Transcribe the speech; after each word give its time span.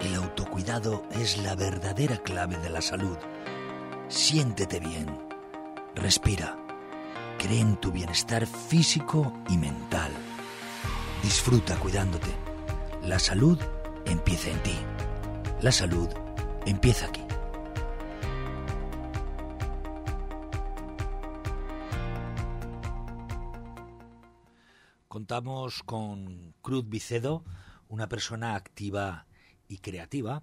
El 0.00 0.14
autocuidado 0.14 1.02
es 1.10 1.38
la 1.38 1.56
verdadera 1.56 2.18
clave 2.18 2.56
de 2.58 2.70
la 2.70 2.80
salud. 2.80 3.18
Siéntete 4.08 4.78
bien. 4.78 5.06
Respira. 5.96 6.56
Cree 7.36 7.60
en 7.60 7.76
tu 7.76 7.90
bienestar 7.90 8.46
físico 8.46 9.32
y 9.48 9.56
mental. 9.58 10.12
Disfruta 11.22 11.76
cuidándote. 11.80 12.28
La 13.02 13.18
salud 13.18 13.58
empieza 14.04 14.50
en 14.50 14.62
ti. 14.62 14.76
La 15.62 15.72
salud 15.72 16.08
empieza 16.64 17.06
aquí. 17.06 17.22
Contamos 25.08 25.82
con 25.82 26.54
Cruz 26.62 26.88
Vicedo, 26.88 27.44
una 27.88 28.08
persona 28.08 28.54
activa 28.54 29.27
y 29.68 29.78
creativa 29.78 30.42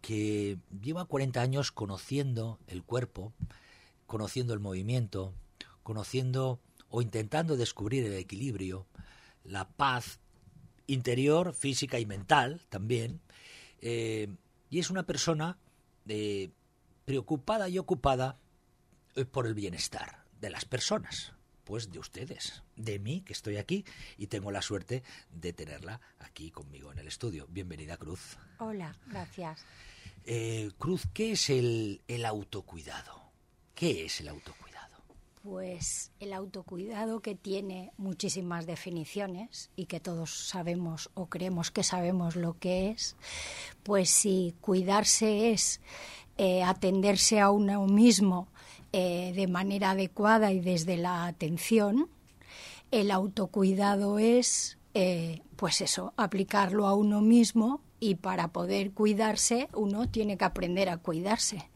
que 0.00 0.58
lleva 0.82 1.06
40 1.06 1.40
años 1.40 1.72
conociendo 1.72 2.60
el 2.68 2.84
cuerpo, 2.84 3.32
conociendo 4.06 4.54
el 4.54 4.60
movimiento, 4.60 5.34
conociendo 5.82 6.60
o 6.90 7.02
intentando 7.02 7.56
descubrir 7.56 8.04
el 8.04 8.14
equilibrio, 8.14 8.86
la 9.44 9.68
paz 9.68 10.20
interior, 10.86 11.54
física 11.54 11.98
y 11.98 12.06
mental 12.06 12.62
también. 12.68 13.20
Eh, 13.80 14.28
y 14.70 14.78
es 14.78 14.90
una 14.90 15.04
persona 15.04 15.58
eh, 16.08 16.50
preocupada 17.04 17.68
y 17.68 17.78
ocupada 17.78 18.38
eh, 19.14 19.24
por 19.24 19.46
el 19.46 19.54
bienestar 19.54 20.24
de 20.40 20.50
las 20.50 20.64
personas, 20.64 21.32
pues 21.66 21.90
de 21.90 21.98
ustedes, 21.98 22.62
de 22.76 23.00
mí, 23.00 23.22
que 23.22 23.32
estoy 23.32 23.56
aquí 23.56 23.84
y 24.16 24.28
tengo 24.28 24.52
la 24.52 24.62
suerte 24.62 25.02
de 25.30 25.52
tenerla 25.52 26.00
aquí 26.20 26.52
conmigo 26.52 26.92
en 26.92 27.00
el 27.00 27.08
estudio. 27.08 27.48
Bienvenida, 27.50 27.96
Cruz. 27.96 28.38
Hola, 28.58 28.96
gracias. 29.08 29.66
Cruz, 30.78 31.02
¿qué 31.12 31.32
es 31.32 31.50
el, 31.50 32.00
el 32.06 32.24
autocuidado? 32.24 33.32
¿Qué 33.74 34.06
es 34.06 34.20
el 34.20 34.28
autocuidado? 34.28 34.96
Pues 35.42 36.12
el 36.18 36.32
autocuidado 36.32 37.20
que 37.20 37.34
tiene 37.34 37.92
muchísimas 37.96 38.66
definiciones 38.66 39.70
y 39.76 39.86
que 39.86 40.00
todos 40.00 40.48
sabemos 40.48 41.10
o 41.14 41.26
creemos 41.26 41.72
que 41.72 41.82
sabemos 41.82 42.36
lo 42.36 42.58
que 42.58 42.90
es, 42.90 43.16
pues 43.82 44.08
si 44.10 44.54
cuidarse 44.60 45.50
es 45.50 45.80
eh, 46.38 46.62
atenderse 46.62 47.40
a 47.40 47.50
uno 47.50 47.86
mismo 47.86 48.48
eh, 48.96 49.32
de 49.34 49.46
manera 49.46 49.90
adecuada 49.90 50.52
y 50.52 50.60
desde 50.60 50.96
la 50.96 51.26
atención, 51.26 52.08
el 52.90 53.10
autocuidado 53.10 54.18
es, 54.18 54.78
eh, 54.94 55.42
pues 55.56 55.80
eso, 55.80 56.14
aplicarlo 56.16 56.86
a 56.86 56.94
uno 56.94 57.20
mismo 57.20 57.82
y 58.00 58.14
para 58.16 58.48
poder 58.48 58.92
cuidarse 58.92 59.68
uno 59.74 60.08
tiene 60.08 60.36
que 60.36 60.44
aprender 60.44 60.88
a 60.88 60.98
cuidarse 60.98 61.70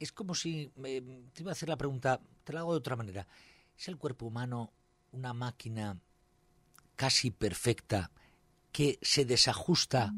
es 0.00 0.12
como 0.12 0.34
si, 0.34 0.72
te 0.74 1.42
iba 1.42 1.50
a 1.50 1.52
hacer 1.52 1.68
la 1.68 1.76
pregunta, 1.76 2.20
te 2.42 2.54
la 2.54 2.60
hago 2.60 2.72
de 2.72 2.78
otra 2.78 2.96
manera. 2.96 3.28
¿Es 3.78 3.86
el 3.86 3.98
cuerpo 3.98 4.26
humano 4.26 4.72
una 5.12 5.34
máquina 5.34 6.00
casi 6.96 7.30
perfecta 7.30 8.10
que 8.72 8.98
se 9.02 9.24
desajusta 9.26 10.14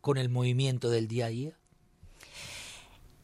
con 0.00 0.18
el 0.18 0.28
movimiento 0.28 0.88
del 0.88 1.08
día 1.08 1.26
a 1.26 1.30
día? 1.30 1.58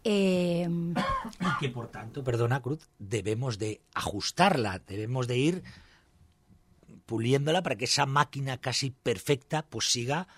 Eh, 0.04 0.68
y 0.68 1.58
que 1.60 1.68
por 1.68 1.88
tanto, 1.88 2.24
perdona 2.24 2.60
Cruz, 2.60 2.88
debemos 2.98 3.58
de 3.58 3.80
ajustarla, 3.94 4.80
debemos 4.80 5.28
de 5.28 5.38
ir 5.38 5.62
puliéndola 7.06 7.62
para 7.62 7.76
que 7.76 7.84
esa 7.84 8.06
máquina 8.06 8.58
casi 8.58 8.90
perfecta 8.90 9.62
pues 9.62 9.90
siga 9.90 10.28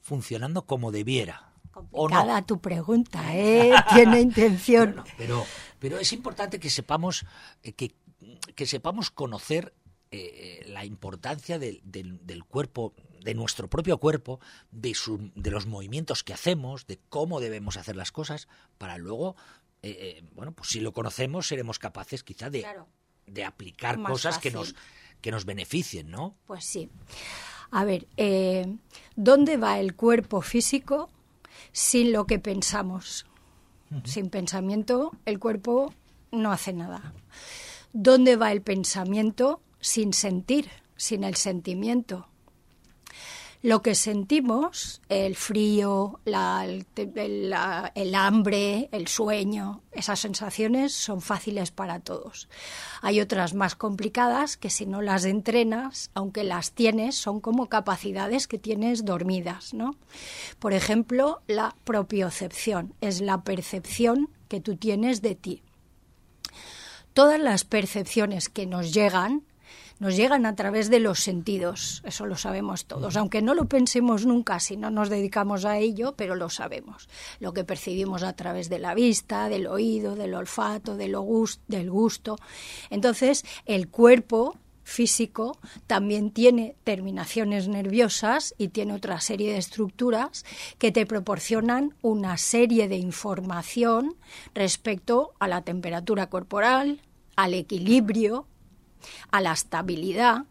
funcionando 0.00 0.66
como 0.66 0.92
debiera. 0.92 1.52
Complicada 1.72 2.42
tu 2.42 2.60
pregunta, 2.60 3.34
¿eh? 3.34 3.72
Tiene 3.94 4.20
intención. 4.20 5.02
pero, 5.16 5.44
pero 5.78 5.98
es 5.98 6.12
importante 6.12 6.60
que 6.60 6.68
sepamos, 6.70 7.24
eh, 7.62 7.72
que, 7.72 7.94
que 8.54 8.66
sepamos 8.66 9.10
conocer 9.10 9.74
eh, 10.10 10.64
la 10.68 10.84
importancia 10.84 11.58
del, 11.58 11.80
del, 11.82 12.44
cuerpo, 12.44 12.92
de 13.24 13.34
nuestro 13.34 13.68
propio 13.68 13.98
cuerpo, 13.98 14.40
de, 14.70 14.94
su, 14.94 15.30
de 15.34 15.50
los 15.50 15.66
movimientos 15.66 16.24
que 16.24 16.32
hacemos, 16.32 16.86
de 16.86 16.98
cómo 17.08 17.40
debemos 17.40 17.76
hacer 17.76 17.96
las 17.96 18.12
cosas, 18.12 18.48
para 18.78 18.98
luego, 18.98 19.36
eh, 19.82 20.22
bueno, 20.34 20.52
pues 20.52 20.70
si 20.70 20.80
lo 20.80 20.92
conocemos, 20.92 21.46
seremos 21.46 21.78
capaces 21.78 22.22
quizá 22.22 22.50
de, 22.50 22.66
de 23.26 23.44
aplicar 23.44 24.02
cosas 24.02 24.38
que 24.38 24.50
nos, 24.50 24.74
que 25.20 25.30
nos 25.30 25.44
beneficien, 25.44 26.10
¿no? 26.10 26.36
Pues 26.46 26.64
sí. 26.64 26.90
A 27.70 27.84
ver, 27.84 28.06
¿dónde 29.16 29.56
va 29.56 29.78
el 29.78 29.94
cuerpo 29.94 30.42
físico 30.42 31.08
sin 31.72 32.12
lo 32.12 32.26
que 32.26 32.38
pensamos. 32.38 33.26
Sin 34.04 34.30
pensamiento, 34.30 35.12
el 35.26 35.38
cuerpo 35.38 35.92
no 36.30 36.50
hace 36.50 36.72
nada. 36.72 37.12
¿Dónde 37.92 38.36
va 38.36 38.52
el 38.52 38.62
pensamiento 38.62 39.60
sin 39.80 40.14
sentir, 40.14 40.70
sin 40.96 41.24
el 41.24 41.36
sentimiento? 41.36 42.28
Lo 43.62 43.80
que 43.80 43.94
sentimos, 43.94 45.00
el 45.08 45.36
frío, 45.36 46.20
el, 46.24 48.14
hambre, 48.14 48.88
el 48.90 49.06
sueño, 49.06 49.82
esas 49.92 50.18
sensaciones 50.18 50.92
son 50.92 51.20
fáciles 51.20 51.70
para 51.70 52.00
todos. 52.00 52.48
Hay 53.02 53.20
otras 53.20 53.54
más 53.54 53.76
complicadas 53.76 54.56
que 54.56 54.68
si 54.68 54.84
no 54.84 55.00
las 55.00 55.24
entrenas, 55.24 56.10
aunque 56.14 56.42
las 56.42 56.72
tienes, 56.72 57.14
son 57.14 57.40
como 57.40 57.68
capacidades 57.68 58.48
que 58.48 58.58
tienes 58.58 59.04
dormidas, 59.04 59.74
¿no? 59.74 59.94
Por 60.58 60.72
ejemplo, 60.72 61.40
la 61.46 61.76
propiocepción 61.84 62.94
es 63.00 63.20
la 63.20 63.42
percepción 63.44 64.28
que 64.48 64.60
tú 64.60 64.76
tienes 64.76 65.22
de 65.22 65.36
ti. 65.36 65.62
Todas 67.14 67.38
las 67.38 67.64
percepciones 67.64 68.48
que 68.48 68.66
nos 68.66 68.92
llegan 68.92 69.44
nos 70.02 70.16
llegan 70.16 70.46
a 70.46 70.56
través 70.56 70.90
de 70.90 70.98
los 70.98 71.20
sentidos, 71.20 72.02
eso 72.04 72.26
lo 72.26 72.34
sabemos 72.34 72.86
todos, 72.86 73.16
aunque 73.16 73.40
no 73.40 73.54
lo 73.54 73.66
pensemos 73.66 74.26
nunca 74.26 74.58
si 74.58 74.76
no 74.76 74.90
nos 74.90 75.08
dedicamos 75.08 75.64
a 75.64 75.78
ello, 75.78 76.14
pero 76.16 76.34
lo 76.34 76.50
sabemos. 76.50 77.08
Lo 77.38 77.52
que 77.52 77.62
percibimos 77.62 78.24
a 78.24 78.32
través 78.32 78.68
de 78.68 78.80
la 78.80 78.94
vista, 78.94 79.48
del 79.48 79.68
oído, 79.68 80.16
del 80.16 80.34
olfato, 80.34 80.96
del 80.96 81.16
gusto. 81.16 82.36
Entonces, 82.90 83.44
el 83.64 83.90
cuerpo 83.90 84.56
físico 84.82 85.56
también 85.86 86.32
tiene 86.32 86.74
terminaciones 86.82 87.68
nerviosas 87.68 88.56
y 88.58 88.68
tiene 88.68 88.94
otra 88.94 89.20
serie 89.20 89.52
de 89.52 89.58
estructuras 89.58 90.44
que 90.78 90.90
te 90.90 91.06
proporcionan 91.06 91.94
una 92.02 92.38
serie 92.38 92.88
de 92.88 92.96
información 92.96 94.16
respecto 94.52 95.34
a 95.38 95.46
la 95.46 95.62
temperatura 95.62 96.28
corporal, 96.28 97.02
al 97.36 97.54
equilibrio, 97.54 98.48
a 99.30 99.40
la 99.40 99.52
estabilidad 99.52 100.44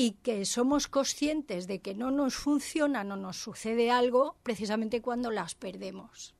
y 0.00 0.12
que 0.22 0.44
somos 0.44 0.86
conscientes 0.86 1.66
de 1.66 1.80
que 1.80 1.92
no 1.92 2.12
nos 2.12 2.36
funciona, 2.36 3.02
no 3.02 3.16
nos 3.16 3.36
sucede 3.36 3.90
algo 3.90 4.36
precisamente 4.44 5.02
cuando 5.02 5.32
las 5.32 5.56
perdemos. 5.56 6.36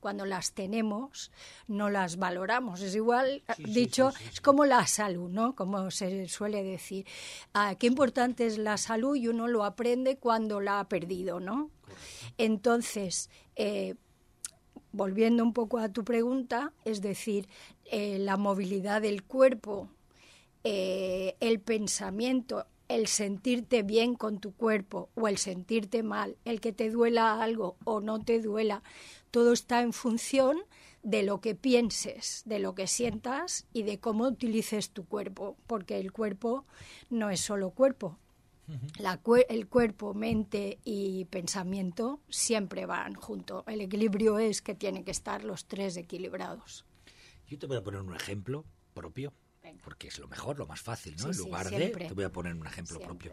Cuando 0.00 0.26
las 0.26 0.54
tenemos, 0.54 1.30
no 1.68 1.88
las 1.88 2.16
valoramos. 2.16 2.80
Es 2.80 2.96
igual, 2.96 3.44
dicho, 3.58 4.12
es 4.32 4.40
como 4.40 4.64
la 4.64 4.86
salud, 4.88 5.30
¿no? 5.30 5.54
Como 5.54 5.90
se 5.92 6.28
suele 6.28 6.64
decir. 6.64 7.06
Ah, 7.54 7.76
qué 7.78 7.86
importante 7.86 8.44
es 8.44 8.58
la 8.58 8.76
salud 8.76 9.14
y 9.14 9.28
uno 9.28 9.46
lo 9.46 9.64
aprende 9.64 10.16
cuando 10.16 10.60
la 10.60 10.80
ha 10.80 10.88
perdido, 10.88 11.38
¿no? 11.38 11.70
Entonces, 12.38 13.30
eh, 13.54 13.94
volviendo 14.90 15.44
un 15.44 15.52
poco 15.52 15.78
a 15.78 15.90
tu 15.90 16.04
pregunta, 16.04 16.72
es 16.84 17.02
decir, 17.02 17.48
eh, 17.84 18.18
la 18.18 18.36
movilidad 18.36 19.02
del 19.02 19.22
cuerpo 19.22 19.90
eh, 20.68 21.36
el 21.38 21.60
pensamiento, 21.60 22.66
el 22.88 23.06
sentirte 23.06 23.84
bien 23.84 24.16
con 24.16 24.40
tu 24.40 24.52
cuerpo 24.52 25.10
o 25.14 25.28
el 25.28 25.38
sentirte 25.38 26.02
mal, 26.02 26.38
el 26.44 26.60
que 26.60 26.72
te 26.72 26.90
duela 26.90 27.40
algo 27.40 27.76
o 27.84 28.00
no 28.00 28.18
te 28.18 28.40
duela, 28.40 28.82
todo 29.30 29.52
está 29.52 29.80
en 29.82 29.92
función 29.92 30.58
de 31.04 31.22
lo 31.22 31.40
que 31.40 31.54
pienses, 31.54 32.42
de 32.46 32.58
lo 32.58 32.74
que 32.74 32.88
sientas 32.88 33.68
y 33.72 33.84
de 33.84 34.00
cómo 34.00 34.26
utilices 34.26 34.90
tu 34.90 35.06
cuerpo, 35.06 35.56
porque 35.68 36.00
el 36.00 36.10
cuerpo 36.10 36.64
no 37.10 37.30
es 37.30 37.38
solo 37.38 37.70
cuerpo. 37.70 38.18
el 39.48 39.68
cuerpo, 39.68 40.14
mente 40.14 40.80
y 40.82 41.26
pensamiento 41.26 42.18
siempre 42.28 42.86
van 42.86 43.14
juntos. 43.14 43.62
El 43.68 43.82
equilibrio 43.82 44.40
es 44.40 44.62
que 44.62 44.74
tienen 44.74 45.04
que 45.04 45.12
estar 45.12 45.44
los 45.44 45.66
tres 45.66 45.96
equilibrados. 45.96 46.84
Yo 47.46 47.56
te 47.56 47.68
voy 47.68 47.76
a 47.76 47.84
poner 47.84 48.00
un 48.00 48.16
ejemplo 48.16 48.64
propio 48.94 49.32
porque 49.82 50.08
es 50.08 50.18
lo 50.18 50.28
mejor, 50.28 50.58
lo 50.58 50.66
más 50.66 50.80
fácil, 50.80 51.16
¿no? 51.16 51.30
en 51.30 51.36
lugar 51.36 51.70
de, 51.70 51.88
te 51.90 52.14
voy 52.14 52.24
a 52.24 52.32
poner 52.32 52.54
un 52.54 52.66
ejemplo 52.66 53.00
propio. 53.00 53.32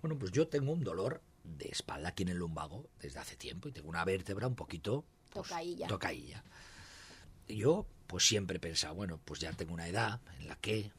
Bueno, 0.00 0.18
pues 0.18 0.32
yo 0.32 0.48
tengo 0.48 0.72
un 0.72 0.84
dolor 0.84 1.22
de 1.44 1.68
espalda 1.68 2.10
aquí 2.10 2.22
en 2.24 2.30
el 2.30 2.38
lumbago 2.38 2.88
desde 3.00 3.18
hace 3.18 3.36
tiempo 3.36 3.68
y 3.68 3.72
tengo 3.72 3.88
una 3.88 4.04
vértebra 4.04 4.46
un 4.46 4.54
poquito 4.54 5.04
pues, 5.30 5.48
tocaílla. 5.88 6.44
Yo 7.48 7.86
pues 8.06 8.26
siempre 8.26 8.56
he 8.56 8.60
pensado, 8.60 8.94
bueno, 8.94 9.20
pues 9.24 9.40
ya 9.40 9.52
tengo 9.52 9.74
una 9.74 9.88
edad 9.88 10.20
en 10.38 10.48
la 10.48 10.56
que, 10.56 10.92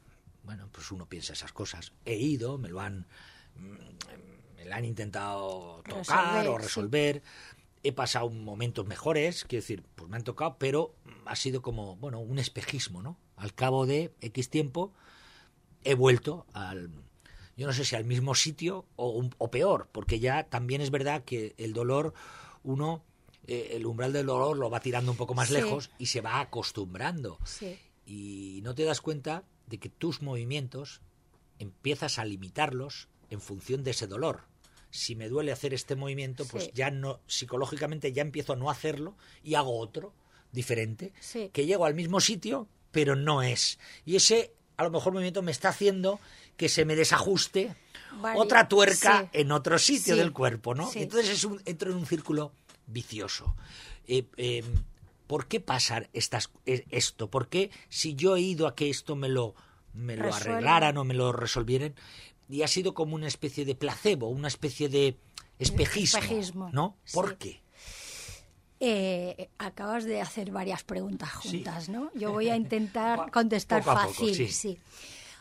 bueno, 0.44 0.68
pues 0.72 0.90
uno 0.90 1.06
piensa 1.08 1.32
esas 1.32 1.52
cosas. 1.52 1.92
He 2.04 2.16
ido, 2.16 2.58
me 2.58 2.68
lo 2.68 2.80
han, 2.80 3.06
mm, 3.56 4.56
me 4.56 4.64
la 4.64 4.76
han 4.76 4.84
intentado 4.84 5.82
tocar 5.88 6.46
o 6.48 6.58
resolver. 6.58 7.22
He 7.82 7.92
pasado 7.92 8.28
momentos 8.30 8.86
mejores, 8.86 9.44
quiero 9.44 9.62
decir, 9.62 9.84
pues 9.94 10.10
me 10.10 10.16
han 10.16 10.24
tocado, 10.24 10.56
pero 10.58 10.94
ha 11.24 11.36
sido 11.36 11.62
como, 11.62 11.96
bueno, 11.96 12.20
un 12.20 12.38
espejismo, 12.38 13.02
¿no? 13.02 13.16
Al 13.36 13.54
cabo 13.54 13.86
de 13.86 14.12
X 14.20 14.50
tiempo 14.50 14.92
he 15.84 15.94
vuelto 15.94 16.46
al, 16.52 16.90
yo 17.56 17.66
no 17.66 17.72
sé 17.72 17.84
si 17.84 17.96
al 17.96 18.04
mismo 18.04 18.34
sitio 18.34 18.86
o, 18.96 19.28
o 19.38 19.50
peor, 19.50 19.88
porque 19.92 20.20
ya 20.20 20.44
también 20.44 20.80
es 20.80 20.90
verdad 20.90 21.24
que 21.24 21.54
el 21.56 21.72
dolor, 21.72 22.12
uno, 22.62 23.02
eh, 23.46 23.70
el 23.72 23.86
umbral 23.86 24.12
del 24.12 24.26
dolor 24.26 24.58
lo 24.58 24.68
va 24.68 24.80
tirando 24.80 25.10
un 25.10 25.16
poco 25.16 25.34
más 25.34 25.50
lejos 25.50 25.90
y 25.98 26.06
se 26.06 26.20
va 26.20 26.40
acostumbrando. 26.40 27.38
Y 28.04 28.60
no 28.62 28.74
te 28.74 28.84
das 28.84 29.00
cuenta 29.00 29.44
de 29.66 29.78
que 29.78 29.88
tus 29.88 30.22
movimientos 30.22 31.00
empiezas 31.58 32.18
a 32.18 32.24
limitarlos 32.24 33.08
en 33.30 33.40
función 33.40 33.82
de 33.84 33.92
ese 33.92 34.06
dolor. 34.06 34.42
Si 34.90 35.16
me 35.16 35.28
duele 35.28 35.52
hacer 35.52 35.74
este 35.74 35.96
movimiento, 35.96 36.44
pues 36.46 36.70
ya 36.72 36.90
no, 36.90 37.20
psicológicamente 37.26 38.12
ya 38.12 38.22
empiezo 38.22 38.52
a 38.52 38.56
no 38.56 38.70
hacerlo 38.70 39.16
y 39.42 39.54
hago 39.54 39.78
otro 39.78 40.14
diferente, 40.52 41.12
que 41.52 41.66
llego 41.66 41.84
al 41.84 41.94
mismo 41.94 42.20
sitio, 42.20 42.68
pero 42.96 43.14
no 43.14 43.42
es. 43.42 43.78
Y 44.06 44.16
ese, 44.16 44.54
a 44.78 44.84
lo 44.84 44.90
mejor, 44.90 45.12
movimiento 45.12 45.42
me 45.42 45.52
está 45.52 45.68
haciendo 45.68 46.18
que 46.56 46.70
se 46.70 46.86
me 46.86 46.96
desajuste 46.96 47.76
otra 48.34 48.68
tuerca 48.68 49.28
en 49.34 49.52
otro 49.52 49.78
sitio 49.78 50.16
del 50.16 50.32
cuerpo, 50.32 50.74
¿no? 50.74 50.90
Entonces 50.94 51.28
es 51.28 51.44
un, 51.44 51.60
entro 51.66 51.90
en 51.90 51.98
un 51.98 52.06
círculo 52.06 52.52
vicioso. 52.86 53.54
Eh, 54.08 54.24
em, 54.38 54.64
¿Por 55.26 55.46
qué 55.46 55.60
pasar 55.60 56.08
estas, 56.14 56.48
e, 56.64 56.86
esto? 56.88 57.28
¿Por 57.28 57.48
qué 57.48 57.70
si 57.90 58.14
yo 58.14 58.34
he 58.34 58.40
ido 58.40 58.66
a 58.66 58.74
que 58.74 58.88
esto 58.88 59.14
me 59.14 59.28
lo, 59.28 59.54
me 59.92 60.16
lo 60.16 60.34
arreglaran 60.34 60.96
o 60.96 61.04
me 61.04 61.12
lo 61.12 61.32
resolvieran? 61.32 61.94
Y 62.48 62.62
ha 62.62 62.68
sido 62.68 62.94
como 62.94 63.14
una 63.14 63.28
especie 63.28 63.66
de 63.66 63.74
placebo, 63.74 64.28
una 64.28 64.48
especie 64.48 64.88
de 64.88 65.18
espejismo, 65.58 66.70
¿no? 66.72 66.96
¿Por 67.12 67.36
qué? 67.36 67.60
Eh, 68.78 69.48
acabas 69.58 70.04
de 70.04 70.20
hacer 70.20 70.50
varias 70.50 70.84
preguntas 70.84 71.32
juntas, 71.32 71.88
¿no? 71.88 72.10
Yo 72.14 72.32
voy 72.32 72.50
a 72.50 72.56
intentar 72.56 73.30
contestar 73.30 73.82
fácil, 73.82 74.48
sí. 74.50 74.78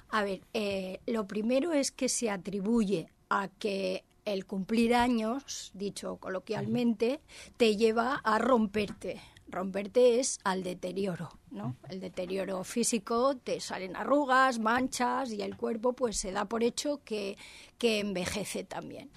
A 0.09 0.23
ver, 0.23 0.41
eh, 0.53 1.01
lo 1.07 1.27
primero 1.27 1.73
es 1.73 1.91
que 1.91 2.07
se 2.07 2.29
atribuye 2.29 3.09
a 3.29 3.49
que 3.49 4.05
el 4.23 4.45
cumplir 4.45 4.95
años, 4.95 5.71
dicho 5.73 6.17
coloquialmente, 6.17 7.19
te 7.57 7.75
lleva 7.75 8.21
a 8.23 8.39
romperte. 8.39 9.21
Romperte 9.47 10.19
es 10.19 10.39
al 10.43 10.63
deterioro, 10.63 11.29
¿no? 11.51 11.75
El 11.89 11.99
deterioro 11.99 12.63
físico, 12.63 13.35
te 13.37 13.59
salen 13.59 13.95
arrugas, 13.95 14.57
manchas 14.57 15.31
y 15.31 15.41
el 15.41 15.55
cuerpo 15.55 15.93
pues 15.93 16.17
se 16.17 16.31
da 16.31 16.45
por 16.45 16.63
hecho 16.63 17.01
que, 17.03 17.37
que 17.77 17.99
envejece 17.99 18.63
también. 18.63 19.11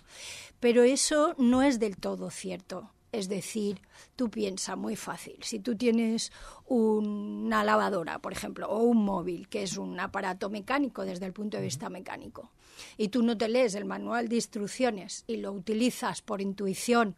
Pero 0.61 0.83
eso 0.83 1.35
no 1.39 1.63
es 1.63 1.79
del 1.79 1.97
todo 1.97 2.31
cierto. 2.31 2.91
Es 3.11 3.29
decir, 3.29 3.81
tú 4.17 4.31
piensas 4.31 4.77
muy 4.77 4.95
fácil. 4.95 5.39
Si 5.43 5.61
tú 5.61 5.77
tienes 5.77 6.31
una 6.67 7.65
lavadora, 7.65 8.19
por 8.19 8.33
ejemplo, 8.33 8.69
o 8.69 8.83
un 8.83 9.05
móvil, 9.05 9.49
que 9.49 9.63
es 9.63 9.79
un 9.79 9.99
aparato 9.99 10.51
mecánico 10.51 11.05
desde 11.05 11.27
el 11.27 11.33
punto 11.33 11.57
de 11.57 11.63
vista 11.63 11.89
mecánico, 11.89 12.53
y 12.97 13.09
tú 13.09 13.23
no 13.23 13.37
te 13.39 13.49
lees 13.49 13.75
el 13.75 13.87
manual 13.87 14.29
de 14.29 14.37
instrucciones 14.37 15.25
y 15.27 15.39
lo 15.39 15.53
utilizas 15.53 16.21
por 16.21 16.43
intuición, 16.43 17.17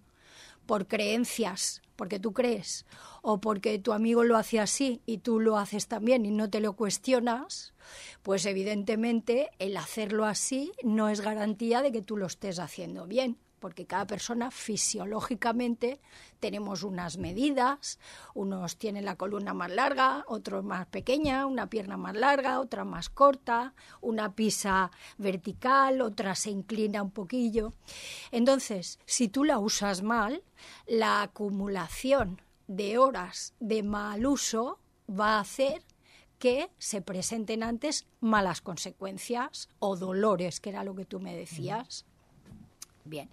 por 0.67 0.87
creencias, 0.87 1.83
porque 1.97 2.21
tú 2.21 2.33
crees, 2.33 2.87
o 3.21 3.41
porque 3.41 3.79
tu 3.81 3.93
amigo 3.93 4.23
lo 4.23 4.37
hace 4.37 4.61
así 4.61 5.03
y 5.07 5.19
tú 5.19 5.41
lo 5.41 5.59
haces 5.59 5.89
también 5.89 6.25
y 6.25 6.31
no 6.31 6.49
te 6.49 6.61
lo 6.61 6.75
cuestionas, 6.75 7.75
pues 8.23 8.47
evidentemente 8.47 9.51
el 9.59 9.77
hacerlo 9.77 10.25
así 10.25 10.73
no 10.85 11.09
es 11.09 11.21
garantía 11.21 11.83
de 11.83 11.91
que 11.91 12.01
tú 12.01 12.17
lo 12.17 12.27
estés 12.27 12.61
haciendo 12.61 13.07
bien 13.07 13.37
porque 13.61 13.87
cada 13.87 14.07
persona 14.07 14.51
fisiológicamente 14.51 16.01
tenemos 16.41 16.83
unas 16.83 17.19
medidas, 17.19 17.99
unos 18.35 18.77
tienen 18.77 19.05
la 19.05 19.17
columna 19.17 19.55
más 19.55 19.71
larga, 19.71 20.25
otros 20.27 20.65
más 20.65 20.87
pequeña, 20.87 21.47
una 21.47 21.69
pierna 21.69 21.97
más 21.97 22.17
larga, 22.17 22.59
otra 22.59 22.85
más 22.85 23.11
corta, 23.11 23.75
una 24.01 24.35
pisa 24.35 24.91
vertical, 25.19 26.01
otra 26.01 26.35
se 26.35 26.51
inclina 26.51 27.03
un 27.03 27.11
poquillo. 27.11 27.73
Entonces, 28.33 28.99
si 29.05 29.29
tú 29.29 29.45
la 29.45 29.59
usas 29.59 30.03
mal, 30.03 30.43
la 30.87 31.23
acumulación 31.23 32.41
de 32.67 32.99
horas 32.99 33.55
de 33.61 33.83
mal 33.83 34.27
uso 34.27 34.79
va 35.09 35.37
a 35.37 35.41
hacer 35.41 35.83
que 36.39 36.71
se 36.79 37.03
presenten 37.03 37.63
antes 37.63 38.07
malas 38.21 38.63
consecuencias 38.63 39.69
o 39.79 39.95
dolores, 39.97 40.59
que 40.59 40.71
era 40.71 40.85
lo 40.85 40.95
que 40.95 41.05
tú 41.05 41.21
me 41.21 41.37
decías. 41.37 42.07
Bien. 43.11 43.29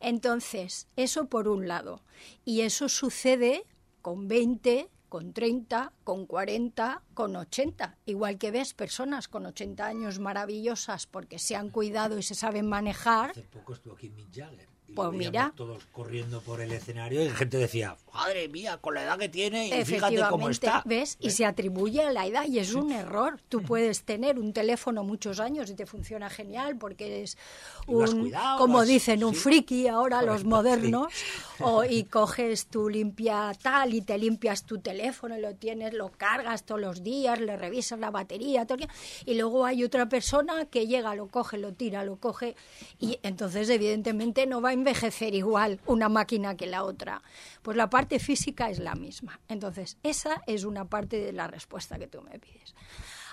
Entonces, 0.00 0.86
eso 0.96 1.26
por 1.26 1.48
un 1.48 1.68
lado. 1.68 2.00
Y 2.44 2.62
eso 2.62 2.88
sucede 2.88 3.64
con 4.00 4.28
20, 4.28 4.88
con 5.08 5.32
30, 5.32 5.92
con 6.04 6.24
40, 6.26 7.02
con 7.14 7.36
80. 7.36 7.98
Igual 8.06 8.38
que 8.38 8.50
ves 8.50 8.74
personas 8.74 9.28
con 9.28 9.44
80 9.44 9.84
años 9.84 10.20
maravillosas 10.20 11.06
porque 11.06 11.38
se 11.38 11.56
han 11.56 11.70
cuidado 11.70 12.16
y 12.16 12.22
se 12.22 12.34
saben 12.34 12.68
manejar. 12.68 13.32
Hace 13.32 13.42
poco 13.42 13.74
estuvo 13.74 13.94
aquí 13.94 14.08
Mick 14.10 14.28
Jagger 14.32 14.77
pues 14.94 15.12
mira. 15.12 15.52
Todos 15.54 15.84
corriendo 15.92 16.40
por 16.40 16.60
el 16.60 16.72
escenario 16.72 17.22
y 17.22 17.30
gente 17.30 17.58
decía, 17.58 17.96
madre 18.12 18.48
mía, 18.48 18.78
con 18.78 18.94
la 18.94 19.04
edad 19.04 19.18
que 19.18 19.28
tiene 19.28 19.68
y 19.68 19.84
fíjate 19.84 20.20
cómo 20.28 20.48
está. 20.48 20.82
¿Ves? 20.86 21.16
Y 21.20 21.30
se 21.30 21.44
atribuye 21.44 22.02
a 22.02 22.10
la 22.10 22.26
edad 22.26 22.46
y 22.46 22.58
es 22.58 22.74
un 22.74 22.90
error. 22.92 23.40
Tú 23.48 23.62
puedes 23.62 24.02
tener 24.02 24.38
un 24.38 24.52
teléfono 24.52 25.04
muchos 25.04 25.40
años 25.40 25.70
y 25.70 25.74
te 25.74 25.86
funciona 25.86 26.30
genial 26.30 26.76
porque 26.78 27.06
eres 27.06 27.38
un, 27.86 28.32
como 28.56 28.84
dicen, 28.84 29.24
un 29.24 29.34
friki 29.34 29.88
ahora 29.88 30.22
los 30.22 30.44
modernos. 30.44 31.12
O, 31.60 31.82
y 31.82 32.04
coges 32.04 32.66
tu 32.66 32.88
limpia 32.88 33.50
tal 33.60 33.92
y 33.92 34.00
te 34.00 34.16
limpias 34.16 34.62
tu 34.62 34.78
teléfono 34.78 35.36
y 35.36 35.40
lo 35.40 35.56
tienes, 35.56 35.92
lo 35.92 36.12
cargas 36.12 36.62
todos 36.62 36.80
los 36.80 37.02
días, 37.02 37.40
le 37.40 37.56
revisas 37.56 37.98
la 37.98 38.12
batería. 38.12 38.64
Todo, 38.64 38.78
y 39.26 39.34
luego 39.34 39.66
hay 39.66 39.82
otra 39.82 40.08
persona 40.08 40.66
que 40.66 40.86
llega, 40.86 41.16
lo 41.16 41.26
coge, 41.26 41.58
lo 41.58 41.72
tira, 41.72 42.04
lo 42.04 42.14
coge 42.14 42.54
y 43.00 43.18
entonces 43.24 43.68
evidentemente 43.70 44.46
no 44.46 44.60
va 44.60 44.68
a 44.68 44.72
envejecer 44.78 45.34
igual 45.34 45.80
una 45.86 46.08
máquina 46.08 46.56
que 46.56 46.66
la 46.66 46.84
otra. 46.84 47.22
Pues 47.62 47.76
la 47.76 47.90
parte 47.90 48.18
física 48.18 48.70
es 48.70 48.78
la 48.78 48.94
misma. 48.94 49.40
Entonces, 49.48 49.98
esa 50.02 50.42
es 50.46 50.64
una 50.64 50.86
parte 50.86 51.20
de 51.20 51.32
la 51.32 51.46
respuesta 51.46 51.98
que 51.98 52.06
tú 52.06 52.22
me 52.22 52.38
pides. 52.38 52.74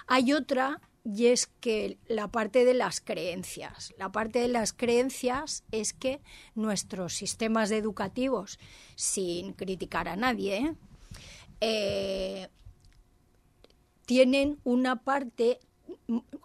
Hay 0.07 0.33
otra 0.33 0.81
y 1.03 1.27
es 1.27 1.47
que 1.47 1.97
la 2.07 2.27
parte 2.29 2.65
de 2.65 2.73
las 2.73 2.99
creencias. 2.99 3.93
La 3.97 4.11
parte 4.11 4.39
de 4.39 4.47
las 4.47 4.73
creencias 4.73 5.63
es 5.71 5.93
que 5.93 6.19
nuestros 6.55 7.13
sistemas 7.13 7.71
educativos, 7.71 8.59
sin 8.95 9.53
criticar 9.53 10.07
a 10.07 10.15
nadie, 10.15 10.75
eh, 11.61 12.49
tienen 14.05 14.59
una 14.63 14.97
parte 14.97 15.59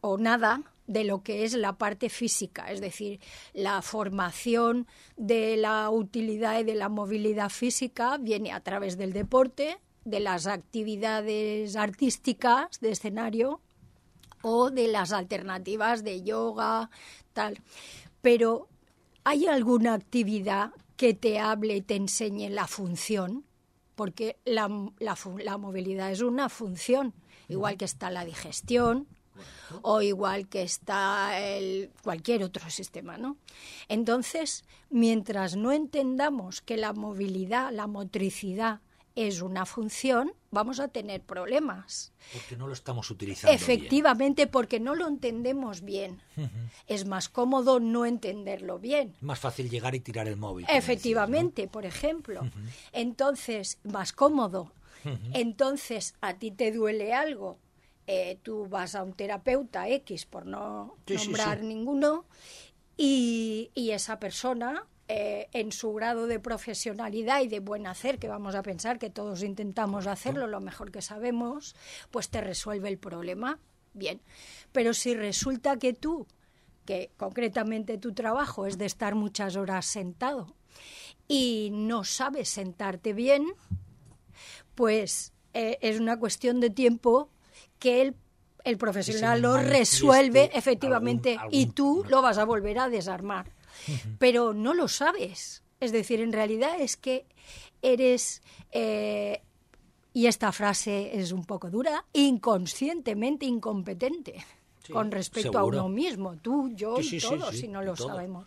o 0.00 0.18
nada 0.18 0.62
de 0.90 1.04
lo 1.04 1.22
que 1.22 1.44
es 1.44 1.54
la 1.54 1.74
parte 1.74 2.08
física, 2.08 2.72
es 2.72 2.80
decir, 2.80 3.20
la 3.54 3.80
formación 3.80 4.88
de 5.16 5.56
la 5.56 5.88
utilidad 5.88 6.58
y 6.58 6.64
de 6.64 6.74
la 6.74 6.88
movilidad 6.88 7.48
física 7.48 8.18
viene 8.18 8.50
a 8.50 8.58
través 8.58 8.98
del 8.98 9.12
deporte, 9.12 9.78
de 10.04 10.18
las 10.18 10.48
actividades 10.48 11.76
artísticas 11.76 12.80
de 12.80 12.90
escenario 12.90 13.60
o 14.42 14.70
de 14.70 14.88
las 14.88 15.12
alternativas 15.12 16.02
de 16.02 16.24
yoga, 16.24 16.90
tal. 17.34 17.60
Pero 18.20 18.66
¿hay 19.22 19.46
alguna 19.46 19.94
actividad 19.94 20.72
que 20.96 21.14
te 21.14 21.38
hable 21.38 21.76
y 21.76 21.82
te 21.82 21.94
enseñe 21.94 22.50
la 22.50 22.66
función? 22.66 23.44
Porque 23.94 24.38
la, 24.44 24.68
la 24.98 25.56
movilidad 25.56 26.10
es 26.10 26.20
una 26.20 26.48
función, 26.48 27.14
igual 27.48 27.76
que 27.76 27.84
está 27.84 28.10
la 28.10 28.24
digestión, 28.24 29.06
o 29.82 30.02
igual 30.02 30.48
que 30.48 30.62
está 30.62 31.40
el, 31.40 31.90
cualquier 32.02 32.42
otro 32.42 32.68
sistema, 32.70 33.18
¿no? 33.18 33.36
Entonces, 33.88 34.64
mientras 34.88 35.56
no 35.56 35.72
entendamos 35.72 36.60
que 36.60 36.76
la 36.76 36.92
movilidad, 36.92 37.72
la 37.72 37.86
motricidad 37.86 38.80
es 39.16 39.42
una 39.42 39.66
función, 39.66 40.32
vamos 40.50 40.80
a 40.80 40.88
tener 40.88 41.20
problemas. 41.20 42.12
Porque 42.32 42.56
no 42.56 42.66
lo 42.66 42.72
estamos 42.72 43.10
utilizando. 43.10 43.54
Efectivamente, 43.54 44.46
porque 44.46 44.80
no 44.80 44.94
lo 44.94 45.08
entendemos 45.08 45.82
bien. 45.82 46.22
Es 46.86 47.06
más 47.06 47.28
cómodo 47.28 47.80
no 47.80 48.06
entenderlo 48.06 48.78
bien. 48.78 49.14
Más 49.20 49.38
fácil 49.38 49.68
llegar 49.68 49.94
y 49.94 50.00
tirar 50.00 50.28
el 50.28 50.36
móvil. 50.36 50.66
Efectivamente, 50.68 51.68
por 51.68 51.84
ejemplo. 51.84 52.42
Entonces, 52.92 53.78
más 53.84 54.12
cómodo. 54.12 54.72
Entonces, 55.32 56.14
a 56.20 56.34
ti 56.34 56.50
te 56.50 56.72
duele 56.72 57.12
algo 57.14 57.58
eh, 58.12 58.40
tú 58.42 58.66
vas 58.66 58.96
a 58.96 59.04
un 59.04 59.12
terapeuta 59.12 59.88
X, 59.88 60.26
por 60.26 60.44
no 60.44 60.96
nombrar 61.06 61.62
ninguno, 61.62 62.24
y, 62.96 63.70
esa 63.76 64.18
persona, 64.18 64.84
eh, 65.06 65.46
en 65.52 65.70
su 65.70 65.92
grado 65.92 66.26
de 66.26 66.40
profesionalidad 66.40 67.40
y 67.40 67.46
de 67.46 67.60
buen 67.60 67.86
hacer, 67.86 68.18
que 68.18 68.26
vamos 68.26 68.56
a 68.56 68.64
pensar 68.64 68.98
que 68.98 69.10
todos 69.10 69.44
intentamos 69.44 70.08
hacerlo 70.08 70.48
lo 70.48 70.60
mejor 70.60 70.90
que 70.90 71.02
sabemos, 71.02 71.76
pues 72.10 72.30
te 72.30 72.40
resuelve 72.40 72.88
el 72.88 72.98
problema. 72.98 73.60
Bien, 73.94 74.20
pero 74.72 74.92
si 74.92 75.14
resulta 75.14 75.76
que 75.76 75.92
tú 75.92 76.26
que 76.86 77.12
concretamente 77.16 77.96
tu 77.96 78.12
trabajo 78.12 78.66
es 78.66 78.76
de 78.76 78.86
estar 78.86 79.14
muchas 79.14 79.54
horas 79.54 79.86
sentado 79.86 80.56
y 81.28 81.70
no 81.72 82.02
sabes 82.02 82.48
sentarte 82.48 83.12
bien, 83.12 83.46
pues 84.74 85.32
eh, 85.54 85.78
es 85.80 86.00
una 86.00 86.18
cuestión 86.18 86.58
de 86.58 86.70
tiempo 86.70 87.30
que 87.80 88.02
el, 88.02 88.14
el 88.62 88.78
profesional 88.78 89.42
lo 89.42 89.56
resuelve 89.56 90.50
efectivamente 90.54 91.36
y 91.50 91.66
tú 91.66 92.04
lo 92.08 92.22
vas 92.22 92.38
a 92.38 92.44
volver 92.44 92.78
a 92.78 92.88
desarmar. 92.88 93.52
Pero 94.18 94.54
no 94.54 94.74
lo 94.74 94.86
sabes. 94.86 95.64
Es 95.80 95.90
decir, 95.90 96.20
en 96.20 96.32
realidad 96.32 96.78
es 96.78 96.96
que 96.96 97.26
eres 97.82 98.42
eh, 98.70 99.42
y 100.12 100.26
esta 100.26 100.52
frase 100.52 101.18
es 101.18 101.32
un 101.32 101.44
poco 101.44 101.70
dura, 101.70 102.04
inconscientemente 102.12 103.46
incompetente 103.46 104.44
con 104.92 105.10
respecto 105.10 105.58
a 105.58 105.64
uno 105.64 105.88
mismo, 105.88 106.36
tú, 106.36 106.68
yo 106.74 106.96
y 107.00 107.18
todos, 107.18 107.56
si 107.56 107.68
no 107.68 107.82
lo 107.82 107.96
sabemos. 107.96 108.46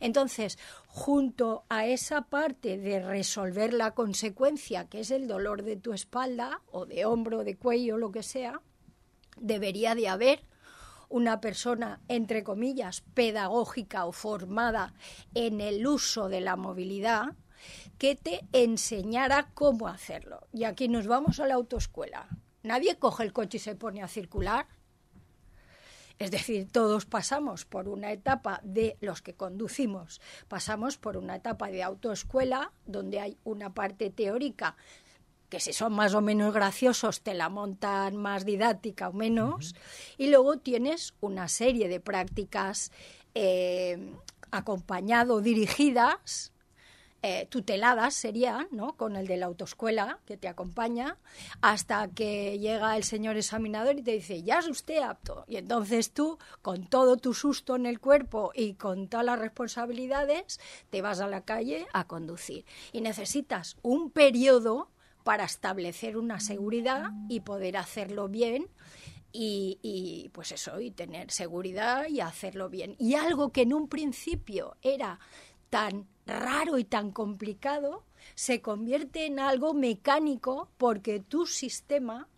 Entonces, 0.00 0.58
junto 0.86 1.64
a 1.68 1.86
esa 1.86 2.22
parte 2.22 2.78
de 2.78 3.00
resolver 3.00 3.72
la 3.72 3.92
consecuencia, 3.92 4.88
que 4.88 5.00
es 5.00 5.10
el 5.10 5.28
dolor 5.28 5.62
de 5.62 5.76
tu 5.76 5.92
espalda, 5.92 6.62
o 6.70 6.86
de 6.86 7.04
hombro, 7.04 7.44
de 7.44 7.56
cuello, 7.56 7.98
lo 7.98 8.12
que 8.12 8.22
sea, 8.22 8.60
debería 9.38 9.94
de 9.94 10.08
haber 10.08 10.44
una 11.08 11.40
persona, 11.40 12.00
entre 12.08 12.42
comillas, 12.42 13.02
pedagógica 13.14 14.06
o 14.06 14.12
formada 14.12 14.94
en 15.34 15.60
el 15.60 15.86
uso 15.86 16.28
de 16.28 16.40
la 16.40 16.56
movilidad, 16.56 17.34
que 17.98 18.16
te 18.16 18.40
enseñara 18.52 19.50
cómo 19.54 19.88
hacerlo. 19.88 20.46
Y 20.52 20.64
aquí 20.64 20.88
nos 20.88 21.06
vamos 21.06 21.40
a 21.40 21.46
la 21.46 21.54
autoescuela. 21.54 22.28
Nadie 22.62 22.98
coge 22.98 23.22
el 23.22 23.32
coche 23.32 23.58
y 23.58 23.60
se 23.60 23.76
pone 23.76 24.02
a 24.02 24.08
circular. 24.08 24.66
Es 26.18 26.30
decir, 26.30 26.68
todos 26.70 27.04
pasamos 27.04 27.66
por 27.66 27.88
una 27.88 28.10
etapa 28.10 28.60
de 28.64 28.96
los 29.00 29.20
que 29.20 29.34
conducimos, 29.34 30.20
pasamos 30.48 30.96
por 30.96 31.16
una 31.16 31.36
etapa 31.36 31.68
de 31.70 31.82
autoescuela 31.82 32.72
donde 32.86 33.20
hay 33.20 33.38
una 33.44 33.74
parte 33.74 34.10
teórica 34.10 34.76
que 35.48 35.60
si 35.60 35.72
son 35.72 35.92
más 35.92 36.14
o 36.14 36.20
menos 36.20 36.52
graciosos 36.52 37.20
te 37.20 37.34
la 37.34 37.48
montan 37.48 38.16
más 38.16 38.44
didáctica 38.44 39.08
o 39.08 39.12
menos, 39.12 39.74
y 40.18 40.28
luego 40.28 40.58
tienes 40.58 41.14
una 41.20 41.48
serie 41.48 41.88
de 41.88 42.00
prácticas 42.00 42.90
eh, 43.34 44.12
acompañado, 44.50 45.40
dirigidas, 45.40 46.52
eh, 47.22 47.46
tuteladas 47.50 48.14
serían, 48.14 48.68
¿no? 48.70 48.96
Con 48.96 49.16
el 49.16 49.26
de 49.26 49.36
la 49.36 49.46
autoescuela 49.46 50.20
que 50.26 50.36
te 50.36 50.48
acompaña, 50.48 51.16
hasta 51.60 52.08
que 52.08 52.58
llega 52.58 52.96
el 52.96 53.04
señor 53.04 53.36
examinador 53.36 53.98
y 53.98 54.02
te 54.02 54.12
dice, 54.12 54.42
ya 54.42 54.58
es 54.58 54.68
usted 54.68 54.98
apto. 54.98 55.44
Y 55.48 55.56
entonces 55.56 56.12
tú, 56.12 56.38
con 56.62 56.86
todo 56.86 57.16
tu 57.16 57.34
susto 57.34 57.76
en 57.76 57.86
el 57.86 58.00
cuerpo 58.00 58.52
y 58.54 58.74
con 58.74 59.08
todas 59.08 59.26
las 59.26 59.38
responsabilidades, 59.38 60.60
te 60.90 61.02
vas 61.02 61.20
a 61.20 61.28
la 61.28 61.40
calle 61.42 61.86
a 61.92 62.06
conducir. 62.06 62.64
Y 62.92 63.00
necesitas 63.00 63.76
un 63.82 64.10
periodo 64.10 64.90
para 65.24 65.44
establecer 65.44 66.16
una 66.16 66.38
seguridad 66.38 67.10
y 67.28 67.40
poder 67.40 67.76
hacerlo 67.76 68.28
bien 68.28 68.68
y, 69.32 70.30
pues 70.32 70.52
eso, 70.52 70.80
y 70.80 70.90
tener 70.90 71.30
seguridad 71.30 72.06
y 72.08 72.20
hacerlo 72.20 72.68
bien. 72.70 72.94
Y 72.98 73.14
algo 73.14 73.50
que 73.50 73.62
en 73.62 73.74
un 73.74 73.88
principio 73.88 74.76
era 74.82 75.18
tan 75.68 76.06
raro 76.26 76.78
y 76.78 76.84
tan 76.84 77.12
complicado 77.12 78.04
se 78.34 78.60
convierte 78.60 79.26
en 79.26 79.38
algo 79.38 79.74
mecánico 79.74 80.68
porque 80.76 81.20
tu 81.20 81.46
sistema 81.46 82.28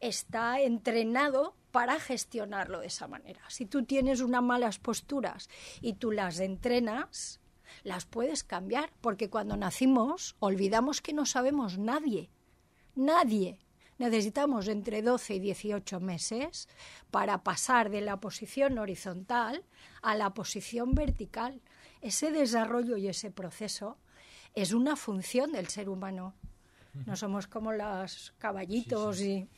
está 0.00 0.60
entrenado 0.60 1.54
para 1.70 1.98
gestionarlo 2.00 2.80
de 2.80 2.86
esa 2.86 3.08
manera. 3.08 3.40
Si 3.48 3.66
tú 3.66 3.84
tienes 3.84 4.20
unas 4.20 4.42
malas 4.42 4.78
posturas 4.78 5.48
y 5.80 5.94
tú 5.94 6.12
las 6.12 6.40
entrenas, 6.40 7.40
las 7.82 8.06
puedes 8.06 8.44
cambiar, 8.44 8.92
porque 9.00 9.28
cuando 9.28 9.56
nacimos 9.56 10.36
olvidamos 10.38 11.00
que 11.00 11.12
no 11.12 11.26
sabemos 11.26 11.78
nadie, 11.78 12.30
nadie. 12.94 13.58
Necesitamos 13.98 14.66
entre 14.68 15.02
12 15.02 15.34
y 15.36 15.38
18 15.38 16.00
meses 16.00 16.68
para 17.10 17.44
pasar 17.44 17.90
de 17.90 18.00
la 18.00 18.18
posición 18.18 18.78
horizontal 18.78 19.64
a 20.02 20.16
la 20.16 20.30
posición 20.34 20.94
vertical 20.94 21.60
ese 22.04 22.30
desarrollo 22.30 22.96
y 22.98 23.08
ese 23.08 23.30
proceso 23.30 23.96
es 24.54 24.72
una 24.72 24.94
función 24.94 25.52
del 25.52 25.68
ser 25.68 25.88
humano. 25.88 26.34
No 27.06 27.16
somos 27.16 27.48
como 27.48 27.72
los 27.72 28.34
caballitos 28.38 29.20
y... 29.20 29.48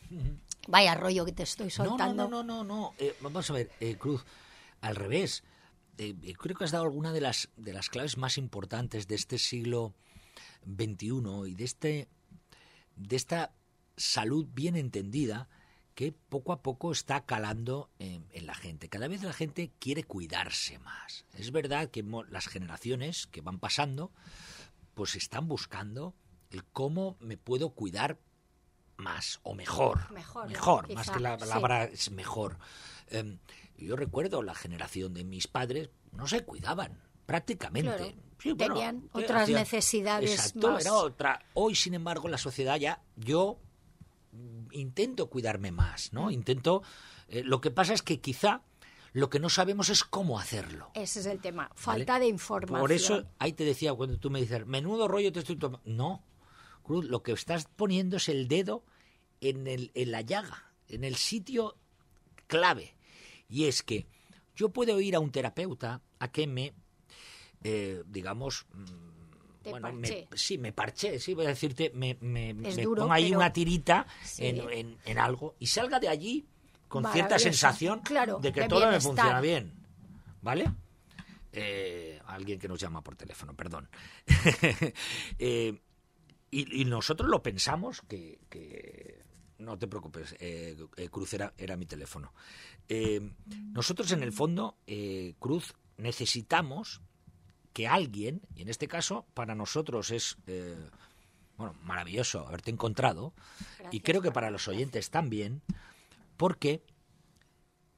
Vaya 0.68 0.94
rollo 0.94 1.24
que 1.24 1.32
te 1.32 1.42
estoy 1.42 1.70
soltando. 1.70 2.28
No, 2.28 2.42
no, 2.42 2.42
no, 2.42 2.64
no, 2.64 2.94
eh, 2.98 3.14
vamos 3.20 3.50
a 3.50 3.52
ver, 3.52 3.70
eh, 3.78 3.96
Cruz, 3.96 4.24
al 4.80 4.96
revés. 4.96 5.44
Eh, 5.98 6.14
creo 6.36 6.56
que 6.56 6.64
has 6.64 6.72
dado 6.72 6.84
alguna 6.84 7.12
de 7.12 7.20
las, 7.20 7.50
de 7.56 7.72
las 7.72 7.88
claves 7.88 8.16
más 8.16 8.38
importantes 8.38 9.06
de 9.06 9.14
este 9.14 9.38
siglo 9.38 9.94
XXI 10.64 11.22
y 11.46 11.54
de, 11.54 11.64
este, 11.64 12.08
de 12.96 13.16
esta 13.16 13.52
salud 13.96 14.46
bien 14.52 14.76
entendida 14.76 15.48
que 15.96 16.12
poco 16.12 16.52
a 16.52 16.62
poco 16.62 16.92
está 16.92 17.24
calando 17.24 17.88
en, 17.98 18.28
la 18.46 18.54
gente. 18.54 18.90
Cada 18.90 19.08
vez 19.08 19.22
la 19.22 19.32
gente 19.32 19.72
quiere 19.80 20.04
cuidarse 20.04 20.78
más. 20.78 21.24
Es 21.32 21.50
verdad 21.52 21.90
que 21.90 22.04
las 22.28 22.48
generaciones 22.48 23.26
que 23.26 23.40
van 23.40 23.58
pasando, 23.58 24.12
pues 24.94 25.16
están 25.16 25.48
buscando 25.48 26.14
el 26.50 26.64
cómo 26.64 27.16
me 27.18 27.38
puedo 27.38 27.70
cuidar 27.70 28.18
más 28.98 29.40
o 29.42 29.54
mejor. 29.54 30.12
Mejor, 30.12 30.48
mejor 30.48 30.92
más 30.92 31.10
que 31.10 31.18
la 31.18 31.38
palabra 31.38 31.84
es 31.84 32.10
mejor. 32.10 32.58
Em, 33.08 33.38
yo 33.78 33.96
recuerdo 33.96 34.42
la 34.42 34.54
generación 34.54 35.14
de 35.14 35.24
mis 35.24 35.48
padres, 35.48 35.88
no 36.12 36.26
se 36.26 36.44
cuidaban 36.44 37.00
prácticamente. 37.24 38.14
Tenían 38.58 39.08
otras 39.12 39.48
necesidades 39.48 40.30
exacto, 40.30 40.78
Era 40.78 40.92
otra. 40.92 41.42
Hoy, 41.54 41.74
sin 41.74 41.94
embargo, 41.94 42.28
la 42.28 42.36
sociedad 42.36 42.76
ya, 42.76 43.02
yo 43.16 43.58
intento 44.76 45.28
cuidarme 45.28 45.72
más, 45.72 46.12
¿no? 46.12 46.30
Intento. 46.30 46.82
Eh, 47.28 47.42
lo 47.44 47.60
que 47.60 47.70
pasa 47.70 47.94
es 47.94 48.02
que 48.02 48.20
quizá 48.20 48.62
lo 49.12 49.30
que 49.30 49.40
no 49.40 49.48
sabemos 49.48 49.88
es 49.88 50.04
cómo 50.04 50.38
hacerlo. 50.38 50.90
Ese 50.94 51.20
es 51.20 51.26
el 51.26 51.40
tema, 51.40 51.70
falta 51.74 52.18
de 52.18 52.28
información. 52.28 52.80
Por 52.80 52.92
eso, 52.92 53.24
ahí 53.38 53.52
te 53.52 53.64
decía 53.64 53.94
cuando 53.94 54.18
tú 54.18 54.30
me 54.30 54.40
dices, 54.40 54.66
menudo 54.66 55.08
rollo 55.08 55.32
te 55.32 55.40
estoy 55.40 55.56
tomando. 55.56 55.88
No, 55.90 56.22
Cruz, 56.82 57.06
lo 57.06 57.22
que 57.22 57.32
estás 57.32 57.66
poniendo 57.76 58.18
es 58.18 58.28
el 58.28 58.46
dedo 58.46 58.84
en, 59.40 59.66
el, 59.66 59.90
en 59.94 60.10
la 60.10 60.20
llaga, 60.20 60.70
en 60.88 61.02
el 61.02 61.16
sitio 61.16 61.76
clave. 62.46 62.94
Y 63.48 63.64
es 63.64 63.82
que 63.82 64.06
yo 64.54 64.68
puedo 64.68 65.00
ir 65.00 65.16
a 65.16 65.20
un 65.20 65.30
terapeuta 65.30 66.02
a 66.18 66.30
que 66.30 66.46
me, 66.46 66.74
eh, 67.64 68.02
digamos, 68.06 68.66
bueno, 69.70 69.92
me, 69.92 70.28
sí, 70.34 70.58
me 70.58 70.72
parché, 70.72 71.18
sí, 71.18 71.34
voy 71.34 71.46
a 71.46 71.48
decirte, 71.48 71.90
me, 71.94 72.16
me, 72.20 72.54
pongo 72.84 73.12
ahí 73.12 73.34
una 73.34 73.52
tirita 73.52 74.06
en, 74.38 74.96
en, 75.04 75.18
algo 75.18 75.56
y 75.58 75.66
salga 75.66 75.98
de 75.98 76.08
allí 76.08 76.46
con 76.88 77.04
cierta 77.12 77.38
sensación 77.38 78.02
de 78.40 78.52
que 78.52 78.68
todo 78.68 78.90
me 78.90 79.00
funciona 79.00 79.40
bien. 79.40 79.72
¿Vale? 80.42 80.70
Eh, 81.52 82.20
alguien 82.26 82.58
que 82.58 82.68
nos 82.68 82.78
llama 82.78 83.02
por 83.02 83.16
teléfono, 83.16 83.54
perdón. 83.54 83.88
Eh, 85.38 85.80
y, 86.50 86.84
nosotros 86.84 87.28
lo 87.28 87.42
pensamos 87.42 88.02
que, 88.02 88.38
no 89.58 89.76
te 89.78 89.88
preocupes, 89.88 90.36
eh, 90.38 90.76
Cruz 91.10 91.34
era, 91.34 91.52
era, 91.58 91.76
mi 91.76 91.84
teléfono. 91.84 92.32
nosotros 93.72 94.12
en 94.12 94.22
el 94.22 94.32
fondo, 94.32 94.76
Cruz, 95.38 95.74
necesitamos 95.98 97.02
que 97.76 97.86
alguien, 97.86 98.40
y 98.54 98.62
en 98.62 98.70
este 98.70 98.88
caso 98.88 99.26
para 99.34 99.54
nosotros 99.54 100.10
es 100.10 100.38
eh, 100.46 100.88
bueno, 101.58 101.74
maravilloso 101.82 102.48
haberte 102.48 102.70
encontrado, 102.70 103.34
y 103.90 104.00
creo 104.00 104.22
que 104.22 104.32
para 104.32 104.50
los 104.50 104.66
oyentes 104.66 105.10
también, 105.10 105.60
porque 106.38 106.82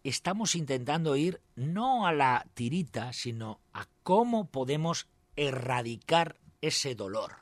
estamos 0.02 0.56
intentando 0.56 1.14
ir 1.14 1.40
no 1.54 2.08
a 2.08 2.12
la 2.12 2.44
tirita, 2.54 3.12
sino 3.12 3.60
a 3.72 3.86
cómo 4.02 4.50
podemos 4.50 5.06
erradicar 5.36 6.40
ese 6.60 6.96
dolor. 6.96 7.36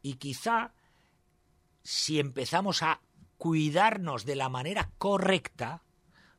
Y 0.00 0.14
quizá 0.14 0.74
si 1.82 2.20
empezamos 2.20 2.84
a 2.84 3.00
cuidarnos 3.36 4.24
de 4.24 4.36
la 4.36 4.48
manera 4.48 4.92
correcta, 4.96 5.82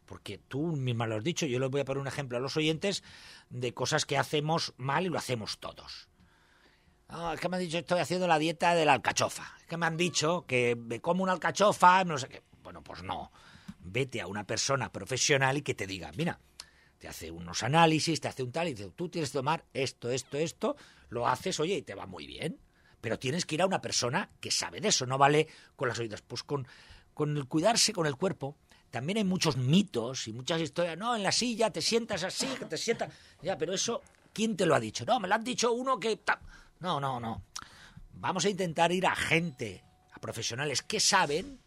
porque 0.05 0.38
tú 0.38 0.77
misma 0.77 1.07
lo 1.07 1.17
has 1.17 1.25
dicho, 1.25 1.45
yo 1.45 1.59
les 1.59 1.69
voy 1.69 1.81
a 1.81 1.85
poner 1.85 1.99
un 1.99 2.07
ejemplo 2.07 2.38
a 2.38 2.41
los 2.41 2.55
oyentes 2.55 3.03
de 3.50 3.74
cosas 3.74 4.06
que 4.06 4.18
hacemos 4.18 4.74
mal 4.77 5.06
y 5.06 5.10
lo 5.10 5.18
hacemos 5.18 5.60
todos. 5.60 6.08
Ah, 7.08 7.32
es 7.34 7.39
que 7.39 7.50
me 7.50 7.58
han 7.58 7.63
dicho 7.63 7.79
estoy 7.79 8.00
haciendo 8.00 8.27
la 8.27 8.38
dieta 8.38 8.75
de 8.75 8.86
la 8.86 8.94
alcachofa. 8.94 9.56
Es 9.60 9.65
que 9.65 9.77
me 9.77 9.88
han 9.88 9.98
dicho 9.98 10.46
que 10.48 10.75
me 10.75 11.01
como 11.01 11.24
una 11.24 11.32
alcachofa, 11.32 12.03
no 12.03 12.18
sé 12.18 12.29
qué. 12.29 12.44
Bueno, 12.62 12.84
pues 12.84 13.01
no. 13.01 13.32
Vete 13.79 14.22
a 14.22 14.27
una 14.27 14.46
persona 14.46 14.91
profesional 14.91 15.58
y 15.58 15.62
que 15.63 15.74
te 15.74 15.88
diga, 15.88 16.12
mira, 16.15 16.39
te 17.00 17.08
hace 17.08 17.32
unos 17.32 17.63
análisis, 17.63 18.22
te 18.22 18.27
hace 18.27 18.44
un 18.44 18.51
tal 18.51 18.68
y 18.68 18.74
dice, 18.75 18.91
tú 18.91 19.10
tienes 19.10 19.32
que 19.32 19.39
tomar 19.39 19.65
esto, 19.74 20.12
esto, 20.12 20.38
esto, 20.38 20.75
lo 21.10 21.27
haces, 21.27 21.60
oye, 21.60 21.77
y 21.77 21.82
te 21.82 21.96
va 21.96 22.06
muy 22.06 22.27
bien. 22.27 22.60
Pero 23.01 23.18
tienes 23.18 23.46
que 23.46 23.56
ir 23.56 23.62
a 23.63 23.65
una 23.65 23.82
persona 23.82 24.29
que 24.39 24.51
sabe 24.51 24.82
de 24.82 24.89
eso, 24.89 25.06
no 25.06 25.18
vale 25.18 25.48
con 25.75 25.88
las 25.88 25.98
oídas. 25.98 26.22
Pues 26.22 26.44
con, 26.44 26.68
con 27.15 27.36
el 27.38 27.48
cuidarse 27.48 27.94
con 27.94 28.06
el 28.06 28.18
cuerpo, 28.18 28.58
también 28.89 29.17
hay 29.17 29.24
muchos 29.24 29.58
mitos 29.58 30.27
y 30.27 30.34
muchas 30.34 30.62
historias. 30.62 30.98
No, 30.98 31.15
en 31.15 31.24
la 31.24 31.31
silla 31.31 31.72
te 31.72 31.81
sientas 31.81 32.24
así, 32.24 32.48
que 32.58 32.65
te 32.65 32.77
sientas. 32.77 33.13
Ya, 33.41 33.58
pero 33.58 33.74
eso, 33.74 34.01
¿quién 34.34 34.55
te 34.55 34.65
lo 34.65 34.75
ha 34.75 34.79
dicho? 34.79 35.05
No, 35.05 35.19
me 35.19 35.27
lo 35.27 35.36
han 35.36 35.43
dicho 35.43 35.72
uno 35.72 36.00
que. 36.00 36.19
No, 36.79 37.00
no, 37.00 37.19
no. 37.19 37.43
Vamos 38.13 38.46
a 38.46 38.50
intentar 38.50 38.91
ir 38.91 39.05
a 39.05 39.15
gente, 39.15 39.84
a 40.12 40.19
profesionales 40.19 40.81
que 40.81 41.00
saben 41.00 41.60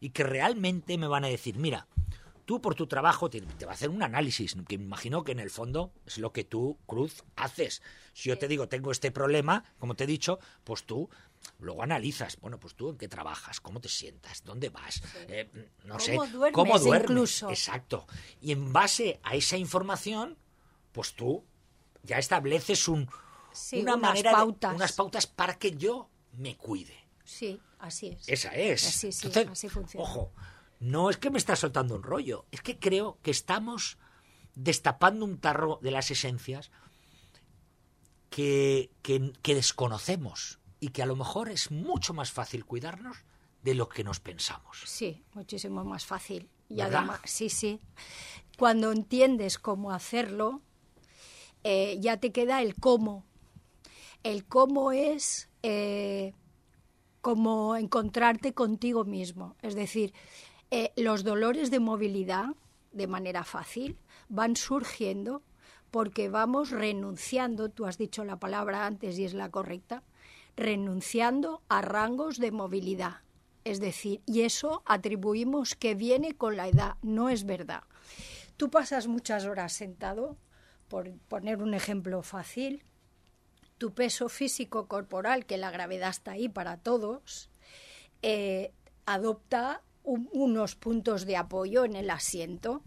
y 0.00 0.10
que 0.10 0.22
realmente 0.22 0.98
me 0.98 1.08
van 1.08 1.24
a 1.24 1.28
decir, 1.28 1.56
mira, 1.56 1.86
tú 2.44 2.60
por 2.60 2.74
tu 2.74 2.86
trabajo 2.86 3.30
te, 3.30 3.40
va 3.64 3.70
a 3.70 3.74
hacer 3.74 3.90
un 3.90 4.02
análisis, 4.02 4.56
que 4.66 4.76
me 4.76 4.84
imagino 4.84 5.22
que 5.22 5.30
en 5.32 5.38
el 5.38 5.50
fondo 5.50 5.92
es 6.04 6.18
lo 6.18 6.32
que 6.32 6.44
tú, 6.44 6.78
Cruz, 6.86 7.22
haces. 7.36 7.80
Si 8.12 8.28
yo 8.28 8.38
te 8.38 8.48
digo, 8.48 8.68
tengo 8.68 8.90
este 8.90 9.10
problema, 9.12 9.64
como 9.78 9.94
te 9.94 10.02
he 10.02 10.06
dicho, 10.06 10.40
pues 10.64 10.84
tú 10.84 11.08
luego 11.58 11.82
analizas, 11.82 12.38
bueno, 12.40 12.58
pues 12.58 12.74
tú 12.74 12.90
en 12.90 12.96
qué 12.96 13.08
trabajas, 13.08 13.60
cómo 13.60 13.80
te 13.80 13.88
sientas, 13.88 14.44
dónde 14.44 14.68
vas, 14.68 15.02
eh, 15.28 15.50
no 15.84 15.98
sé, 15.98 16.16
cómo 16.52 16.78
duermes. 16.78 17.10
Incluso. 17.10 17.50
Exacto. 17.50 18.06
Y 18.40 18.52
en 18.52 18.72
base 18.72 19.20
a 19.22 19.34
esa 19.34 19.56
información, 19.56 20.38
pues 20.92 21.14
tú 21.14 21.44
ya 22.02 22.18
estableces 22.18 22.88
un, 22.88 23.08
una 23.72 23.94
unas 23.94 24.00
manera, 24.00 24.32
pautas. 24.32 24.74
unas 24.74 24.92
pautas 24.92 25.26
para 25.26 25.58
que 25.58 25.76
yo 25.76 26.10
me 26.32 26.56
cuide. 26.56 26.96
Sí, 27.24 27.60
así 27.78 28.08
es. 28.08 28.28
Esa 28.28 28.54
es. 28.54 28.86
Así, 28.86 29.12
sí, 29.12 29.28
así 29.50 29.68
funciona. 29.68 30.04
Ojo, 30.04 30.32
no 30.80 31.10
es 31.10 31.18
que 31.18 31.30
me 31.30 31.38
está 31.38 31.56
soltando 31.56 31.94
un 31.94 32.02
rollo, 32.02 32.46
es 32.50 32.62
que 32.62 32.78
creo 32.78 33.18
que 33.22 33.30
estamos 33.30 33.98
destapando 34.54 35.24
un 35.24 35.38
tarro 35.38 35.78
de 35.82 35.90
las 35.90 36.10
esencias 36.10 36.70
que, 38.30 38.90
que, 39.02 39.54
desconocemos 39.54 40.59
y 40.80 40.88
que 40.88 41.02
a 41.02 41.06
lo 41.06 41.14
mejor 41.14 41.50
es 41.50 41.70
mucho 41.70 42.14
más 42.14 42.32
fácil 42.32 42.64
cuidarnos 42.64 43.18
de 43.62 43.74
lo 43.74 43.88
que 43.88 44.02
nos 44.02 44.20
pensamos. 44.20 44.82
Sí, 44.86 45.22
muchísimo 45.34 45.84
más 45.84 46.06
fácil. 46.06 46.48
Y 46.68 46.80
además, 46.80 47.20
sí, 47.24 47.50
sí. 47.50 47.80
Cuando 48.58 48.92
entiendes 48.92 49.58
cómo 49.58 49.92
hacerlo, 49.92 50.62
eh, 51.64 51.98
ya 52.00 52.16
te 52.16 52.32
queda 52.32 52.62
el 52.62 52.74
cómo. 52.74 53.24
El 54.22 54.46
cómo 54.46 54.92
es 54.92 55.50
eh, 55.62 56.32
como 57.20 57.76
encontrarte 57.76 58.54
contigo 58.54 59.04
mismo. 59.04 59.56
Es 59.62 59.74
decir, 59.74 60.14
eh, 60.70 60.92
los 60.96 61.24
dolores 61.24 61.70
de 61.70 61.80
movilidad, 61.80 62.46
de 62.92 63.06
manera 63.06 63.44
fácil, 63.44 63.98
van 64.28 64.56
surgiendo 64.56 65.42
porque 65.90 66.28
vamos 66.28 66.70
renunciando, 66.70 67.68
tú 67.68 67.86
has 67.86 67.98
dicho 67.98 68.24
la 68.24 68.38
palabra 68.38 68.86
antes 68.86 69.18
y 69.18 69.24
es 69.24 69.34
la 69.34 69.50
correcta, 69.50 70.04
renunciando 70.56 71.62
a 71.68 71.82
rangos 71.82 72.38
de 72.38 72.50
movilidad. 72.50 73.22
Es 73.64 73.80
decir, 73.80 74.22
y 74.26 74.42
eso 74.42 74.82
atribuimos 74.86 75.74
que 75.74 75.94
viene 75.94 76.34
con 76.34 76.56
la 76.56 76.68
edad, 76.68 76.94
no 77.02 77.28
es 77.28 77.44
verdad. 77.44 77.82
Tú 78.56 78.70
pasas 78.70 79.06
muchas 79.06 79.44
horas 79.44 79.72
sentado, 79.72 80.36
por 80.88 81.12
poner 81.28 81.62
un 81.62 81.74
ejemplo 81.74 82.22
fácil, 82.22 82.84
tu 83.78 83.94
peso 83.94 84.28
físico 84.28 84.88
corporal, 84.88 85.46
que 85.46 85.56
la 85.56 85.70
gravedad 85.70 86.10
está 86.10 86.32
ahí 86.32 86.48
para 86.48 86.76
todos, 86.76 87.48
eh, 88.22 88.72
adopta 89.06 89.82
unos 90.02 90.74
puntos 90.74 91.24
de 91.24 91.36
apoyo 91.36 91.84
en 91.84 91.94
el 91.94 92.10
asiento, 92.10 92.82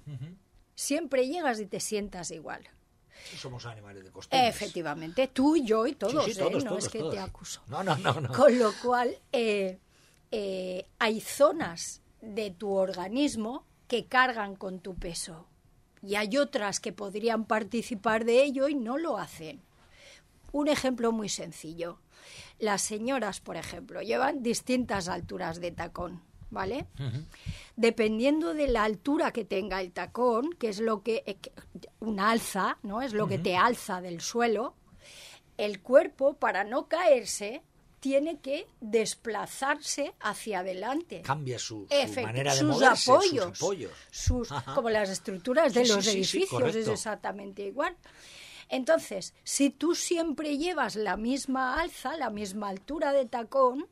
siempre 0.75 1.27
llegas 1.27 1.60
y 1.60 1.65
te 1.65 1.79
sientas 1.79 2.32
igual. 2.32 2.67
Somos 3.38 3.65
animales 3.65 4.03
de 4.03 4.12
costumbre. 4.12 4.48
Efectivamente, 4.48 5.27
tú 5.27 5.56
y 5.56 5.65
yo 5.65 5.86
y 5.88 5.94
todos, 5.94 6.27
¿eh? 6.27 6.63
no 6.63 6.77
es 6.77 6.89
que 6.89 7.03
te 7.03 7.20
acuso. 7.20 7.62
No, 7.68 7.84
no, 7.84 7.96
no, 7.98 8.32
Con 8.34 8.58
lo 8.60 8.72
cual, 8.82 9.18
eh, 9.32 9.80
eh, 10.32 10.86
hay 11.00 11.22
zonas 11.22 12.01
de 12.22 12.51
tu 12.51 12.72
organismo 12.72 13.65
que 13.88 14.06
cargan 14.06 14.56
con 14.56 14.80
tu 14.80 14.96
peso 14.96 15.48
y 16.01 16.15
hay 16.15 16.38
otras 16.38 16.80
que 16.80 16.92
podrían 16.92 17.46
participar 17.46 18.25
de 18.25 18.44
ello 18.44 18.68
y 18.68 18.75
no 18.75 18.98
lo 18.98 19.18
hacen. 19.18 19.62
Un 20.51 20.68
ejemplo 20.68 21.12
muy 21.12 21.29
sencillo. 21.29 22.00
Las 22.59 22.81
señoras, 22.81 23.42
por 23.42 23.57
ejemplo, 23.57 24.01
llevan 24.01 24.44
distintas 24.44 25.07
alturas 25.07 25.59
de 25.59 25.72
tacón 25.72 26.22
¿vale? 26.53 26.85
Dependiendo 27.75 28.53
de 28.53 28.68
la 28.68 28.83
altura 28.83 29.31
que 29.31 29.44
tenga 29.44 29.81
el 29.81 29.92
tacón, 29.92 30.51
que 30.53 30.70
es 30.70 30.79
lo 30.79 31.03
que 31.03 31.24
eh, 31.25 31.37
un 32.00 32.20
alza, 32.20 32.77
¿no? 32.83 33.01
Es 33.01 33.13
lo 33.13 33.27
que 33.27 33.39
te 33.39 33.57
alza 33.57 34.00
del 34.01 34.22
suelo. 34.22 34.75
El 35.57 35.81
cuerpo 35.81 36.35
para 36.35 36.63
no 36.63 36.87
caerse 36.87 37.61
tiene 38.00 38.39
que 38.39 38.68
desplazarse 38.81 40.13
hacia 40.20 40.59
adelante. 40.59 41.22
Cambia 41.22 41.57
su, 41.57 41.87
manera 42.22 42.53
de 42.53 42.63
moverse, 42.63 43.09
apoyos, 43.09 43.57
sus 44.11 44.51
apoyos. 44.51 44.75
como 44.75 44.89
las 44.89 45.09
estructuras 45.09 45.74
de 45.74 45.87
los 45.87 46.05
edificios, 46.07 46.75
es 46.75 46.87
exactamente 46.87 47.63
igual. 47.63 47.96
Entonces, 48.68 49.33
si 49.44 49.70
tú 49.70 49.96
siempre 49.96 50.57
llevas 50.57 50.96
la 50.96 51.16
misma 51.16 51.79
alza, 51.79 52.18
la 52.18 52.29
misma 52.29 52.70
altura 52.70 53.13
de 53.13 53.25
tacón, 53.25 53.87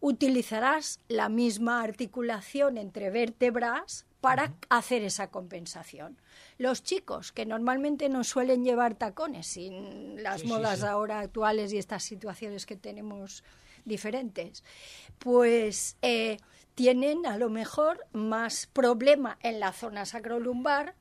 utilizarás 0.00 1.00
la 1.08 1.28
misma 1.28 1.82
articulación 1.82 2.78
entre 2.78 3.10
vértebras 3.10 4.06
para 4.20 4.54
hacer 4.68 5.02
esa 5.02 5.30
compensación. 5.30 6.18
Los 6.58 6.82
chicos, 6.82 7.32
que 7.32 7.46
normalmente 7.46 8.08
no 8.08 8.24
suelen 8.24 8.64
llevar 8.64 8.94
tacones, 8.94 9.46
sin 9.46 10.22
las 10.22 10.44
modas 10.44 10.82
ahora 10.82 11.20
actuales 11.20 11.72
y 11.72 11.78
estas 11.78 12.02
situaciones 12.02 12.66
que 12.66 12.76
tenemos 12.76 13.44
diferentes, 13.84 14.62
pues 15.18 15.96
eh, 16.02 16.36
tienen 16.74 17.26
a 17.26 17.38
lo 17.38 17.48
mejor 17.48 18.06
más 18.12 18.66
problema 18.66 19.38
en 19.42 19.60
la 19.60 19.72
zona 19.72 20.04
sacrolumbar, 20.04 20.94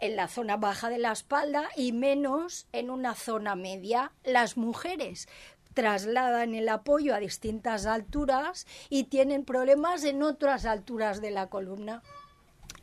en 0.00 0.16
la 0.16 0.28
zona 0.28 0.56
baja 0.56 0.90
de 0.90 0.98
la 0.98 1.12
espalda 1.12 1.68
y 1.76 1.92
menos 1.92 2.66
en 2.72 2.90
una 2.90 3.14
zona 3.14 3.56
media. 3.56 4.12
Las 4.24 4.56
mujeres, 4.56 5.28
trasladan 5.74 6.54
el 6.54 6.68
apoyo 6.68 7.14
a 7.14 7.18
distintas 7.18 7.86
alturas 7.86 8.66
y 8.88 9.04
tienen 9.04 9.44
problemas 9.44 10.04
en 10.04 10.22
otras 10.22 10.64
alturas 10.64 11.20
de 11.20 11.30
la 11.30 11.48
columna. 11.48 12.02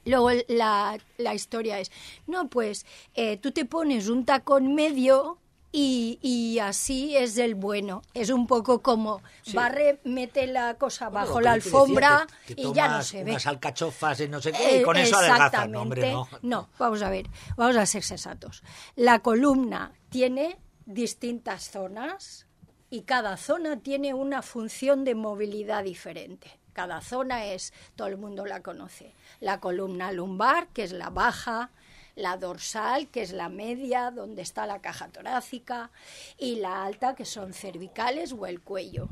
Luego 0.06 0.32
la, 0.48 1.00
historia 1.34 1.80
es, 1.80 1.92
no, 2.28 2.50
pues 2.50 2.86
eh, 3.14 3.38
tú 3.38 3.52
te 3.52 3.66
pones 3.66 4.10
un 4.10 4.26
tacón 4.26 4.74
medio 4.74 5.38
y, 5.74 6.60
así 6.62 7.16
es 7.16 7.38
el 7.38 7.56
bueno. 7.56 8.02
Es 8.14 8.30
un 8.30 8.46
poco 8.46 8.82
como 8.82 9.22
barre, 9.54 10.00
mete 10.04 10.48
la 10.48 10.74
cosa 10.76 11.10
bajo 11.10 11.40
la 11.40 11.54
alfombra 11.54 12.28
y 12.48 12.74
ya 12.74 12.90
no 12.90 13.04
se 13.04 13.24
ve. 13.24 13.32
Unas 13.32 13.48
alcachofas 13.48 14.20
y 14.20 14.28
no 14.28 14.42
sé 14.42 14.52
qué, 14.52 14.80
y 14.80 14.84
con 14.84 14.98
eso 14.98 15.18
adelgazas. 15.18 15.70
No, 15.70 15.82
hombre, 15.82 16.12
no. 16.12 16.28
no, 16.42 16.70
vamos 16.78 17.02
a 17.02 17.10
ver, 17.10 17.30
vamos 17.56 17.78
a 17.78 17.86
ser 17.86 18.04
sensatos. 18.04 18.64
La 18.96 19.20
columna 19.20 19.94
tiene 20.10 20.58
distintas 20.86 21.70
zonas, 21.70 22.48
y 22.92 23.04
cada 23.04 23.38
zona 23.38 23.80
tiene 23.80 24.14
una 24.14 24.42
función 24.42 25.06
de 25.06 25.16
movilidad 25.16 25.86
diferente. 25.86 26.60
Cada 26.74 27.02
zona 27.02 27.46
es, 27.46 27.74
todo 27.96 28.10
el 28.10 28.18
mundo 28.18 28.46
la 28.46 28.62
conoce, 28.62 29.16
la 29.40 29.62
columna 29.62 30.12
lumbar, 30.12 30.68
que 30.68 30.84
es 30.84 30.92
la 30.92 31.10
baja, 31.10 31.72
la 32.16 32.36
dorsal, 32.36 33.08
que 33.08 33.22
es 33.22 33.32
la 33.32 33.48
media, 33.48 34.12
donde 34.12 34.42
está 34.42 34.66
la 34.66 34.80
caja 34.80 35.08
torácica, 35.08 35.90
y 36.38 36.58
la 36.58 36.84
alta, 36.84 37.16
que 37.16 37.26
son 37.26 37.54
cervicales 37.54 38.34
o 38.34 38.46
el 38.46 38.62
cuello. 38.62 39.08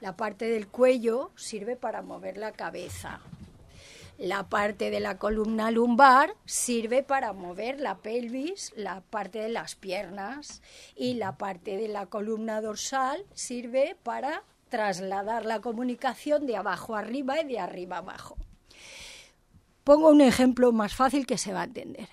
La 0.00 0.16
parte 0.16 0.44
del 0.44 0.68
cuello 0.68 1.30
sirve 1.36 1.76
para 1.76 2.02
mover 2.02 2.36
la 2.36 2.52
cabeza, 2.52 3.20
la 4.20 4.50
parte 4.50 4.90
de 4.90 5.00
la 5.00 5.16
columna 5.16 5.70
lumbar 5.70 6.36
sirve 6.44 7.02
para 7.02 7.32
mover 7.32 7.80
la 7.80 7.96
pelvis, 8.02 8.70
la 8.76 9.00
parte 9.00 9.38
de 9.38 9.48
las 9.48 9.76
piernas 9.76 10.60
y 10.94 11.14
la 11.14 11.38
parte 11.38 11.78
de 11.78 11.88
la 11.88 12.04
columna 12.04 12.60
dorsal 12.60 13.24
sirve 13.32 13.96
para 14.02 14.44
trasladar 14.68 15.46
la 15.46 15.60
comunicación 15.60 16.46
de 16.46 16.56
abajo 16.56 16.96
arriba 16.96 17.40
y 17.40 17.46
de 17.46 17.60
arriba 17.60 17.96
abajo. 17.96 18.36
Pongo 19.84 20.10
un 20.10 20.20
ejemplo 20.20 20.70
más 20.70 20.94
fácil 20.94 21.24
que 21.26 21.38
se 21.38 21.54
va 21.54 21.62
a 21.62 21.64
entender. 21.64 22.10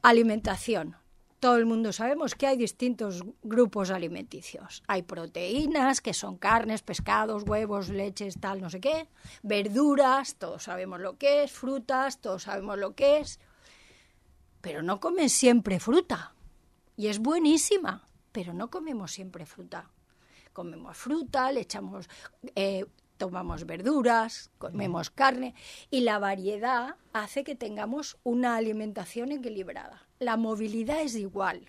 Alimentación 0.00 0.96
todo 1.42 1.56
el 1.56 1.66
mundo 1.66 1.92
sabemos 1.92 2.36
que 2.36 2.46
hay 2.46 2.56
distintos 2.56 3.24
grupos 3.42 3.90
alimenticios. 3.90 4.84
Hay 4.86 5.02
proteínas, 5.02 6.00
que 6.00 6.14
son 6.14 6.36
carnes, 6.36 6.82
pescados, 6.82 7.42
huevos, 7.42 7.88
leches, 7.88 8.38
tal, 8.38 8.60
no 8.60 8.70
sé 8.70 8.80
qué. 8.80 9.08
Verduras, 9.42 10.36
todos 10.36 10.62
sabemos 10.62 11.00
lo 11.00 11.18
que 11.18 11.42
es. 11.42 11.50
Frutas, 11.50 12.20
todos 12.20 12.44
sabemos 12.44 12.78
lo 12.78 12.94
que 12.94 13.18
es. 13.18 13.40
Pero 14.60 14.84
no 14.84 15.00
comen 15.00 15.28
siempre 15.28 15.80
fruta. 15.80 16.32
Y 16.96 17.08
es 17.08 17.18
buenísima, 17.18 18.06
pero 18.30 18.54
no 18.54 18.70
comemos 18.70 19.10
siempre 19.10 19.44
fruta. 19.44 19.90
Comemos 20.52 20.96
fruta, 20.96 21.50
le 21.50 21.62
echamos 21.62 22.08
eh, 22.54 22.86
tomamos 23.16 23.66
verduras, 23.66 24.50
comemos 24.58 25.10
carne 25.10 25.54
y 25.90 26.00
la 26.00 26.18
variedad 26.18 26.96
hace 27.12 27.42
que 27.42 27.54
tengamos 27.54 28.16
una 28.24 28.56
alimentación 28.56 29.30
equilibrada. 29.30 30.08
La 30.22 30.36
movilidad 30.36 31.00
es 31.00 31.14
igual. 31.16 31.68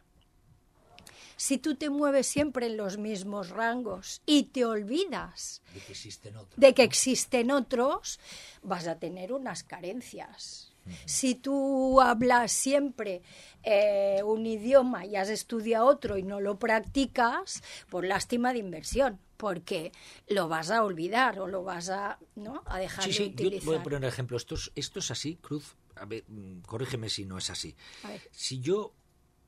Si 1.36 1.58
tú 1.58 1.76
te 1.76 1.90
mueves 1.90 2.28
siempre 2.28 2.68
en 2.68 2.78
los 2.78 2.98
mismos 2.98 3.50
rangos 3.50 4.22
y 4.26 4.44
te 4.44 4.64
olvidas 4.66 5.62
De 5.74 5.80
que 5.82 5.92
existen 5.92 6.38
otros. 6.38 6.60
de 6.60 6.74
que 6.74 6.84
existen 6.84 7.52
otros, 7.52 8.20
vas 8.62 8.88
a 8.88 9.00
tener 9.00 9.34
unas 9.34 9.64
carencias. 9.64 10.70
Si 11.06 11.34
tú 11.36 12.00
hablas 12.02 12.52
siempre 12.52 13.22
eh, 13.64 14.22
un 14.24 14.46
idioma 14.46 15.06
y 15.06 15.16
has 15.16 15.30
estudiado 15.30 15.86
otro 15.88 16.18
y 16.18 16.24
no 16.24 16.40
lo 16.42 16.60
practicas, 16.60 17.64
por 17.90 18.06
lástima 18.06 18.52
de 18.54 18.60
inversión, 18.60 19.18
porque 19.38 19.92
lo 20.28 20.48
vas 20.50 20.72
a 20.72 20.84
olvidar 20.84 21.40
o 21.40 21.48
lo 21.48 21.64
vas 21.64 21.90
a, 21.90 22.20
¿no? 22.36 22.62
a 22.66 22.78
dejar 22.80 23.06
Sí, 23.06 23.10
de 23.12 23.16
sí, 23.16 23.24
yo 23.24 23.32
utilizar. 23.32 23.66
voy 23.66 23.76
a 23.78 23.84
poner 23.84 24.00
un 24.00 24.06
ejemplo. 24.06 24.36
Esto 24.38 24.56
es, 24.56 24.72
esto 24.76 25.00
es 25.00 25.10
así, 25.10 25.38
Cruz. 25.38 25.76
A 25.96 26.06
ver, 26.06 26.26
mm, 26.28 26.62
corrígeme 26.62 27.10
si 27.10 27.26
no 27.26 27.38
es 27.38 27.50
así. 27.50 27.76
A 28.04 28.10
ver. 28.10 28.22
Si 28.32 28.60
yo, 28.60 28.94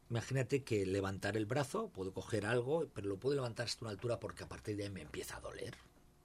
imagínate 0.10 0.63
que 0.63 0.86
levantar 0.86 1.38
el 1.38 1.45
brazo, 1.45 1.89
puedo 1.89 2.13
coger 2.13 2.45
algo, 2.45 2.88
pero 2.93 3.08
lo 3.08 3.17
puedo 3.17 3.36
levantar 3.36 3.67
hasta 3.67 3.86
una 3.86 3.91
altura 3.91 4.19
porque 4.19 4.43
a 4.43 4.49
partir 4.49 4.77
de 4.77 4.84
ahí 4.84 4.89
me 4.89 5.01
empieza 5.01 5.38
a 5.38 5.41
doler, 5.41 5.75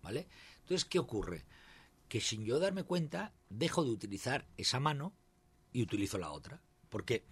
¿vale? 0.02 0.28
Entonces, 0.60 0.84
¿qué 0.84 0.98
ocurre? 0.98 1.44
Que 2.08 2.20
sin 2.20 2.44
yo 2.44 2.58
darme 2.58 2.84
cuenta, 2.84 3.32
dejo 3.48 3.84
de 3.84 3.90
utilizar 3.90 4.46
esa 4.56 4.80
mano 4.80 5.14
y 5.72 5.82
utilizo 5.82 6.18
la 6.18 6.30
otra. 6.30 6.60
Porque 6.88 7.24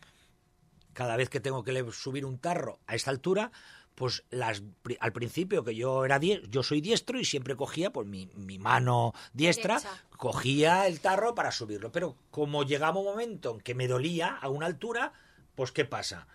cada 0.92 1.16
vez 1.16 1.28
que 1.28 1.40
tengo 1.40 1.62
que 1.62 1.92
subir 1.92 2.24
un 2.24 2.38
tarro 2.38 2.80
a 2.86 2.94
esta 2.94 3.10
altura, 3.10 3.52
pues 3.98 4.22
las, 4.30 4.62
al 5.00 5.12
principio 5.12 5.64
que 5.64 5.74
yo 5.74 6.04
era 6.04 6.20
yo 6.20 6.62
soy 6.62 6.80
diestro 6.80 7.18
y 7.18 7.24
siempre 7.24 7.56
cogía 7.56 7.90
pues 7.92 8.06
mi, 8.06 8.26
mi 8.36 8.56
mano 8.56 9.12
diestra, 9.32 9.80
Derecha. 9.80 10.04
cogía 10.16 10.86
el 10.86 11.00
tarro 11.00 11.34
para 11.34 11.50
subirlo. 11.50 11.90
Pero 11.90 12.16
como 12.30 12.62
llegaba 12.62 13.00
un 13.00 13.06
momento 13.06 13.54
en 13.54 13.60
que 13.60 13.74
me 13.74 13.88
dolía 13.88 14.28
a 14.28 14.48
una 14.50 14.66
altura, 14.66 15.12
pues 15.56 15.72
¿qué 15.72 15.84
pasa? 15.84 16.28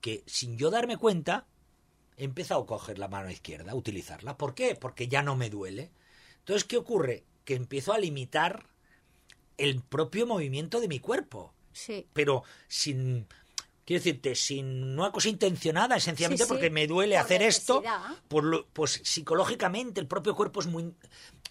Que 0.00 0.22
sin 0.26 0.56
yo 0.58 0.70
darme 0.70 0.96
cuenta, 0.96 1.46
he 2.16 2.22
empezado 2.22 2.62
a 2.62 2.66
coger 2.66 3.00
la 3.00 3.08
mano 3.08 3.30
izquierda, 3.32 3.72
a 3.72 3.74
utilizarla. 3.74 4.36
¿Por 4.38 4.54
qué? 4.54 4.76
Porque 4.76 5.08
ya 5.08 5.24
no 5.24 5.34
me 5.34 5.50
duele. 5.50 5.90
Entonces, 6.38 6.62
¿qué 6.62 6.76
ocurre? 6.76 7.24
Que 7.44 7.56
empiezo 7.56 7.92
a 7.92 7.98
limitar 7.98 8.68
el 9.56 9.82
propio 9.82 10.24
movimiento 10.24 10.80
de 10.80 10.86
mi 10.86 11.00
cuerpo 11.00 11.52
Sí. 11.72 12.06
pero 12.12 12.44
sin 12.68 13.26
quiero 13.88 14.00
decirte 14.04 14.34
sin 14.34 14.66
una 14.98 15.10
cosa 15.10 15.30
intencionada 15.30 15.98
sencillamente 15.98 16.44
Sí, 16.44 16.46
sí, 16.48 16.52
porque 16.52 16.68
me 16.68 16.86
duele 16.86 17.14
por 17.16 17.24
hacer 17.24 17.40
esto 17.40 17.82
lo- 18.44 18.66
pues 18.68 19.00
psicológicamente 19.02 19.98
el 19.98 20.06
propio 20.06 20.36
cuerpo 20.36 20.60
es 20.60 20.66
muy 20.66 20.92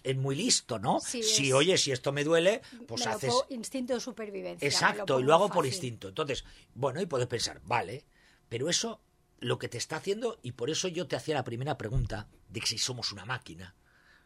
es 0.04 0.16
muy 0.16 0.36
listo 0.36 0.78
no 0.78 1.00
Sí, 1.00 1.20
si 1.24 1.48
es- 1.48 1.52
oye 1.54 1.76
si 1.78 1.90
esto 1.90 2.12
me 2.12 2.22
duele 2.22 2.62
pues 2.86 3.00
Me 3.00 3.06
lo 3.10 3.16
haces 3.16 3.30
pongo- 3.30 3.46
instinto 3.50 3.94
de 3.94 4.00
supervivencia. 4.00 4.64
exacto 4.68 5.18
y 5.18 5.24
lo 5.24 5.34
hago 5.34 5.48
por 5.50 5.66
instinto 5.66 6.06
entonces 6.08 6.44
bueno 6.74 7.00
y 7.00 7.06
puedes 7.06 7.26
pensar 7.26 7.60
vale 7.64 8.04
pero 8.48 8.68
eso 8.70 9.00
lo 9.40 9.58
que 9.58 9.68
te 9.68 9.78
está 9.78 9.96
haciendo 9.96 10.38
y 10.42 10.52
por 10.52 10.70
eso 10.70 10.86
yo 10.86 11.08
te 11.08 11.16
hacía 11.16 11.34
la 11.34 11.42
primera 11.44 11.76
pregunta 11.76 12.28
de 12.48 12.60
que 12.60 12.68
si 12.68 12.78
somos 12.78 13.10
una 13.10 13.24
máquina 13.24 13.74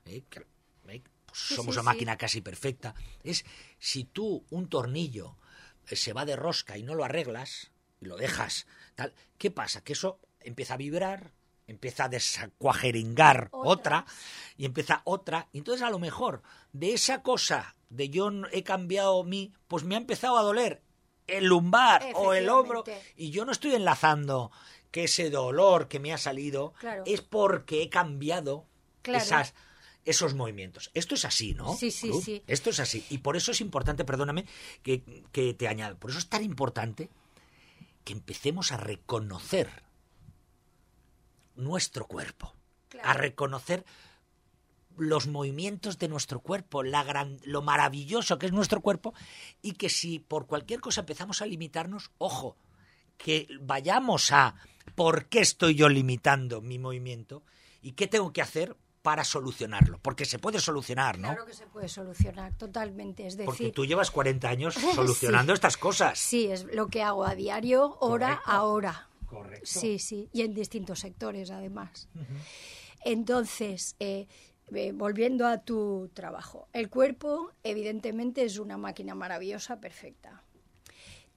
¿eh? 0.05 0.23
¿eh? 0.89 1.03
Pues 1.25 1.39
somos 1.39 1.75
sí, 1.75 1.81
una 1.81 1.83
máquina 1.83 2.19
casi 2.19 2.43
perfecta 2.43 2.95
es 3.23 3.47
si 3.79 4.05
tú 4.05 4.45
un 4.51 4.69
tornillo 4.69 5.39
eh, 5.89 5.97
se 5.97 6.13
va 6.13 6.27
de 6.27 6.37
rosca 6.37 6.77
y 6.77 6.83
no 6.83 6.95
lo 6.95 7.05
arreglas 7.05 7.71
y 8.03 8.07
lo 8.07 8.17
dejas 8.17 8.67
tal 8.95 9.15
qué 9.39 9.51
pasa 9.51 9.83
que 9.83 9.93
eso 9.95 10.19
empieza 10.41 10.75
a 10.75 10.77
vibrar 10.79 11.33
empieza 11.67 12.05
a 12.05 12.09
desacuajeringar 12.09 13.49
Otra. 13.53 13.71
otra 13.71 14.07
y 14.57 14.65
empieza 14.67 15.03
otra 15.05 15.49
y 15.53 15.59
entonces 15.59 15.83
a 15.87 15.91
lo 15.91 15.99
mejor 15.99 16.43
de 16.73 16.93
esa 16.93 17.23
cosa 17.23 17.77
de 17.89 18.09
yo 18.09 18.31
he 18.53 18.63
cambiado 18.63 19.25
mi 19.25 19.53
pues 19.69 19.85
me 19.85 19.95
ha 19.95 19.99
empezado 19.99 20.37
a 20.39 20.43
doler 20.43 20.83
el 21.27 21.47
lumbar 21.47 22.05
o 22.15 22.35
el 22.35 22.49
hombro 22.49 22.85
y 23.17 23.31
yo 23.31 23.45
no 23.45 23.53
estoy 23.53 23.75
enlazando 23.75 24.51
que 24.91 25.05
ese 25.05 25.31
dolor 25.31 25.89
que 25.89 26.01
me 26.01 26.13
ha 26.13 26.19
salido 26.19 26.75
Claro. 26.81 27.05
es 27.07 27.21
porque 27.23 27.83
he 27.83 27.89
cambiado 27.89 28.67
Claro. 29.03 29.25
esas 29.25 29.55
esos 30.05 30.35
movimientos. 30.35 30.91
Esto 30.95 31.15
es 31.15 31.25
así, 31.25 31.55
¿no? 31.55 31.77
Sí, 31.77 31.93
sí, 31.93 32.11
sí. 32.25 32.43
Esto 32.49 32.71
es 32.71 32.81
así. 32.81 33.07
Y 33.09 33.19
por 33.19 33.37
eso 33.37 33.53
es 33.53 33.61
importante, 33.61 34.05
perdóname, 34.05 34.47
que, 34.83 35.05
que 35.31 35.55
te 35.55 35.69
añado. 35.69 35.97
Por 35.97 36.11
eso 36.11 36.19
es 36.19 36.29
tan 36.29 36.43
importante 36.43 37.09
que 38.05 38.13
empecemos 38.13 38.73
a 38.73 38.77
reconocer 38.77 39.83
nuestro 41.55 42.07
cuerpo. 42.07 42.55
Claro. 42.89 43.09
A 43.09 43.15
reconocer 43.15 43.85
los 44.97 45.27
movimientos 45.27 45.99
de 45.99 46.09
nuestro 46.09 46.41
cuerpo, 46.41 46.83
la 46.83 47.03
gran, 47.03 47.39
lo 47.45 47.63
maravilloso 47.63 48.39
que 48.39 48.47
es 48.47 48.53
nuestro 48.53 48.81
cuerpo, 48.81 49.15
y 49.63 49.73
que 49.73 49.89
si 49.89 50.19
por 50.19 50.47
cualquier 50.47 50.81
cosa 50.81 51.01
empezamos 51.01 51.41
a 51.41 51.47
limitarnos, 51.47 52.11
ojo, 52.19 52.57
que 53.17 53.49
vayamos 53.61 54.33
a 54.33 54.57
por 54.95 55.27
qué 55.27 55.41
estoy 55.41 55.75
yo 55.75 55.89
limitando 55.89 56.61
mi 56.61 56.79
movimiento 56.79 57.43
y 57.81 57.93
qué 57.93 58.07
tengo 58.07 58.33
que 58.33 58.43
hacer 58.43 58.77
para 59.03 59.25
solucionarlo, 59.25 59.99
porque 60.01 60.25
se 60.25 60.39
puede 60.39 60.61
solucionar, 60.61 61.19
¿no? 61.19 61.29
Claro 61.29 61.47
que 61.47 61.55
se 61.55 61.67
puede 61.67 61.89
solucionar 61.89 62.55
totalmente. 62.55 63.27
Es 63.27 63.37
porque 63.37 63.65
decir, 63.65 63.75
tú 63.75 63.85
llevas 63.85 64.11
40 64.11 64.49
años 64.49 64.75
solucionando 64.95 65.53
estas 65.53 65.77
cosas. 65.77 66.19
sí, 66.19 66.47
es 66.47 66.65
lo 66.73 66.87
que 66.87 67.03
hago 67.03 67.25
a 67.25 67.35
diario, 67.35 67.97
hora 68.01 68.29
Correcto. 68.29 68.51
a 68.51 68.63
hora. 68.63 69.09
Correcto. 69.27 69.67
Sí, 69.67 69.99
sí, 69.99 70.29
y 70.33 70.43
en 70.43 70.55
distintos 70.55 71.01
sectores 71.01 71.51
además. 71.51 72.09
Entonces, 73.05 73.97
eh, 73.99 74.29
eh, 74.75 74.93
volviendo 74.93 75.47
a 75.47 75.59
tu 75.59 76.11
trabajo, 76.15 76.69
el 76.73 76.89
cuerpo 76.89 77.51
evidentemente 77.65 78.45
es 78.45 78.59
una 78.59 78.77
máquina 78.77 79.15
maravillosa, 79.15 79.81
perfecta, 79.81 80.43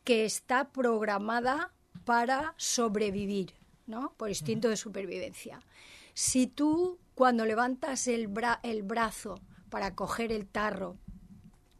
que 0.03 0.25
está 0.25 0.69
programada 0.69 1.73
para 2.03 2.53
sobrevivir, 2.57 3.53
¿no? 3.87 4.13
Por 4.17 4.29
instinto 4.29 4.69
de 4.69 4.77
supervivencia. 4.77 5.61
Si 6.13 6.47
tú 6.47 6.99
cuando 7.15 7.45
levantas 7.45 8.07
el, 8.07 8.29
bra- 8.29 8.59
el 8.63 8.83
brazo 8.83 9.35
para 9.69 9.95
coger 9.95 10.31
el 10.31 10.47
tarro 10.47 10.97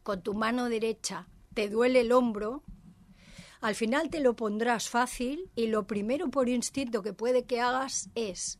con 0.04 0.21
tu 0.21 0.34
mano 0.34 0.69
derecha 0.69 1.28
te 1.54 1.69
duele 1.69 2.02
el 2.02 2.12
hombro, 2.12 2.63
al 3.62 3.76
final 3.76 4.10
te 4.10 4.19
lo 4.19 4.36
pondrás 4.36 4.89
fácil 4.89 5.50
y 5.56 5.67
lo 5.67 5.88
primero 5.88 6.30
por 6.30 6.50
instinto 6.50 7.02
que 7.02 7.13
puede 7.13 7.45
que 7.45 7.62
hagas 7.62 8.10
es, 8.13 8.60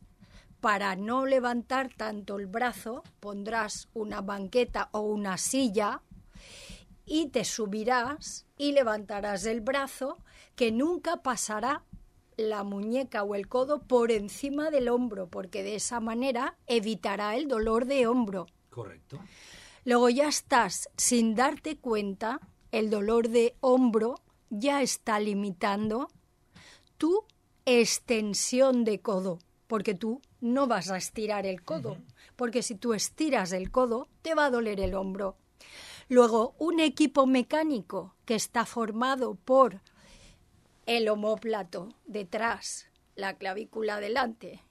para 0.60 0.96
no 0.96 1.26
levantar 1.26 1.92
tanto 1.94 2.38
el 2.38 2.46
brazo, 2.46 3.02
pondrás 3.20 3.88
una 3.94 4.22
banqueta 4.22 4.88
o 4.92 5.00
una 5.00 5.36
silla 5.38 6.02
y 7.04 7.28
te 7.28 7.44
subirás 7.44 8.46
y 8.56 8.72
levantarás 8.72 9.44
el 9.44 9.60
brazo 9.60 10.18
que 10.56 10.72
nunca 10.72 11.22
pasará 11.22 11.84
la 12.36 12.64
muñeca 12.64 13.22
o 13.22 13.34
el 13.34 13.48
codo 13.48 13.82
por 13.82 14.10
encima 14.10 14.70
del 14.70 14.88
hombro, 14.88 15.28
porque 15.28 15.62
de 15.62 15.76
esa 15.76 16.00
manera 16.00 16.56
evitará 16.66 17.36
el 17.36 17.48
dolor 17.48 17.86
de 17.86 18.06
hombro. 18.06 18.46
Correcto. 18.70 19.18
Luego 19.84 20.08
ya 20.08 20.28
estás, 20.28 20.90
sin 20.96 21.34
darte 21.34 21.78
cuenta, 21.78 22.40
el 22.72 22.90
dolor 22.90 23.28
de 23.28 23.56
hombro 23.60 24.16
ya 24.50 24.82
está 24.82 25.20
limitando 25.20 26.08
tu 26.98 27.24
extensión 27.64 28.84
de 28.84 29.00
codo, 29.00 29.38
porque 29.66 29.94
tú 29.94 30.20
no 30.40 30.66
vas 30.66 30.90
a 30.90 30.96
estirar 30.96 31.46
el 31.46 31.62
codo, 31.62 31.98
porque 32.36 32.62
si 32.62 32.74
tú 32.74 32.94
estiras 32.94 33.52
el 33.52 33.70
codo, 33.70 34.08
te 34.22 34.34
va 34.34 34.46
a 34.46 34.50
doler 34.50 34.80
el 34.80 34.94
hombro. 34.94 35.36
Luego, 36.08 36.54
un 36.58 36.80
equipo 36.80 37.26
mecánico 37.26 38.14
que 38.24 38.36
está 38.36 38.64
formado 38.64 39.34
por 39.34 39.80
el 40.86 41.08
omóplato 41.08 41.88
detrás, 42.06 42.86
la 43.14 43.34
clavícula 43.34 44.00
delante, 44.00 44.62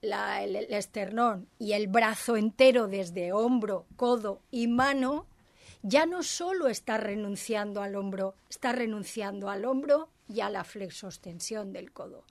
la- 0.00 0.42
el, 0.44 0.56
el 0.56 0.72
esternón 0.74 1.48
y 1.58 1.72
el 1.72 1.88
brazo 1.88 2.36
entero 2.36 2.86
desde 2.86 3.32
hombro, 3.32 3.86
codo 3.96 4.40
y 4.50 4.68
mano, 4.68 5.26
ya 5.82 6.06
no 6.06 6.22
solo 6.22 6.68
está 6.68 6.96
renunciando 6.98 7.80
al 7.82 7.96
hombro, 7.96 8.34
está 8.50 8.72
renunciando 8.72 9.48
al 9.50 9.64
hombro 9.64 10.08
y 10.28 10.40
a 10.40 10.50
la 10.50 10.64
flexostensión 10.64 11.72
del 11.72 11.92
codo. 11.92 12.24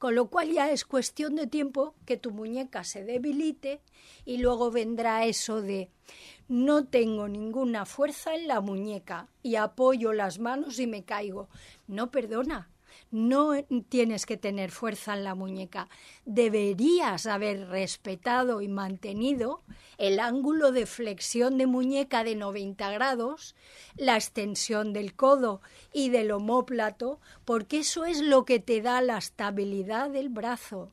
Con 0.00 0.14
lo 0.14 0.28
cual 0.30 0.50
ya 0.50 0.70
es 0.70 0.86
cuestión 0.86 1.36
de 1.36 1.46
tiempo 1.46 1.94
que 2.06 2.16
tu 2.16 2.30
muñeca 2.30 2.84
se 2.84 3.04
debilite 3.04 3.82
y 4.24 4.38
luego 4.38 4.70
vendrá 4.70 5.26
eso 5.26 5.60
de 5.60 5.90
no 6.48 6.86
tengo 6.86 7.28
ninguna 7.28 7.84
fuerza 7.84 8.34
en 8.34 8.48
la 8.48 8.62
muñeca 8.62 9.28
y 9.42 9.56
apoyo 9.56 10.14
las 10.14 10.38
manos 10.38 10.78
y 10.78 10.86
me 10.86 11.04
caigo. 11.04 11.50
No, 11.86 12.10
perdona, 12.10 12.70
no 13.10 13.52
tienes 13.88 14.26
que 14.26 14.36
tener 14.36 14.70
fuerza 14.70 15.14
en 15.14 15.24
la 15.24 15.34
muñeca. 15.34 15.88
Deberías 16.24 17.26
haber 17.26 17.68
respetado 17.68 18.60
y 18.60 18.68
mantenido 18.68 19.62
el 19.98 20.20
ángulo 20.20 20.72
de 20.72 20.86
flexión 20.86 21.58
de 21.58 21.66
muñeca 21.66 22.24
de 22.24 22.36
90 22.36 22.90
grados, 22.90 23.54
la 23.96 24.14
extensión 24.14 24.92
del 24.92 25.14
codo 25.14 25.60
y 25.92 26.10
del 26.10 26.30
omóplato, 26.30 27.20
porque 27.44 27.80
eso 27.80 28.04
es 28.04 28.20
lo 28.20 28.44
que 28.44 28.60
te 28.60 28.80
da 28.80 29.00
la 29.02 29.18
estabilidad 29.18 30.10
del 30.10 30.28
brazo. 30.28 30.92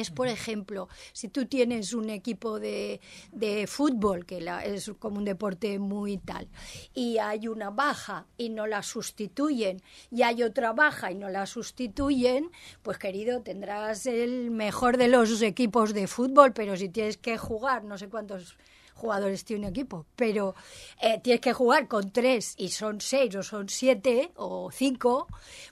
Es, 0.00 0.10
por 0.10 0.28
ejemplo, 0.28 0.88
si 1.12 1.28
tú 1.28 1.46
tienes 1.46 1.92
un 1.92 2.10
equipo 2.10 2.60
de, 2.60 3.00
de 3.32 3.66
fútbol, 3.66 4.26
que 4.26 4.40
la, 4.40 4.64
es 4.64 4.92
como 4.98 5.18
un 5.18 5.24
deporte 5.24 5.78
muy 5.78 6.18
tal, 6.18 6.48
y 6.94 7.18
hay 7.18 7.48
una 7.48 7.70
baja 7.70 8.26
y 8.36 8.50
no 8.50 8.66
la 8.66 8.82
sustituyen, 8.82 9.82
y 10.10 10.22
hay 10.22 10.42
otra 10.42 10.72
baja 10.72 11.10
y 11.10 11.14
no 11.14 11.28
la 11.28 11.46
sustituyen, 11.46 12.50
pues 12.82 12.98
querido, 12.98 13.42
tendrás 13.42 14.06
el 14.06 14.50
mejor 14.50 14.96
de 14.96 15.08
los 15.08 15.42
equipos 15.42 15.94
de 15.94 16.06
fútbol, 16.06 16.52
pero 16.52 16.76
si 16.76 16.88
tienes 16.88 17.16
que 17.16 17.38
jugar, 17.38 17.84
no 17.84 17.98
sé 17.98 18.08
cuántos 18.08 18.56
jugadores 18.96 19.44
tiene 19.44 19.66
un 19.66 19.70
equipo, 19.72 20.06
pero 20.16 20.54
eh, 21.00 21.20
tienes 21.22 21.40
que 21.40 21.52
jugar 21.52 21.86
con 21.86 22.10
tres 22.10 22.54
y 22.56 22.70
son 22.70 23.00
seis 23.00 23.34
o 23.36 23.42
son 23.42 23.68
siete 23.68 24.32
o 24.36 24.70
cinco, 24.72 25.28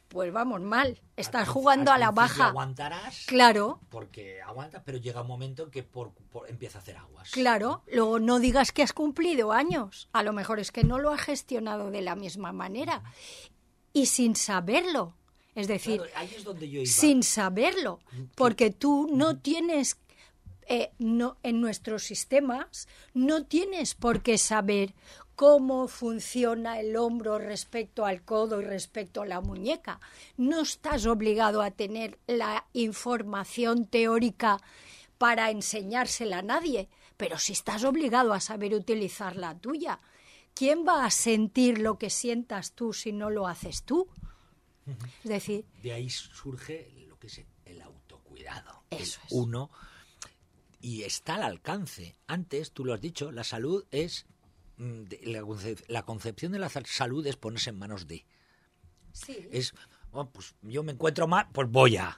pues 0.08 0.32
vamos 0.32 0.60
mal. 0.60 1.00
Estás 1.16 1.48
jugando 1.48 1.90
a 1.92 1.98
la 1.98 2.10
baja. 2.10 2.48
aguantarás. 2.48 3.24
Claro. 3.26 3.80
Porque 3.88 4.40
aguantas, 4.42 4.82
pero 4.84 4.98
llega 4.98 5.22
un 5.22 5.26
momento 5.28 5.64
en 5.64 5.70
que 5.70 5.82
por, 5.82 6.12
por- 6.30 6.48
empieza 6.50 6.78
a 6.78 6.82
hacer 6.82 6.96
aguas. 6.96 7.30
Claro, 7.30 7.82
luego 7.90 8.18
no 8.20 8.38
digas 8.40 8.72
que 8.72 8.82
has 8.82 8.92
cumplido 8.92 9.52
años. 9.52 10.08
A 10.12 10.22
lo 10.22 10.32
mejor 10.32 10.60
es 10.60 10.70
que 10.70 10.84
no 10.84 10.98
lo 10.98 11.10
has 11.10 11.20
gestionado 11.22 11.90
de 11.90 12.02
la 12.02 12.14
misma 12.16 12.52
manera 12.52 13.02
y 13.92 14.06
sin 14.06 14.36
saberlo. 14.36 15.14
Es 15.54 15.68
decir, 15.68 15.98
Claro, 16.00 16.12
ahí 16.16 16.34
es 16.36 16.42
donde 16.42 16.68
yo 16.68 16.80
iba. 16.80 16.90
sin 16.90 17.22
saberlo, 17.22 18.00
porque 18.34 18.70
tú 18.70 19.08
no 19.12 19.38
tienes, 19.38 19.96
eh, 20.68 20.92
no, 20.98 21.36
en 21.42 21.60
nuestros 21.60 22.04
sistemas, 22.04 22.88
no 23.12 23.44
tienes 23.44 23.94
por 23.94 24.22
qué 24.22 24.38
saber 24.38 24.94
cómo 25.36 25.88
funciona 25.88 26.80
el 26.80 26.96
hombro 26.96 27.38
respecto 27.38 28.04
al 28.04 28.22
codo 28.22 28.60
y 28.60 28.64
respecto 28.64 29.22
a 29.22 29.26
la 29.26 29.40
muñeca. 29.40 30.00
No 30.36 30.62
estás 30.62 31.06
obligado 31.06 31.62
a 31.62 31.70
tener 31.70 32.18
la 32.26 32.66
información 32.72 33.86
teórica 33.86 34.60
para 35.18 35.50
enseñársela 35.50 36.38
a 36.38 36.42
nadie, 36.42 36.88
pero 37.16 37.38
sí 37.38 37.52
estás 37.52 37.84
obligado 37.84 38.32
a 38.32 38.40
saber 38.40 38.74
utilizar 38.74 39.36
la 39.36 39.58
tuya. 39.58 40.00
¿Quién 40.54 40.86
va 40.86 41.04
a 41.04 41.10
sentir 41.10 41.78
lo 41.78 41.98
que 41.98 42.10
sientas 42.10 42.72
tú 42.72 42.92
si 42.92 43.12
no 43.12 43.30
lo 43.30 43.48
haces 43.48 43.82
tú? 43.82 44.08
Es 45.24 45.30
decir, 45.30 45.64
De 45.82 45.92
ahí 45.92 46.10
surge 46.10 46.92
lo 47.08 47.18
que 47.18 47.26
es 47.26 47.42
el 47.64 47.82
autocuidado. 47.82 48.84
Eso 48.90 49.20
es. 49.24 49.32
Uno. 49.32 49.70
Y 50.84 51.04
está 51.04 51.36
al 51.36 51.44
alcance. 51.44 52.14
Antes, 52.26 52.72
tú 52.72 52.84
lo 52.84 52.92
has 52.92 53.00
dicho, 53.00 53.32
la 53.32 53.42
salud 53.42 53.86
es. 53.90 54.26
mm, 54.76 55.04
La, 55.22 55.40
concep- 55.40 55.84
la 55.88 56.02
concepción 56.02 56.52
de 56.52 56.58
la 56.58 56.68
sa- 56.68 56.82
salud 56.84 57.26
es 57.26 57.36
ponerse 57.36 57.70
en 57.70 57.78
manos 57.78 58.06
de. 58.06 58.26
sí, 59.12 59.48
Es, 59.50 59.72
oh, 60.12 60.28
pues 60.28 60.54
yo 60.60 60.82
me 60.82 60.92
encuentro 60.92 61.26
mal, 61.26 61.48
pues 61.52 61.70
voy 61.70 61.96
a. 61.96 62.14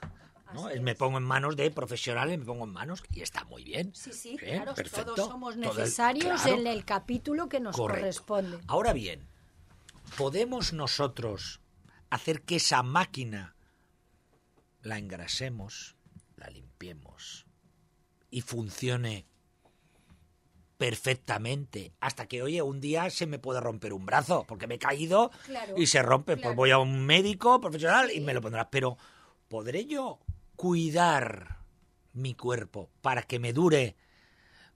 ¿no? 0.53 0.67
Me 0.81 0.95
pongo 0.95 1.17
en 1.17 1.23
manos 1.23 1.55
de 1.55 1.71
profesionales, 1.71 2.37
me 2.39 2.43
pongo 2.45 2.65
en 2.65 2.71
manos 2.71 3.03
y 3.11 3.21
está 3.21 3.45
muy 3.45 3.63
bien. 3.63 3.93
Sí, 3.95 4.11
sí, 4.11 4.35
Bien, 4.41 4.55
claro, 4.63 4.73
perfecto. 4.75 5.13
todos 5.15 5.29
somos 5.29 5.55
necesarios 5.57 6.41
claro. 6.41 6.59
en 6.59 6.67
el 6.67 6.83
capítulo 6.83 7.47
que 7.47 7.59
nos 7.61 7.75
Correcto. 7.75 8.01
corresponde. 8.01 8.59
Ahora 8.67 8.91
bien, 8.93 9.27
¿podemos 10.17 10.73
nosotros 10.73 11.61
hacer 12.09 12.41
que 12.43 12.57
esa 12.57 12.83
máquina 12.83 13.55
la 14.81 14.97
engrasemos, 14.97 15.95
la 16.35 16.49
limpiemos 16.49 17.45
y 18.29 18.41
funcione 18.41 19.25
perfectamente 20.77 21.93
hasta 21.99 22.27
que, 22.27 22.41
oye, 22.43 22.61
un 22.61 22.79
día 22.79 23.09
se 23.09 23.25
me 23.25 23.39
puede 23.39 23.59
romper 23.59 23.93
un 23.93 24.05
brazo 24.05 24.45
porque 24.47 24.67
me 24.67 24.75
he 24.75 24.79
caído 24.79 25.31
Claro, 25.45 25.73
y 25.77 25.87
se 25.87 26.01
rompe? 26.01 26.33
claro. 26.33 26.49
Pues 26.49 26.55
voy 26.55 26.71
a 26.71 26.77
un 26.77 27.05
médico 27.05 27.59
profesional 27.59 28.11
y 28.11 28.19
me 28.19 28.33
lo 28.33 28.41
pondrá. 28.41 28.69
Pero, 28.69 28.97
¿podré 29.47 29.85
yo 29.85 30.19
cuidar 30.55 31.57
mi 32.13 32.35
cuerpo 32.35 32.89
para 33.01 33.23
que 33.23 33.39
me 33.39 33.53
dure 33.53 33.95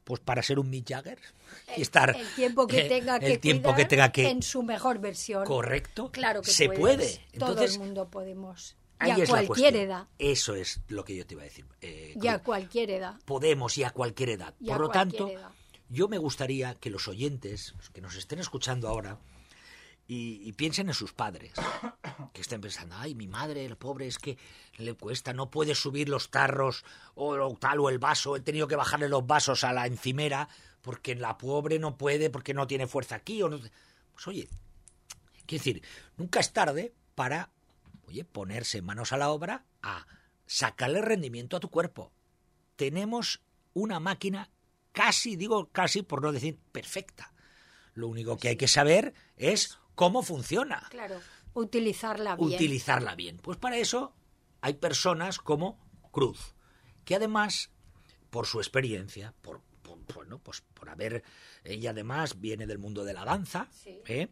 pues 0.04 0.20
para 0.20 0.42
ser 0.42 0.58
un 0.58 0.70
Mick 0.70 0.90
Jagger 0.90 1.20
y 1.78 1.82
estar 1.82 2.16
el 2.16 2.28
tiempo 2.34 2.66
que 2.66 2.86
eh, 2.86 2.90
tenga 2.90 3.20
que 3.20 3.34
el 3.34 3.40
tiempo 3.40 3.70
cuidar 3.70 3.78
que 3.78 3.86
tenga 3.86 4.12
que 4.12 4.30
en 4.30 4.42
su 4.42 4.64
mejor 4.64 5.00
versión. 5.00 5.46
correcto 5.46 6.12
Claro 6.12 6.42
que 6.42 6.50
se 6.52 6.66
puedes. 6.68 7.20
puede 7.20 7.40
Todo 7.40 7.64
el 7.64 7.78
mundo 7.78 8.10
podemos. 8.10 8.76
Y 9.06 9.10
a 9.12 9.26
cualquier 9.26 9.76
edad. 9.76 10.08
eso 10.20 10.56
es 10.56 10.82
lo 10.88 11.04
que 11.04 11.16
yo 11.16 11.26
te 11.26 11.34
iba 11.36 11.42
a 11.42 11.46
decir 11.46 11.66
eh, 11.82 12.16
Y 12.22 12.28
a 12.28 12.40
cualquier 12.40 12.90
edad. 12.92 13.16
podemos 13.26 13.78
y 13.78 13.84
a 13.84 13.92
cualquier 13.92 14.30
edad 14.30 14.54
Y 14.60 14.68
por 14.68 14.80
lo 14.80 14.90
tanto 14.90 15.28
edad. 15.28 15.52
yo 15.90 16.08
me 16.08 16.18
gustaría 16.18 16.76
que 16.76 16.90
los 16.90 17.08
oyentes 17.08 17.74
que 17.94 18.02
nos 18.02 18.16
estén 18.16 18.40
escuchando 18.40 18.88
ahora 18.88 19.18
y, 20.08 20.42
y 20.44 20.54
piensen 20.54 20.88
en 20.90 20.94
sus 20.94 21.14
padres 21.14 21.54
que 22.34 22.42
estén 22.42 22.60
pensando 22.60 22.96
ay 22.98 23.16
mi 23.16 23.28
madre 23.28 23.66
el 23.66 23.78
pobre 23.78 24.08
es 24.08 24.18
que 24.18 24.38
le 24.78 24.94
cuesta 24.96 25.32
no 25.34 25.50
puede 25.50 25.76
subir 25.76 26.10
los 26.10 26.30
tarros 26.32 26.84
o 27.16 27.38
lo 27.38 27.54
tal 27.56 27.80
o 27.80 27.90
el 27.90 28.00
vaso 28.00 28.36
he 28.36 28.42
tenido 28.42 28.68
que 28.68 28.76
bajarle 28.76 29.08
los 29.10 29.26
vasos 29.26 29.64
a 29.64 29.72
la 29.74 29.86
encimera 29.86 30.50
porque 30.82 31.16
la 31.16 31.38
pobre 31.38 31.80
no 31.80 31.98
puede 31.98 32.30
porque 32.30 32.54
no 32.54 32.68
tiene 32.68 32.88
fuerza 32.88 33.16
aquí 33.16 33.42
o 33.42 33.50
no 33.50 33.60
pues 33.60 34.28
oye 34.28 34.50
Quiero 35.46 35.64
decir, 35.66 35.84
nunca 36.16 36.40
es 36.40 36.54
tarde 36.54 36.94
para, 37.14 37.50
oye, 38.12 38.26
ponerse 38.26 38.82
manos 38.82 39.14
a 39.14 39.18
la 39.18 39.30
obra 39.32 39.66
a 39.82 40.06
sacarle 40.46 41.02
rendimiento 41.02 41.56
a 41.56 41.60
tu 41.62 41.70
cuerpo. 41.70 42.12
Tenemos 42.76 43.42
una 43.74 44.00
máquina 44.02 44.50
casi, 44.92 45.38
digo 45.38 45.70
casi 45.72 46.02
por 46.04 46.22
no 46.22 46.32
decir 46.34 46.60
perfecta. 46.74 47.34
Lo 47.94 48.08
único 48.10 48.38
que 48.38 48.50
hay 48.50 48.58
que 48.58 48.68
saber 48.68 49.14
es 49.38 49.80
cómo 49.96 50.24
funciona, 50.24 50.88
Claro. 50.90 51.20
Utilizarla 51.54 52.36
bien. 52.38 52.54
utilizarla 52.54 53.16
bien. 53.16 53.38
Pues 53.38 53.58
para 53.58 53.78
eso 53.78 54.14
hay 54.62 54.74
personas 54.76 55.38
como 55.40 55.80
Cruz, 56.12 56.56
que 57.06 57.16
además, 57.16 57.72
por 58.30 58.46
su 58.48 58.60
experiencia, 58.60 59.34
por, 59.42 59.62
por- 59.62 59.71
bueno, 60.14 60.40
pues 60.40 60.62
por 60.74 60.90
haber, 60.90 61.24
ella 61.64 61.92
además 61.92 62.40
viene 62.40 62.68
del 62.68 62.78
mundo 62.80 63.04
de 63.04 63.14
la 63.14 63.26
danza, 63.26 63.68
Sí. 63.72 64.00
¿eh? 64.08 64.28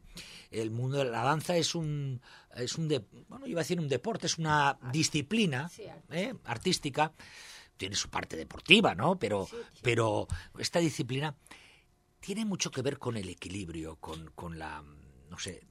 el 0.52 0.72
mundo 0.72 0.98
de 0.98 1.06
la 1.06 1.24
danza 1.24 1.56
es 1.58 1.76
un, 1.76 2.22
es 2.56 2.78
un, 2.78 2.88
de- 2.88 3.06
bueno, 3.28 3.48
iba 3.48 3.62
a 3.62 3.64
decir 3.64 3.80
un 3.80 3.88
deporte, 3.88 4.28
es 4.28 4.38
una 4.38 4.78
disciplina 4.92 5.70
Sí, 5.70 5.84
¿eh? 6.12 6.34
artística, 6.46 7.14
tiene 7.78 7.96
su 7.96 8.10
parte 8.10 8.36
deportiva, 8.36 8.94
¿no? 8.96 9.18
Pero, 9.18 9.48
sí. 9.50 9.56
pero 9.82 10.28
esta 10.58 10.80
disciplina 10.80 11.36
tiene 12.20 12.44
mucho 12.46 12.72
que 12.72 12.82
ver 12.82 12.98
con 13.00 13.16
el 13.16 13.30
equilibrio, 13.30 13.96
con, 13.98 14.32
con 14.32 14.60
la 14.60 14.84
no 15.30 15.38
sé, 15.40 15.62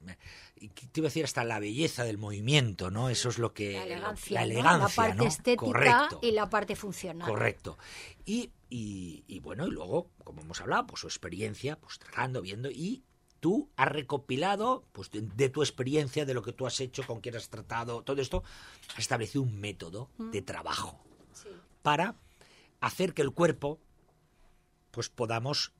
te 0.55 0.99
iba 0.99 1.07
a 1.07 1.09
decir 1.09 1.23
hasta 1.25 1.43
la 1.43 1.59
belleza 1.59 2.03
del 2.03 2.17
movimiento, 2.17 2.89
¿no? 2.91 3.09
Eso 3.09 3.29
es 3.29 3.37
lo 3.37 3.53
que 3.53 3.73
La 3.73 3.83
elegancia, 3.83 4.33
la 4.35 4.45
¿no? 4.45 4.51
elegancia, 4.51 4.79
la 4.87 4.89
parte 5.09 5.15
¿no? 5.17 5.23
estética 5.25 5.57
Correcto. 5.65 6.19
y 6.21 6.31
la 6.31 6.49
parte 6.49 6.75
funcional. 6.75 7.27
Correcto. 7.27 7.77
Y, 8.25 8.51
y, 8.69 9.23
y 9.27 9.39
bueno, 9.39 9.67
y 9.67 9.71
luego, 9.71 10.09
como 10.23 10.41
hemos 10.41 10.59
hablado, 10.61 10.87
pues 10.87 11.01
su 11.01 11.07
experiencia, 11.07 11.77
pues 11.79 11.99
tratando, 11.99 12.41
viendo, 12.41 12.69
y 12.71 13.03
tú 13.39 13.69
has 13.77 13.87
recopilado, 13.89 14.85
pues 14.91 15.11
de, 15.11 15.21
de 15.21 15.49
tu 15.49 15.61
experiencia, 15.61 16.25
de 16.25 16.33
lo 16.33 16.41
que 16.41 16.51
tú 16.53 16.65
has 16.67 16.79
hecho, 16.79 17.05
con 17.05 17.21
quién 17.21 17.35
has 17.35 17.49
tratado, 17.49 18.01
todo 18.03 18.21
esto, 18.21 18.43
has 18.91 18.99
establecido 18.99 19.41
un 19.43 19.59
método 19.59 20.09
de 20.17 20.41
trabajo 20.41 20.99
Sí. 21.33 21.49
para 21.81 22.15
hacer 22.81 23.13
que 23.13 23.21
el 23.21 23.31
cuerpo, 23.31 23.79
pues 24.91 25.09
podamos 25.09 25.73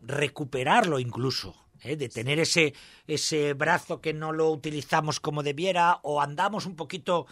recuperarlo 0.00 0.98
incluso, 0.98 1.56
¿eh? 1.84 1.96
de 1.96 2.08
tener 2.08 2.38
ese, 2.38 2.74
ese 3.06 3.54
brazo 3.54 4.00
que 4.00 4.12
no 4.12 4.32
lo 4.32 4.50
utilizamos 4.50 5.20
como 5.20 5.42
debiera 5.42 6.00
o 6.02 6.20
andamos 6.20 6.66
un 6.66 6.76
poquito 6.76 7.26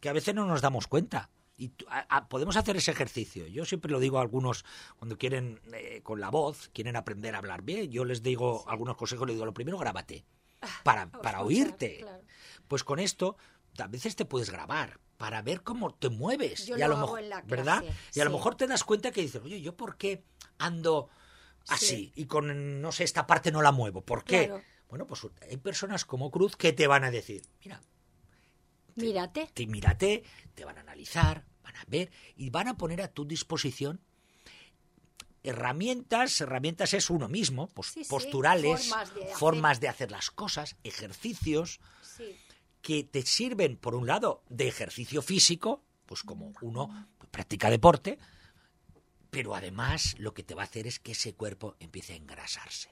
que 0.00 0.08
a 0.08 0.12
veces 0.12 0.34
no 0.34 0.46
nos 0.46 0.60
damos 0.62 0.86
cuenta. 0.86 1.30
Y 1.56 1.68
tú- 1.68 1.84
a- 1.90 2.06
a- 2.16 2.28
podemos 2.28 2.56
hacer 2.56 2.76
ese 2.76 2.90
ejercicio. 2.90 3.46
Yo 3.46 3.64
siempre 3.66 3.92
lo 3.92 4.00
digo 4.00 4.18
a 4.18 4.22
algunos 4.22 4.64
cuando 4.96 5.18
quieren, 5.18 5.60
eh, 5.74 6.00
con 6.02 6.18
la 6.20 6.30
voz, 6.30 6.70
quieren 6.72 6.96
aprender 6.96 7.34
a 7.34 7.38
hablar 7.38 7.62
bien. 7.62 7.90
Yo 7.90 8.04
les 8.06 8.22
digo 8.22 8.64
algunos 8.68 8.96
consejos, 8.96 9.26
les 9.26 9.36
digo, 9.36 9.44
lo 9.46 9.52
primero, 9.54 9.76
grábate. 9.78 10.24
Para, 10.82 11.10
para 11.10 11.38
escuchar, 11.40 11.42
oírte. 11.44 11.98
claro. 12.00 12.22
Pues 12.68 12.82
con 12.84 12.98
esto, 12.98 13.36
a 13.78 13.86
veces 13.88 14.16
te 14.16 14.24
puedes 14.24 14.50
grabar 14.50 15.00
para 15.18 15.42
ver 15.42 15.62
cómo 15.62 15.92
te 15.94 16.08
mueves. 16.08 16.66
Yo 16.66 16.78
y 16.78 16.82
a 16.82 16.88
lo 16.88 16.94
lo 16.94 16.96
hago 16.98 17.06
mejor, 17.08 17.20
en 17.24 17.28
la 17.28 17.42
¿verdad? 17.42 17.84
Y 18.14 18.20
a 18.20 18.24
lo 18.24 18.30
mejor 18.30 18.54
te 18.54 18.66
das 18.66 18.82
cuenta 18.84 19.10
que 19.10 19.20
dices, 19.20 19.42
oye, 19.44 19.60
¿yo 19.60 19.76
por 19.76 19.96
qué 19.98 20.24
ando 20.58 21.10
así? 21.68 21.86
Sí. 21.86 22.12
Y 22.16 22.26
con, 22.26 22.80
no 22.80 22.92
sé, 22.92 23.04
esta 23.04 23.26
parte 23.26 23.50
no 23.52 23.62
la 23.62 23.72
muevo. 23.72 24.02
¿Por 24.02 24.24
qué? 24.24 24.46
Claro. 24.46 24.62
Bueno, 24.88 25.06
pues 25.06 25.20
hay 25.48 25.56
personas 25.58 26.04
como 26.04 26.30
Cruz 26.30 26.56
que 26.56 26.72
te 26.72 26.86
van 26.86 27.04
a 27.04 27.10
decir, 27.10 27.42
mira, 27.64 27.80
Mírate. 28.96 29.48
te, 29.54 29.66
mírate, 29.66 30.24
te 30.54 30.64
van 30.64 30.78
a 30.78 30.80
analizar, 30.80 31.44
van 31.62 31.76
a 31.76 31.84
ver 31.86 32.10
y 32.36 32.50
van 32.50 32.66
a 32.68 32.76
poner 32.76 33.00
a 33.02 33.08
tu 33.08 33.24
disposición 33.24 34.00
herramientas, 35.42 36.40
herramientas 36.40 36.92
es 36.94 37.08
uno 37.08 37.28
mismo, 37.28 37.70
Sí, 37.82 38.04
sí, 38.04 38.10
posturales, 38.10 38.88
formas 38.88 39.14
de 39.14 39.22
hacer. 39.24 39.36
formas 39.36 39.80
de 39.80 39.88
hacer 39.88 40.10
las 40.10 40.30
cosas, 40.30 40.76
ejercicios 40.84 41.80
Sí. 42.02 42.36
que 42.82 43.04
te 43.04 43.22
sirven, 43.22 43.76
por 43.76 43.94
un 43.94 44.06
lado, 44.06 44.42
de 44.48 44.68
ejercicio 44.68 45.22
físico, 45.22 45.82
pues 46.06 46.22
como 46.22 46.52
uno 46.60 47.08
practica 47.30 47.70
deporte, 47.70 48.18
pero 49.30 49.54
además 49.54 50.14
lo 50.18 50.34
que 50.34 50.42
te 50.42 50.54
va 50.54 50.62
a 50.62 50.64
hacer 50.64 50.86
es 50.86 50.98
que 50.98 51.12
ese 51.12 51.34
cuerpo 51.34 51.76
empiece 51.80 52.12
a 52.12 52.16
engrasarse. 52.16 52.90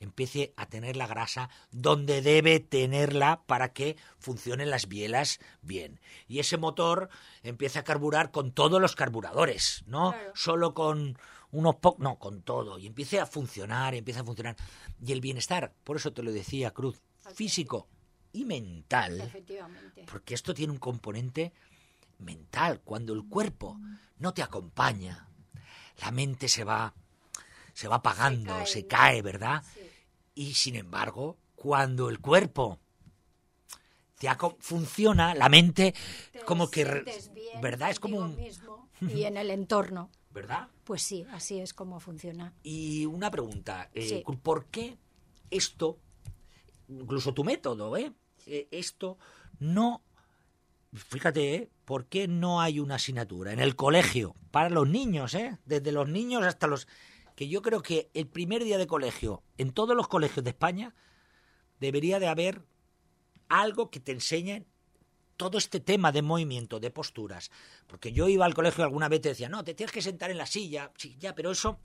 empiece 0.00 0.52
a 0.56 0.66
tener 0.66 0.96
la 0.96 1.08
grasa 1.08 1.50
donde 1.72 2.22
debe 2.22 2.60
tenerla 2.60 3.42
para 3.46 3.72
que 3.72 3.96
funcionen 4.18 4.70
las 4.70 4.86
bielas 4.86 5.40
bien. 5.60 6.00
Y 6.28 6.38
ese 6.38 6.56
motor 6.56 7.08
empieza 7.42 7.80
a 7.80 7.84
carburar 7.84 8.30
con 8.30 8.52
todos 8.52 8.80
los 8.80 8.94
carburadores, 8.94 9.82
no 9.86 10.14
solo 10.34 10.72
con 10.72 11.18
unos 11.50 11.76
pocos, 11.76 12.00
no, 12.00 12.16
con 12.18 12.42
todo. 12.42 12.78
Y 12.78 12.86
empiece 12.86 13.18
a 13.18 13.26
funcionar, 13.26 13.94
empieza 13.94 14.20
a 14.20 14.24
funcionar. 14.24 14.56
Y 15.04 15.12
el 15.12 15.20
bienestar, 15.20 15.72
por 15.84 15.96
eso 15.96 16.12
te 16.12 16.22
lo 16.22 16.32
decía 16.32 16.70
Cruz, 16.70 17.02
físico 17.34 17.88
y 18.32 18.44
mental, 18.44 19.32
porque 20.10 20.34
esto 20.34 20.54
tiene 20.54 20.72
un 20.72 20.78
componente 20.78 21.52
mental. 22.18 22.80
Cuando 22.84 23.14
el 23.14 23.28
cuerpo 23.28 23.78
no 24.18 24.34
te 24.34 24.42
acompaña, 24.42 25.27
la 25.98 26.10
mente 26.10 26.48
se 26.48 26.64
va, 26.64 26.94
se 27.72 27.88
va 27.88 27.96
apagando, 27.96 28.66
se 28.66 28.86
cae, 28.86 29.22
¿verdad? 29.22 29.62
Y 30.34 30.54
sin 30.54 30.76
embargo, 30.76 31.36
cuando 31.56 32.08
el 32.08 32.20
cuerpo 32.20 32.78
te 34.18 34.28
funciona, 34.58 35.34
la 35.34 35.48
mente 35.48 35.94
como 36.44 36.70
que, 36.70 36.84
¿verdad? 37.60 37.90
Es 37.90 38.00
como 38.00 38.18
un... 38.18 38.36
Mismo 38.36 38.88
y 39.00 39.24
en 39.24 39.36
el 39.36 39.50
entorno. 39.50 40.10
¿Verdad? 40.30 40.68
Pues 40.84 41.02
sí, 41.02 41.26
así 41.32 41.58
es 41.58 41.72
como 41.72 42.00
funciona. 42.00 42.52
Y 42.62 43.06
una 43.06 43.30
pregunta, 43.30 43.90
eh, 43.94 44.22
¿por 44.42 44.66
qué 44.66 44.96
esto, 45.50 45.98
incluso 46.88 47.32
tu 47.32 47.44
método, 47.44 47.96
¿eh? 47.96 48.12
eh 48.46 48.68
esto 48.70 49.18
no 49.58 50.02
fíjate, 50.94 51.54
¿eh? 51.54 51.70
¿por 51.84 52.06
qué 52.06 52.28
no 52.28 52.60
hay 52.60 52.80
una 52.80 52.96
asignatura 52.96 53.52
en 53.52 53.60
el 53.60 53.76
colegio 53.76 54.34
para 54.50 54.70
los 54.70 54.88
niños, 54.88 55.34
eh? 55.34 55.58
Desde 55.64 55.92
los 55.92 56.08
niños 56.08 56.44
hasta 56.44 56.66
los... 56.66 56.88
que 57.34 57.48
yo 57.48 57.62
creo 57.62 57.82
que 57.82 58.10
el 58.14 58.26
primer 58.26 58.64
día 58.64 58.78
de 58.78 58.86
colegio, 58.86 59.42
en 59.56 59.72
todos 59.72 59.96
los 59.96 60.08
colegios 60.08 60.44
de 60.44 60.50
España, 60.50 60.94
debería 61.80 62.18
de 62.18 62.28
haber 62.28 62.62
algo 63.48 63.90
que 63.90 64.00
te 64.00 64.12
enseñe 64.12 64.64
todo 65.36 65.56
este 65.56 65.80
tema 65.80 66.10
de 66.10 66.22
movimiento, 66.22 66.80
de 66.80 66.90
posturas. 66.90 67.50
Porque 67.86 68.12
yo 68.12 68.28
iba 68.28 68.44
al 68.44 68.54
colegio 68.54 68.84
alguna 68.84 69.08
vez 69.08 69.20
y 69.20 69.22
te 69.22 69.28
decía, 69.30 69.48
no, 69.48 69.62
te 69.64 69.74
tienes 69.74 69.92
que 69.92 70.02
sentar 70.02 70.30
en 70.30 70.38
la 70.38 70.46
silla. 70.46 70.92
Sí, 70.96 71.16
ya, 71.18 71.34
pero 71.34 71.52
eso... 71.52 71.78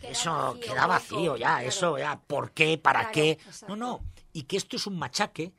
eso 0.00 0.58
queda 0.60 0.86
vacío 0.86 1.36
ya, 1.36 1.62
eso 1.62 1.98
ya, 1.98 2.20
¿por 2.20 2.52
qué? 2.52 2.78
¿Para 2.78 3.10
qué? 3.10 3.38
No, 3.68 3.76
no. 3.76 4.00
Y 4.32 4.44
que 4.44 4.56
esto 4.56 4.76
es 4.76 4.86
un 4.86 4.98
machaque 4.98 5.52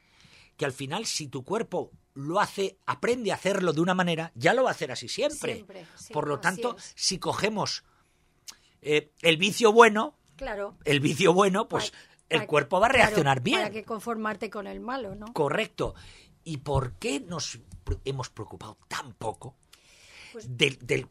que 0.58 0.66
al 0.66 0.74
final 0.74 1.06
si 1.06 1.28
tu 1.28 1.44
cuerpo 1.44 1.92
lo 2.20 2.40
hace, 2.40 2.78
aprende 2.86 3.32
a 3.32 3.36
hacerlo 3.36 3.72
de 3.72 3.82
una 3.82 3.94
manera, 3.94 4.32
ya 4.36 4.54
lo 4.54 4.64
va 4.64 4.70
a 4.70 4.74
hacer 4.74 4.92
así 4.92 5.08
siempre. 5.08 5.66
Por 6.12 6.28
lo 6.28 6.40
tanto, 6.40 6.76
si 6.96 7.18
cogemos 7.18 7.84
eh, 8.82 9.12
el 9.22 9.38
vicio 9.38 9.72
bueno, 9.72 10.18
claro. 10.36 10.76
el 10.84 11.00
vicio 11.00 11.34
bueno, 11.34 11.68
pues 11.70 11.94
el 12.28 12.46
cuerpo 12.46 12.80
va 12.80 12.88
a 12.88 12.92
reaccionar 12.92 13.42
bien. 13.42 13.60
Para 13.60 13.72
que 13.72 13.84
conformarte 13.84 14.50
con 14.50 14.68
el 14.68 14.82
malo, 14.82 15.16
¿no? 15.16 15.34
Correcto. 15.34 15.96
¿Y 16.44 16.58
por 16.58 16.94
qué 16.94 17.22
nos 17.22 17.60
hemos 18.04 18.30
preocupado 18.30 18.78
tan 18.88 19.14
poco 19.14 19.56
pues 20.34 20.46
de, 20.58 21.08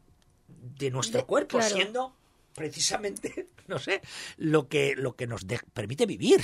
nuestro 0.91 1.25
cuerpo, 1.25 1.61
siendo 1.61 2.15
precisamente, 2.59 3.47
no 3.67 3.79
sé, 3.79 4.01
lo 4.35 4.67
que, 4.67 4.93
lo 4.97 5.15
que 5.15 5.27
nos 5.27 5.45
permite 5.73 6.05
vivir. 6.05 6.41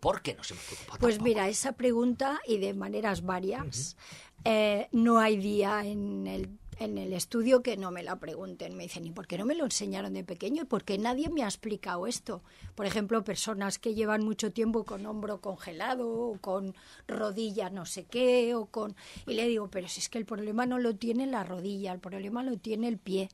¿Por 0.00 0.20
qué 0.20 0.34
nos 0.34 0.50
hemos 0.50 0.64
preocupado? 0.64 0.98
Pues 0.98 1.20
mira, 1.20 1.48
esa 1.48 1.72
pregunta, 1.72 2.40
y 2.44 2.58
de 2.58 2.74
maneras 2.74 3.22
varias, 3.22 3.96
eh, 4.44 4.88
no 4.90 5.20
hay 5.20 5.36
día 5.36 5.86
en 5.86 6.26
el 6.26 6.58
en 6.78 6.98
el 6.98 7.12
estudio 7.12 7.62
que 7.62 7.76
no 7.76 7.90
me 7.90 8.02
la 8.02 8.18
pregunten. 8.18 8.76
Me 8.76 8.84
dicen, 8.84 9.06
¿y 9.06 9.10
por 9.10 9.26
qué 9.26 9.38
no 9.38 9.44
me 9.44 9.54
lo 9.54 9.64
enseñaron 9.64 10.14
de 10.14 10.24
pequeño? 10.24 10.62
¿Y 10.62 10.66
por 10.66 10.84
qué 10.84 10.98
nadie 10.98 11.28
me 11.28 11.42
ha 11.42 11.46
explicado 11.46 12.06
esto? 12.06 12.42
Por 12.74 12.86
ejemplo, 12.86 13.22
personas 13.24 13.78
que 13.78 13.94
llevan 13.94 14.24
mucho 14.24 14.52
tiempo 14.52 14.84
con 14.84 15.06
hombro 15.06 15.40
congelado 15.40 16.10
o 16.10 16.38
con 16.40 16.74
rodilla 17.06 17.70
no 17.70 17.86
sé 17.86 18.04
qué 18.04 18.54
o 18.54 18.66
con... 18.66 18.96
Y 19.26 19.34
le 19.34 19.46
digo, 19.46 19.68
pero 19.68 19.88
si 19.88 20.00
es 20.00 20.08
que 20.08 20.18
el 20.18 20.26
problema 20.26 20.66
no 20.66 20.78
lo 20.78 20.96
tiene 20.96 21.26
la 21.26 21.44
rodilla, 21.44 21.92
el 21.92 22.00
problema 22.00 22.42
lo 22.42 22.56
tiene 22.56 22.88
el 22.88 22.98
pie. 22.98 23.28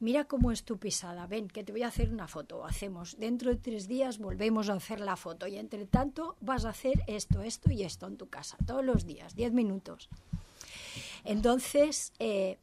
Mira 0.00 0.24
cómo 0.24 0.50
es 0.50 0.64
tu 0.64 0.78
pisada. 0.78 1.26
Ven, 1.26 1.48
que 1.48 1.62
te 1.62 1.72
voy 1.72 1.82
a 1.82 1.88
hacer 1.88 2.10
una 2.10 2.26
foto. 2.26 2.64
Hacemos. 2.64 3.18
Dentro 3.18 3.50
de 3.50 3.56
tres 3.56 3.86
días 3.86 4.18
volvemos 4.18 4.70
a 4.70 4.74
hacer 4.74 4.98
la 4.98 5.16
foto. 5.16 5.46
Y 5.46 5.56
entre 5.56 5.84
tanto 5.84 6.36
vas 6.40 6.64
a 6.64 6.70
hacer 6.70 7.02
esto, 7.06 7.42
esto 7.42 7.70
y 7.70 7.82
esto 7.82 8.06
en 8.06 8.16
tu 8.16 8.28
casa. 8.28 8.56
Todos 8.66 8.82
los 8.82 9.04
días, 9.04 9.36
diez 9.36 9.52
minutos. 9.52 10.08
Entonces, 11.24 12.14
eh, 12.18 12.56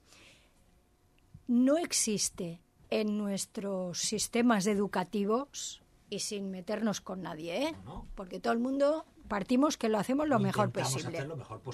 no 1.47 1.77
existe 1.77 2.59
en 2.89 3.19
nuestros 3.19 3.99
sistemas 3.99 4.65
educativos 4.65 5.83
y 6.09 6.19
sin 6.19 6.49
meternos 6.49 7.01
con 7.01 7.21
nadie, 7.21 7.67
¿eh? 7.67 7.75
porque 8.15 8.39
todo 8.39 8.53
el 8.53 8.59
mundo 8.59 9.05
partimos 9.27 9.77
que 9.77 9.89
lo 9.89 9.99
hacemos 9.99 10.27
lo, 10.27 10.39
mejor, 10.39 10.71
posible. 10.71 11.27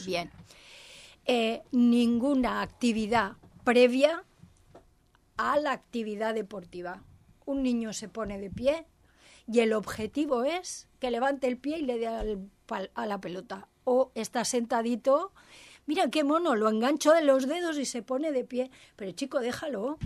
Bien. 0.05 0.31
Eh, 1.25 1.61
ninguna 1.71 2.61
actividad 2.61 3.33
previa 3.63 4.23
a 5.37 5.59
la 5.59 5.71
actividad 5.71 6.33
deportiva. 6.33 7.03
Un 7.45 7.63
niño 7.63 7.93
se 7.93 8.09
pone 8.09 8.39
de 8.39 8.49
pie 8.49 8.85
y 9.47 9.59
el 9.59 9.73
objetivo 9.73 10.43
es 10.43 10.87
que 10.99 11.11
levante 11.11 11.47
el 11.47 11.57
pie 11.57 11.79
y 11.79 11.81
le 11.83 11.97
dé 11.97 12.07
a 12.07 13.05
la 13.05 13.21
pelota. 13.21 13.67
O 13.83 14.11
está 14.15 14.45
sentadito 14.45 15.33
mira 15.85 16.09
qué 16.09 16.23
mono, 16.23 16.55
lo 16.55 16.69
engancho 16.69 17.11
de 17.11 17.23
los 17.23 17.47
dedos 17.47 17.77
y 17.77 17.85
se 17.85 18.01
pone 18.01 18.31
de 18.31 18.43
pie. 18.43 18.71
Pero 18.95 19.11
chico, 19.11 19.39
déjalo. 19.39 19.97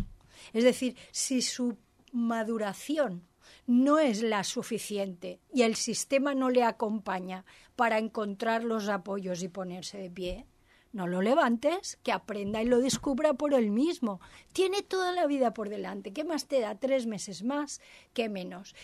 Es 0.54 0.64
decir, 0.64 0.96
si 1.12 1.42
su 1.42 1.78
maduración 2.12 3.28
no 3.66 4.00
es 4.00 4.22
la 4.22 4.44
suficiente 4.44 5.40
y 5.54 5.64
el 5.64 5.76
sistema 5.76 6.36
no 6.36 6.50
le 6.50 6.64
acompaña 6.64 7.46
para 7.76 7.98
encontrar 7.98 8.64
los 8.64 8.88
apoyos 8.90 9.44
y 9.44 9.48
ponerse 9.48 9.98
de 9.98 10.10
pie, 10.10 10.46
no 10.92 11.08
lo 11.08 11.22
levantes, 11.22 12.00
que 12.04 12.12
aprenda 12.12 12.62
y 12.62 12.66
lo 12.66 12.80
descubra 12.80 13.34
por 13.34 13.54
él 13.54 13.72
mismo. 13.72 14.20
Tiene 14.54 14.82
toda 14.82 15.12
la 15.12 15.28
vida 15.28 15.54
por 15.54 15.70
delante. 15.70 16.14
¿Qué 16.14 16.24
más 16.24 16.48
te 16.48 16.60
da? 16.60 16.76
Tres 16.76 17.06
meses 17.06 17.44
más 17.44 17.82
que 18.14 18.30
menos 18.30 18.76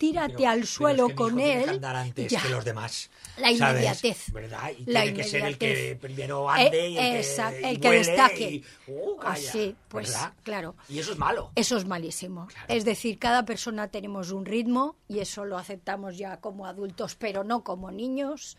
tírate 0.00 0.46
al 0.46 0.66
suelo 0.66 1.14
con 1.14 1.38
él. 1.38 1.68
andar 1.68 1.94
antes 1.94 2.32
que 2.32 2.48
los 2.48 2.64
demás. 2.64 3.10
La 3.36 3.52
inmediatez. 3.52 4.32
¿Verdad? 4.32 4.72
Y 4.78 4.84
tiene 4.84 5.12
que 5.12 5.24
ser 5.24 5.44
el 5.44 5.58
que 5.58 5.98
primero 6.00 6.48
ande 6.48 6.88
y 6.88 6.96
el 6.96 7.22
que, 7.22 7.70
el 7.70 7.80
que 7.80 7.90
destaque. 7.90 8.62
Uh, 8.86 9.20
Así, 9.22 9.76
pues 9.88 10.16
claro. 10.42 10.74
Y 10.88 11.00
eso 11.00 11.12
es 11.12 11.18
malo. 11.18 11.52
Eso 11.54 11.76
es 11.76 11.84
malísimo. 11.84 12.48
Es 12.66 12.86
decir, 12.86 13.18
cada 13.18 13.44
persona 13.44 13.88
tenemos 13.88 14.32
un 14.32 14.46
ritmo 14.46 14.96
y 15.06 15.18
eso 15.18 15.44
lo 15.44 15.58
aceptamos 15.58 16.16
ya 16.16 16.38
como 16.38 16.64
adultos, 16.64 17.14
pero 17.14 17.44
no 17.44 17.62
como 17.62 17.90
niños. 17.90 18.56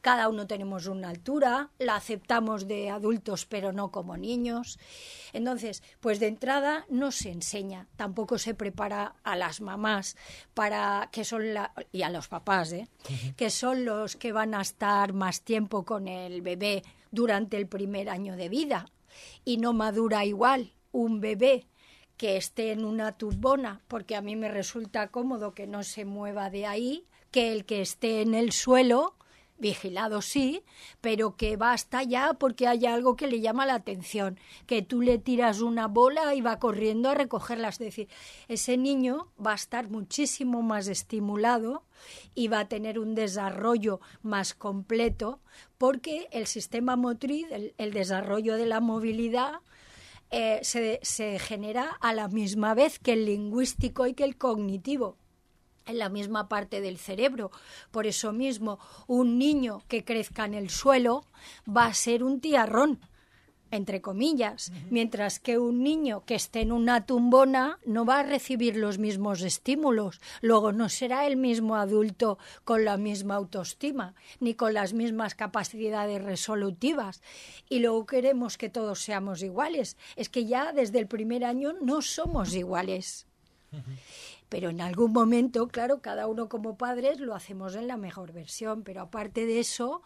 Cada 0.00 0.28
uno 0.28 0.46
tenemos 0.46 0.86
una 0.86 1.08
altura, 1.08 1.70
la 1.78 1.96
aceptamos 1.96 2.68
de 2.68 2.90
adultos, 2.90 3.46
pero 3.46 3.72
no 3.72 3.90
como 3.90 4.16
niños. 4.16 4.78
Entonces, 5.32 5.82
pues 6.00 6.20
de 6.20 6.28
entrada 6.28 6.84
no 6.88 7.10
se 7.10 7.30
enseña, 7.30 7.88
tampoco 7.96 8.38
se 8.38 8.54
prepara 8.54 9.14
a 9.24 9.34
las 9.34 9.60
mamás 9.60 10.16
para 10.52 10.83
que 11.10 11.24
son 11.24 11.54
la, 11.54 11.72
y 11.92 12.02
a 12.02 12.10
los 12.10 12.28
papás, 12.28 12.72
¿eh? 12.72 12.88
que 13.36 13.50
son 13.50 13.84
los 13.84 14.16
que 14.16 14.32
van 14.32 14.54
a 14.54 14.62
estar 14.62 15.12
más 15.12 15.42
tiempo 15.42 15.84
con 15.84 16.08
el 16.08 16.42
bebé 16.42 16.82
durante 17.10 17.56
el 17.56 17.66
primer 17.66 18.08
año 18.08 18.36
de 18.36 18.48
vida 18.48 18.86
y 19.44 19.58
no 19.58 19.72
madura 19.72 20.24
igual 20.24 20.72
un 20.92 21.20
bebé 21.20 21.66
que 22.16 22.36
esté 22.36 22.72
en 22.72 22.84
una 22.84 23.12
turbona, 23.12 23.82
porque 23.88 24.16
a 24.16 24.20
mí 24.20 24.36
me 24.36 24.48
resulta 24.48 25.08
cómodo 25.08 25.54
que 25.54 25.66
no 25.66 25.82
se 25.82 26.04
mueva 26.04 26.50
de 26.50 26.66
ahí, 26.66 27.06
que 27.30 27.52
el 27.52 27.64
que 27.64 27.80
esté 27.80 28.22
en 28.22 28.34
el 28.34 28.52
suelo 28.52 29.16
vigilado 29.58 30.20
sí, 30.20 30.62
pero 31.00 31.36
que 31.36 31.56
basta 31.56 32.02
ya 32.02 32.34
porque 32.34 32.66
hay 32.66 32.86
algo 32.86 33.16
que 33.16 33.26
le 33.26 33.40
llama 33.40 33.66
la 33.66 33.74
atención, 33.74 34.38
que 34.66 34.82
tú 34.82 35.00
le 35.00 35.18
tiras 35.18 35.60
una 35.60 35.86
bola 35.86 36.34
y 36.34 36.40
va 36.40 36.58
corriendo 36.58 37.08
a 37.08 37.14
recogerla. 37.14 37.68
Es 37.68 37.78
decir, 37.78 38.08
ese 38.48 38.76
niño 38.76 39.32
va 39.44 39.52
a 39.52 39.56
estar 39.56 39.88
muchísimo 39.88 40.62
más 40.62 40.88
estimulado 40.88 41.84
y 42.34 42.48
va 42.48 42.60
a 42.60 42.68
tener 42.68 42.98
un 42.98 43.14
desarrollo 43.14 44.00
más 44.22 44.54
completo 44.54 45.40
porque 45.78 46.28
el 46.32 46.46
sistema 46.46 46.96
motriz, 46.96 47.46
el, 47.50 47.92
desarrollo 47.92 48.56
de 48.56 48.66
la 48.66 48.80
movilidad, 48.80 49.60
eh, 50.30 50.58
se, 50.62 50.98
se 51.02 51.38
genera 51.38 51.96
a 52.00 52.12
la 52.12 52.28
misma 52.28 52.74
vez 52.74 52.98
que 52.98 53.12
el 53.12 53.26
lingüístico 53.26 54.06
y 54.06 54.14
que 54.14 54.24
el 54.24 54.36
cognitivo 54.36 55.16
en 55.86 55.98
la 55.98 56.08
misma 56.08 56.48
parte 56.48 56.80
del 56.80 56.98
cerebro. 56.98 57.50
Por 57.90 58.06
eso 58.06 58.32
mismo, 58.32 58.78
un 59.06 59.38
niño 59.38 59.82
que 59.88 60.04
crezca 60.04 60.44
en 60.44 60.54
el 60.54 60.70
suelo 60.70 61.24
va 61.68 61.86
a 61.86 61.94
ser 61.94 62.22
un 62.24 62.40
tiarrón, 62.40 63.00
entre 63.70 64.00
comillas, 64.00 64.72
mientras 64.90 65.40
que 65.40 65.58
un 65.58 65.82
niño 65.82 66.24
que 66.24 66.36
esté 66.36 66.60
en 66.60 66.70
una 66.70 67.06
tumbona 67.06 67.80
no 67.84 68.04
va 68.04 68.20
a 68.20 68.22
recibir 68.22 68.76
los 68.76 68.98
mismos 68.98 69.42
estímulos, 69.42 70.20
luego 70.40 70.70
no 70.72 70.88
será 70.88 71.26
el 71.26 71.36
mismo 71.36 71.74
adulto 71.74 72.38
con 72.62 72.84
la 72.84 72.96
misma 72.96 73.34
autoestima, 73.34 74.14
ni 74.38 74.54
con 74.54 74.74
las 74.74 74.92
mismas 74.92 75.34
capacidades 75.34 76.22
resolutivas. 76.22 77.20
Y 77.68 77.80
luego 77.80 78.06
queremos 78.06 78.56
que 78.58 78.70
todos 78.70 79.00
seamos 79.00 79.42
iguales. 79.42 79.96
Es 80.14 80.28
que 80.28 80.46
ya 80.46 80.72
desde 80.72 81.00
el 81.00 81.08
primer 81.08 81.44
año 81.44 81.72
no 81.80 82.00
somos 82.00 82.54
iguales. 82.54 83.26
Pero 84.48 84.70
en 84.70 84.80
algún 84.80 85.12
momento, 85.12 85.68
claro, 85.68 86.00
cada 86.00 86.26
uno 86.26 86.48
como 86.48 86.76
padres 86.76 87.20
lo 87.20 87.34
hacemos 87.34 87.74
en 87.74 87.88
la 87.88 87.96
mejor 87.96 88.32
versión, 88.32 88.82
pero 88.82 89.02
aparte 89.02 89.46
de 89.46 89.60
eso, 89.60 90.02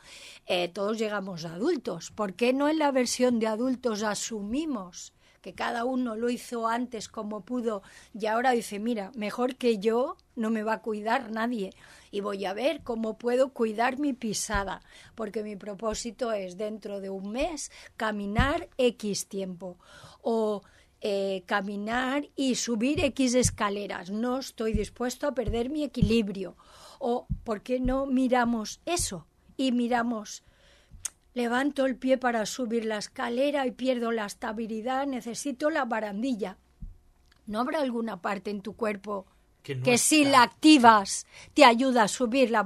eh, 0.47 0.68
todos 0.68 0.99
llegamos 0.99 1.45
a 1.45 1.55
adultos. 1.55 2.11
¿Por 2.11 2.34
qué 2.34 2.53
no 2.53 2.68
en 2.68 2.78
la 2.78 2.93
versión 2.93 3.39
de 3.41 3.47
adultos 3.47 4.03
asumimos 4.03 5.12
que 5.41 5.55
cada 5.55 5.84
uno 5.84 6.16
lo 6.16 6.30
hizo 6.30 6.66
antes 6.66 7.09
como 7.09 7.45
pudo 7.45 7.82
y 8.12 8.26
ahora 8.26 8.53
dice, 8.53 8.78
mira, 8.78 9.12
mejor 9.14 9.57
que 9.57 9.78
yo 9.78 10.16
no 10.34 10.51
me 10.51 10.62
va 10.62 10.74
a 10.74 10.82
cuidar 10.82 11.30
nadie 11.30 11.70
y 12.11 12.20
voy 12.20 12.45
a 12.45 12.55
ver 12.55 12.82
cómo 12.82 13.18
puedo 13.18 13.53
cuidar 13.53 13.99
mi 13.99 14.12
pisada, 14.12 14.82
porque 15.14 15.43
mi 15.43 15.57
propósito 15.57 16.32
es 16.32 16.57
dentro 16.57 17.01
de 17.01 17.11
un 17.11 17.32
mes 17.32 17.70
caminar 17.97 18.68
X 18.78 19.28
tiempo 19.28 19.78
o 20.22 20.62
eh, 21.01 21.44
caminar 21.46 22.28
y 22.34 22.57
subir 22.57 23.05
X 23.05 23.34
escaleras. 23.34 24.11
No 24.11 24.38
estoy 24.38 24.72
dispuesto 24.72 25.28
a 25.28 25.34
perder 25.34 25.70
mi 25.70 25.84
equilibrio. 25.84 26.57
O, 26.99 27.28
¿por 27.44 27.62
qué 27.62 27.78
no 27.78 28.07
miramos 28.07 28.80
eso? 28.84 29.26
Y 29.57 29.70
miramos, 29.72 30.42
levanto 31.34 31.86
el 31.86 31.96
pie 31.96 32.18
para 32.18 32.46
subir 32.46 32.84
la 32.84 32.99
escalera 32.99 33.66
y 33.66 33.70
pierdo 33.70 34.11
la 34.11 34.26
estabilidad, 34.26 35.07
necesito 35.07 35.70
la 35.70 35.84
barandilla. 35.84 36.59
¿No 37.46 37.61
habrá 37.61 37.80
alguna 37.80 38.20
parte 38.20 38.51
en 38.51 38.61
tu 38.61 38.74
cuerpo 38.74 39.26
que, 39.62 39.99
si 39.99 40.24
la 40.24 40.42
activas 40.42 41.26
te 41.55 41.64
ayuda 41.64 42.05
a 42.05 42.09
subir 42.09 42.51
la, 42.51 42.64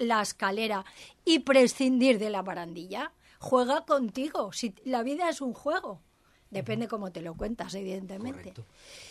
la 0.00 0.22
escalera 0.22 0.84
y 1.24 1.40
prescindir 1.40 2.18
de 2.18 2.30
la 2.30 2.42
barandilla? 2.42 3.12
Juega 3.38 3.84
contigo, 3.84 4.52
si 4.52 4.74
la 4.84 5.04
vida 5.04 5.28
es 5.28 5.40
un 5.40 5.54
juego. 5.54 6.02
Depende 6.50 6.88
cómo 6.88 7.12
te 7.12 7.22
lo 7.22 7.34
cuentas, 7.34 7.74
evidentemente. 7.74 8.54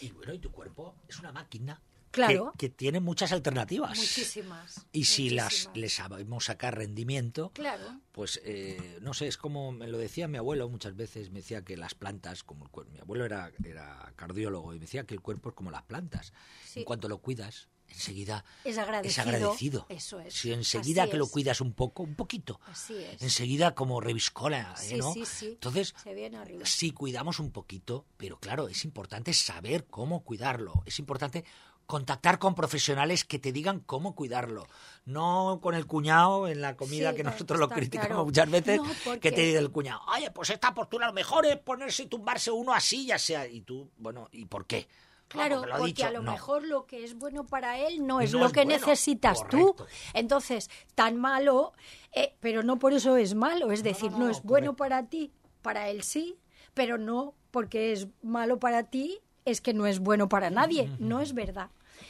Y 0.02 0.12
bueno, 0.12 0.34
y 0.34 0.40
tu 0.40 0.52
cuerpo 0.52 0.96
es 1.08 1.20
una 1.20 1.32
máquina 1.32 1.80
claro. 2.12 2.54
que, 2.58 2.70
tiene 2.70 3.00
muchas 3.00 3.32
alternativas. 3.32 3.98
Muchísimas. 3.98 4.86
Y 4.92 5.06
si 5.06 5.30
las 5.30 5.70
le 5.74 5.90
sabemos 5.90 6.46
sacar 6.46 6.78
rendimiento, 6.78 7.52
claro. 7.54 8.00
pues 8.12 8.42
eh, 8.44 8.98
no 9.02 9.14
sé, 9.14 9.28
es 9.28 9.38
como 9.38 9.72
me 9.72 9.88
lo 9.88 9.98
decía 9.98 10.28
mi 10.28 10.38
abuelo 10.38 10.70
muchas 10.70 10.96
veces, 10.96 11.30
me 11.30 11.40
decía 11.40 11.64
que 11.64 11.78
las 11.78 11.94
plantas, 11.94 12.44
como 12.44 12.66
el 12.66 12.72
cuerpo, 12.72 12.92
mi 12.92 13.00
abuelo 13.00 13.26
era, 13.26 13.52
era 13.64 14.12
cardiólogo 14.16 14.74
y 14.74 14.78
me 14.78 14.86
decía 14.86 15.06
que 15.06 15.14
el 15.14 15.22
cuerpo 15.22 15.50
es 15.50 15.56
como 15.56 15.72
las 15.72 15.84
plantas. 15.84 16.34
En 16.76 16.84
cuanto 16.84 17.08
lo 17.08 17.20
cuidas, 17.20 17.70
enseguida 17.90 18.44
es 18.64 18.78
agradecido. 18.78 19.86
Eso 19.90 20.20
es. 20.20 20.34
Si 20.34 20.52
enseguida 20.54 21.08
que 21.10 21.18
lo 21.18 21.28
cuidas 21.28 21.62
un 21.62 21.74
poco, 21.74 22.04
un 22.04 22.16
poquito, 22.16 22.60
Así 22.68 22.96
es. 22.96 23.22
enseguida 23.22 23.76
como 23.76 24.02
reviscola, 24.02 24.76
¿eh, 24.84 24.98
¿no? 24.98 25.14
Sí, 25.14 25.26
sí. 25.26 25.48
Entonces, 25.48 25.94
Se 26.04 26.14
viene 26.14 26.38
arriba. 26.38 26.66
sí 26.66 26.92
cuidamos 26.92 27.40
un 27.40 27.52
poquito, 27.52 28.06
pero 28.18 28.40
claro, 28.40 28.68
es 28.68 28.84
importante 28.86 29.34
saber 29.34 29.86
cómo 29.86 30.24
cuidarlo. 30.24 30.84
Es 30.86 31.00
importante 31.00 31.44
contactar 31.86 32.38
con 32.38 32.54
profesionales 32.54 33.24
que 33.24 33.40
te 33.40 33.54
digan 33.54 33.80
cómo 33.80 34.14
cuidarlo. 34.14 34.68
No 35.06 35.60
con 35.62 35.74
el 35.74 35.86
cuñado 35.88 36.50
en 36.50 36.60
la 36.60 36.76
comida 36.76 37.12
Sí, 37.12 37.16
que 37.18 37.24
no, 37.24 37.32
nosotros 37.32 37.60
lo 37.62 37.70
criticamos 37.70 38.08
claro. 38.10 38.26
muchas 38.26 38.50
veces, 38.52 38.78
No, 39.06 39.20
que 39.22 39.32
te 39.32 39.42
dice 39.42 39.58
el 39.58 39.72
cuñado, 39.72 40.02
oye, 40.14 40.30
pues 40.32 40.50
esta 40.50 40.74
postura 40.74 41.08
lo 41.08 41.14
mejor 41.14 41.46
es 41.46 41.56
ponerse 41.58 42.04
y 42.04 42.08
tumbarse 42.08 42.52
uno 42.52 42.74
así, 42.74 43.06
ya 43.06 43.18
sea. 43.18 43.48
Y 43.48 43.62
tú, 43.62 43.90
bueno, 43.98 44.28
¿y 44.34 44.44
por 44.46 44.66
qué? 44.66 44.88
Claro, 45.28 45.56
porque 45.58 45.68
lo 45.70 45.74
ha 45.76 45.78
porque 45.80 45.88
dicho. 45.94 46.08
a 46.08 46.12
lo 46.12 46.22
No. 46.22 46.32
mejor 46.32 46.64
lo 46.66 46.86
que 46.86 47.04
es 47.04 47.16
bueno 47.16 47.46
para 47.46 47.80
él 47.80 48.06
no 48.08 48.22
es 48.22 48.34
No 48.34 48.40
lo 48.40 48.46
es 48.48 48.54
que 48.54 48.64
bueno, 48.64 48.80
necesitas 48.80 49.40
correcto. 49.44 49.76
tú. 49.78 49.86
Entonces, 50.14 50.70
tan 50.96 51.18
malo, 51.18 51.74
eh, 52.14 52.36
pero 52.40 52.64
no 52.64 52.80
por 52.80 52.94
eso 52.94 53.18
es 53.18 53.36
malo. 53.36 53.72
Es 53.72 53.84
decir, 53.84 54.12
no, 54.12 54.20
no, 54.20 54.30
es 54.30 54.42
bueno 54.44 54.76
para 54.76 55.08
ti, 55.08 55.32
para 55.62 55.90
él 55.90 56.04
sí, 56.04 56.38
pero 56.74 56.98
no 56.98 57.34
porque 57.52 57.92
es 57.92 58.08
malo 58.22 58.60
para 58.60 58.84
ti, 58.84 59.20
es 59.46 59.62
que 59.62 59.74
no 59.74 59.86
es 59.88 60.00
bueno 60.00 60.30
para 60.30 60.50
nadie. 60.50 60.90
No 61.00 61.20
es 61.22 61.34
verdad. 61.34 61.70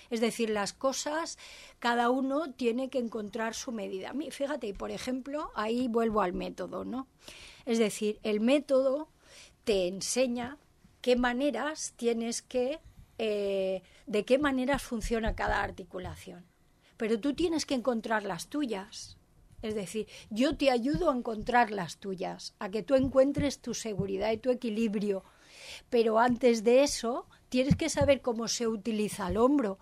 Es 0.09 0.19
decir, 0.21 0.49
las 0.49 0.73
cosas, 0.73 1.37
cada 1.79 2.09
uno 2.09 2.51
tiene 2.51 2.89
que 2.89 2.99
encontrar 2.99 3.55
su 3.55 3.71
medida. 3.71 4.13
Fíjate, 4.31 4.67
y 4.67 4.73
por 4.73 4.91
ejemplo, 4.91 5.51
ahí 5.55 5.87
vuelvo 5.87 6.21
al 6.21 6.33
método, 6.33 6.83
¿no? 6.83 7.07
Es 7.65 7.77
decir, 7.77 8.19
el 8.23 8.41
método 8.41 9.07
te 9.63 9.87
enseña 9.87 10.57
qué 11.01 11.15
maneras 11.15 11.93
tienes 11.95 12.41
que, 12.41 12.79
eh, 13.17 13.81
de 14.05 14.25
qué 14.25 14.37
maneras 14.37 14.81
funciona 14.83 15.35
cada 15.35 15.63
articulación. 15.63 16.45
Pero 16.97 17.19
tú 17.19 17.33
tienes 17.33 17.65
que 17.65 17.75
encontrar 17.75 18.23
las 18.23 18.47
tuyas. 18.47 19.17
Es 19.61 19.75
decir, 19.75 20.07
yo 20.29 20.55
te 20.55 20.69
ayudo 20.69 21.09
a 21.09 21.15
encontrar 21.15 21.71
las 21.71 21.97
tuyas, 21.97 22.55
a 22.59 22.69
que 22.69 22.83
tú 22.83 22.95
encuentres 22.95 23.59
tu 23.59 23.73
seguridad 23.73 24.31
y 24.31 24.37
tu 24.37 24.51
equilibrio. 24.51 25.23
Pero 25.89 26.19
antes 26.19 26.63
de 26.63 26.83
eso, 26.83 27.27
tienes 27.49 27.75
que 27.75 27.89
saber 27.89 28.21
cómo 28.21 28.47
se 28.47 28.67
utiliza 28.67 29.27
el 29.27 29.37
hombro, 29.37 29.79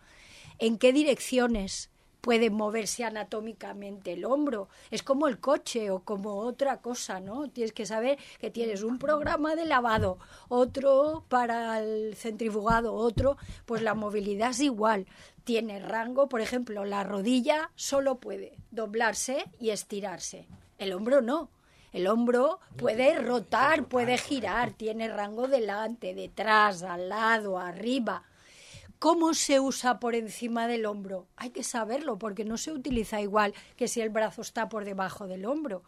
en 0.59 0.77
qué 0.77 0.93
direcciones 0.93 1.89
puede 2.26 2.49
moverse 2.49 3.03
anatómicamente 3.03 4.13
el 4.13 4.26
hombro. 4.26 4.67
Es 4.89 5.03
como 5.03 5.28
el 5.28 5.39
coche 5.39 5.91
o 5.91 5.99
como 5.99 6.38
otra 6.38 6.78
cosa, 6.82 7.19
¿no? 7.19 7.51
Tienes 7.51 7.71
que 7.71 7.86
saber 7.86 8.17
que 8.39 8.49
tienes 8.49 8.82
un 8.82 8.97
programa 8.97 9.55
de 9.55 9.65
lavado, 9.65 10.17
otro 10.49 11.23
para 11.30 11.78
el 11.78 12.15
centrifugado, 12.15 12.95
otro, 12.95 13.38
pues 13.67 13.84
la 13.84 13.93
movilidad 13.93 14.49
es 14.49 14.61
igual. 14.61 15.05
Tiene 15.43 15.78
rango, 15.80 16.28
por 16.28 16.41
ejemplo, 16.41 16.84
la 16.84 17.03
rodilla 17.03 17.69
solo 17.76 18.15
puede 18.15 18.57
doblarse 18.71 19.45
y 19.59 19.69
estirarse. 19.69 20.47
El 20.80 20.93
hombro 20.93 21.21
no. 21.21 21.51
El 21.93 22.07
hombro 22.07 22.59
puede 22.76 23.19
rotar, 23.19 23.84
puede 23.84 24.17
girar, 24.17 24.73
tiene 24.73 25.09
rango 25.09 25.47
delante, 25.47 26.15
detrás, 26.15 26.82
al 26.82 27.07
lado, 27.07 27.59
arriba. 27.59 28.23
¿Cómo 29.05 29.35
se 29.35 29.59
usa 29.59 29.99
por 29.99 30.15
encima 30.15 30.67
del 30.67 30.87
hombro? 30.87 31.27
Hay 31.35 31.51
que 31.51 31.61
saberlo 31.61 32.17
porque 32.17 32.43
no 32.43 32.57
se 32.57 32.71
utiliza 32.71 33.21
igual 33.21 33.53
que 33.75 33.87
si 33.87 34.01
el 34.01 34.09
brazo 34.09 34.41
está 34.41 34.67
por 34.67 34.83
debajo 34.83 35.27
del 35.27 35.45
hombro. 35.45 35.83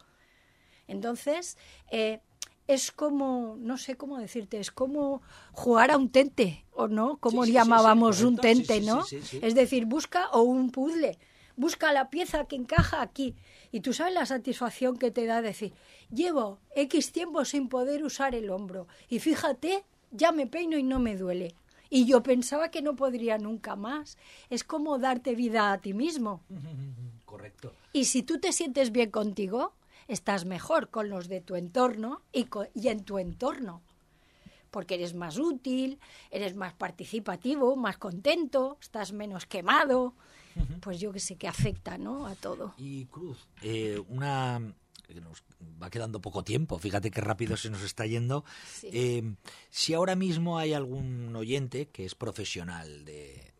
Entonces, 0.86 1.58
eh, 1.90 2.20
es 2.68 2.92
como, 2.92 3.56
no 3.58 3.76
sé 3.76 3.96
cómo 3.96 4.18
decirte, 4.18 4.60
es 4.60 4.70
como 4.70 5.20
jugar 5.50 5.90
a 5.90 5.96
un 5.96 6.10
tente, 6.10 6.64
¿o 6.70 6.86
no? 6.86 7.16
Como 7.16 7.42
Sí, 7.42 7.48
sí, 7.48 7.52
sí, 7.54 7.54
llamábamos 7.54 8.18
sí, 8.18 8.24
un 8.24 8.36
tente, 8.36 8.82
¿no? 8.82 9.04
Es 9.42 9.54
decir, 9.56 9.86
busca 9.86 10.28
o 10.30 10.42
un 10.42 10.70
puzzle, 10.70 11.18
busca 11.56 11.92
la 11.92 12.10
pieza 12.10 12.44
que 12.44 12.54
encaja 12.54 13.02
aquí. 13.02 13.34
Y 13.72 13.80
tú 13.80 13.94
sabes 13.94 14.14
la 14.14 14.26
satisfacción 14.26 14.96
que 14.96 15.10
te 15.10 15.26
da 15.26 15.42
decir, 15.42 15.72
llevo 16.14 16.60
X 16.76 17.10
tiempo 17.10 17.44
sin 17.44 17.68
poder 17.68 18.04
usar 18.04 18.36
el 18.36 18.48
hombro. 18.48 18.86
Y 19.08 19.18
fíjate, 19.18 19.84
ya 20.12 20.30
me 20.30 20.46
peino 20.46 20.78
y 20.78 20.84
no 20.84 21.00
me 21.00 21.16
duele. 21.16 21.56
Y 21.90 22.04
yo 22.06 22.22
pensaba 22.22 22.70
que 22.70 22.82
no 22.82 22.96
podría 22.96 23.38
nunca 23.38 23.76
más. 23.76 24.18
Es 24.50 24.64
como 24.64 24.98
darte 24.98 25.34
vida 25.34 25.72
a 25.72 25.78
ti 25.78 25.94
mismo. 25.94 26.42
Correcto. 27.24 27.72
Y 27.92 28.04
si 28.06 28.22
tú 28.22 28.38
te 28.38 28.52
sientes 28.52 28.90
bien 28.92 29.10
contigo, 29.10 29.72
estás 30.06 30.44
mejor 30.44 30.90
con 30.90 31.08
los 31.10 31.28
de 31.28 31.40
tu 31.40 31.56
entorno 31.56 32.22
y, 32.32 32.44
co- 32.44 32.66
y 32.74 32.88
en 32.88 33.04
tu 33.04 33.18
entorno. 33.18 33.82
Porque 34.70 34.96
eres 34.96 35.14
más 35.14 35.38
útil, 35.38 35.98
eres 36.30 36.54
más 36.54 36.74
participativo, 36.74 37.74
más 37.76 37.96
contento, 37.96 38.76
estás 38.80 39.12
menos 39.12 39.46
quemado. 39.46 40.14
Pues 40.80 40.98
yo 41.00 41.12
que 41.12 41.20
sé 41.20 41.36
que 41.36 41.48
afecta, 41.48 41.96
¿no? 41.98 42.26
A 42.26 42.34
todo. 42.34 42.74
Y 42.76 43.06
Cruz, 43.06 43.46
eh, 43.62 44.02
una 44.08 44.60
que 45.14 45.20
nos 45.20 45.42
va 45.82 45.90
quedando 45.90 46.20
poco 46.20 46.44
tiempo, 46.44 46.78
fíjate 46.78 47.10
qué 47.10 47.20
rápido 47.20 47.56
se 47.56 47.70
nos 47.70 47.82
está 47.82 48.04
yendo. 48.06 48.44
Sí. 48.70 48.90
Eh, 48.92 49.34
si 49.70 49.94
ahora 49.94 50.14
mismo 50.14 50.58
hay 50.58 50.74
algún 50.74 51.34
oyente 51.34 51.88
que 51.88 52.04
es 52.04 52.14
profesional 52.14 53.04
de, 53.04 53.52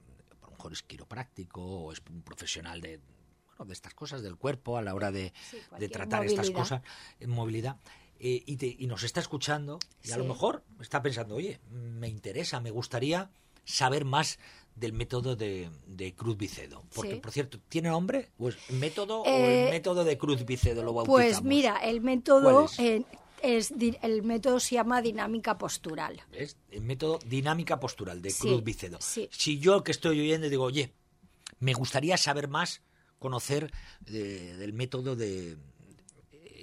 a 0.42 0.44
lo 0.46 0.50
mejor 0.52 0.72
es 0.72 0.82
quiropráctico 0.82 1.62
o 1.62 1.92
es 1.92 2.02
un 2.10 2.22
profesional 2.22 2.80
de, 2.80 3.00
bueno, 3.46 3.64
de 3.66 3.72
estas 3.72 3.94
cosas 3.94 4.22
del 4.22 4.36
cuerpo 4.36 4.76
a 4.76 4.82
la 4.82 4.94
hora 4.94 5.10
de, 5.10 5.32
Sí, 5.50 5.56
de 5.56 5.62
cualquier 5.64 5.90
tratar 5.90 6.24
estas 6.26 6.50
cosas 6.50 6.82
en 7.18 7.30
movilidad. 7.30 7.76
eh, 8.20 8.42
y, 8.46 8.56
te- 8.56 8.76
y 8.78 8.86
nos 8.86 9.02
está 9.04 9.20
escuchando 9.20 9.78
y 10.02 10.10
a 10.10 10.16
lo 10.18 10.24
mejor 10.24 10.64
está 10.80 11.00
pensando, 11.02 11.36
oye, 11.36 11.60
me 11.70 12.08
interesa, 12.08 12.60
me 12.60 12.70
gustaría 12.70 13.30
saber 13.64 14.04
más 14.04 14.38
del 14.78 14.92
método 14.92 15.34
de, 15.36 15.70
de 15.86 16.14
Cruz 16.14 16.36
Vicedo. 16.36 16.84
Porque, 16.94 17.14
Sí. 17.14 17.20
por 17.20 17.32
cierto, 17.32 17.58
¿tiene 17.68 17.88
nombre? 17.88 18.30
¿O 18.38 18.48
es 18.48 18.56
método 18.70 19.22
o 19.22 19.26
Eh, 19.26 19.64
el 19.66 19.70
método 19.70 20.04
de 20.04 20.16
Cruz 20.18 20.44
Vicedo 20.44 20.82
lo 20.82 20.92
bautizamos? 20.92 21.20
Pues 21.20 21.42
mira, 21.42 21.76
el 21.78 22.00
método 22.00 22.42
¿Cuál 22.52 22.64
es? 22.66 22.78
eh, 22.78 23.04
es 23.42 23.72
el 24.02 24.22
método 24.22 24.58
se 24.60 24.74
llama 24.76 25.00
dinámica 25.02 25.58
postural. 25.58 26.20
¿Ves? 26.32 26.56
El 26.70 26.82
método 26.82 27.18
dinámica 27.26 27.78
postural 27.80 28.20
de 28.22 28.30
Sí, 28.30 28.40
Cruz 28.40 28.64
Vicedo. 28.64 28.98
sí. 29.00 29.28
Si 29.32 29.58
yo 29.58 29.82
que 29.84 29.92
estoy 29.92 30.20
oyendo 30.20 30.48
digo, 30.48 30.64
oye, 30.64 30.92
me 31.60 31.72
gustaría 31.74 32.16
saber 32.16 32.48
más, 32.48 32.82
conocer 33.18 33.72
eh, 34.06 34.54
del 34.58 34.72
método 34.72 35.16
de 35.16 35.56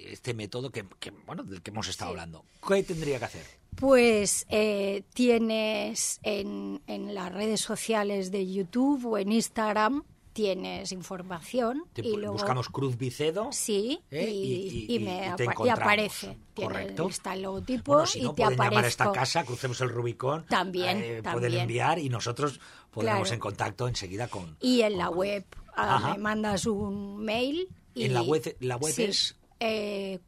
este 0.06 0.34
método 0.34 0.70
que, 0.70 0.84
que, 1.00 1.10
bueno 1.10 1.42
del 1.42 1.62
que 1.62 1.70
hemos 1.70 1.88
estado 1.88 2.10
Sí. 2.10 2.12
hablando. 2.12 2.44
¿Qué 2.66 2.82
tendría 2.82 3.18
que 3.18 3.24
hacer? 3.26 3.44
Pues 3.76 4.46
eh, 4.48 5.02
tienes 5.14 6.18
en, 6.22 6.80
en 6.86 7.14
las 7.14 7.32
redes 7.32 7.60
sociales 7.60 8.30
de 8.30 8.50
YouTube 8.50 9.04
o 9.06 9.18
en 9.18 9.32
Instagram, 9.32 10.02
tienes 10.32 10.92
información 10.92 11.84
Te 11.92 12.02
y 12.06 12.16
luego 12.16 12.32
buscamos 12.34 12.68
Cruz 12.68 12.96
Vicedo. 12.96 13.48
Sí, 13.52 14.00
¿eh? 14.10 14.30
y, 14.30 14.86
y 14.94 14.98
me 14.98 15.16
y 15.16 15.20
apa- 15.28 15.36
te 15.36 15.66
y 15.66 15.68
aparece. 15.68 16.36
Tiene- 16.54 16.72
Correcto. 16.72 17.08
está 17.08 17.34
el 17.34 17.42
logotipo 17.42 17.92
Bueno, 17.92 18.06
si 18.06 18.18
y 18.18 18.22
te 18.22 18.28
pueden 18.28 18.58
llamar 18.58 18.84
a 18.84 18.88
esta 18.88 19.04
aparezco. 19.04 19.12
casa, 19.12 19.44
crucemos 19.44 19.80
el 19.82 19.90
Rubicón. 19.90 20.46
También, 20.48 20.98
eh, 20.98 21.20
Pueden 21.22 21.40
también. 21.42 21.60
enviar 21.62 21.98
y 21.98 22.08
nosotros 22.08 22.60
podremos 22.90 23.20
Claro. 23.28 23.34
en 23.34 23.40
contacto 23.40 23.88
enseguida 23.88 24.28
con. 24.28 24.56
Y 24.60 24.80
en 24.82 24.92
con 24.92 24.98
la 24.98 25.10
web 25.10 25.44
ah, 25.74 26.12
me 26.14 26.18
mandas 26.22 26.64
un 26.66 27.18
mail. 27.18 27.68
Y, 27.94 28.04
En 28.04 28.14
la 28.14 28.22
web- 28.22 28.56
la 28.60 28.76
web 28.76 28.92
sí, 28.94 29.04
es- 29.04 29.36
eh, 29.60 30.20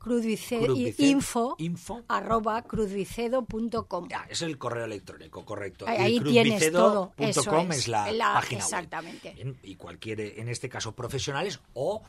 info, 0.98 1.54
info. 1.58 2.02
arroba 2.08 2.64
es 4.30 4.42
el 4.42 4.58
correo 4.58 4.84
electrónico, 4.84 5.44
correcto. 5.44 5.84
Ahí- 5.86 6.16
Y 6.16 6.20
tienes 6.20 6.72
todo, 6.72 7.12
eso 7.18 7.40
es, 7.58 7.78
es 7.78 7.88
la, 7.88 8.10
la- 8.12 8.32
página 8.34 8.60
web. 8.60 8.64
exactamente. 8.64 9.54
Y 9.62 9.76
cualquier, 9.76 10.20
en 10.20 10.48
este 10.48 10.68
caso, 10.68 10.94
profesionales 10.94 11.60
o 11.74 12.02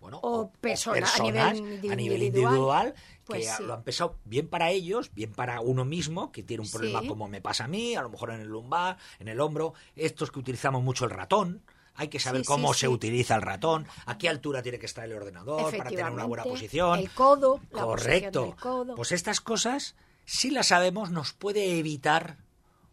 bueno 0.00 0.18
O 0.22 0.50
persona- 0.60 0.96
a 0.96 1.00
personas 1.00 1.60
nivel 1.60 1.92
a 1.92 1.96
nivel 1.96 2.22
individual, 2.22 2.94
pues 3.24 3.46
que 3.46 3.52
sí. 3.58 3.62
lo 3.64 3.74
han 3.74 3.82
pensado 3.82 4.16
bien 4.24 4.48
para 4.48 4.70
ellos, 4.70 5.10
bien 5.14 5.30
para 5.32 5.60
uno 5.60 5.84
mismo, 5.84 6.32
que 6.32 6.42
tiene 6.42 6.62
un 6.62 6.66
Sí. 6.66 6.72
problema 6.72 7.02
como 7.06 7.28
me 7.28 7.40
pasa 7.40 7.64
a 7.64 7.68
mí, 7.68 7.94
a 7.94 8.02
lo 8.02 8.08
mejor 8.10 8.30
en 8.30 8.40
el 8.40 8.48
lumbar, 8.48 8.96
en 9.18 9.28
el 9.28 9.40
hombro, 9.40 9.74
estos 9.96 10.30
que 10.30 10.38
utilizamos 10.38 10.82
mucho 10.82 11.04
el 11.04 11.10
ratón. 11.10 11.62
Hay 11.94 12.08
que 12.08 12.18
saber 12.18 12.42
Sí, 12.42 12.46
cómo 12.46 12.72
sí, 12.72 12.80
se 12.80 12.86
sí. 12.86 12.92
utiliza 12.92 13.34
el 13.36 13.42
ratón, 13.42 13.86
a 14.06 14.16
qué 14.16 14.28
altura 14.28 14.62
tiene 14.62 14.78
que 14.78 14.86
estar 14.86 15.04
el 15.04 15.12
ordenador 15.12 15.76
para 15.76 15.90
tener 15.90 16.10
una 16.10 16.24
buena 16.24 16.44
posición. 16.44 16.98
El 16.98 17.10
codo, 17.10 17.60
la 17.72 17.82
Correcto. 17.82 18.42
del 18.44 18.56
codo. 18.56 18.94
Pues 18.94 19.12
estas 19.12 19.40
cosas, 19.40 19.96
si 20.24 20.50
las 20.50 20.68
sabemos, 20.68 21.10
nos 21.10 21.32
puede 21.32 21.78
evitar 21.78 22.38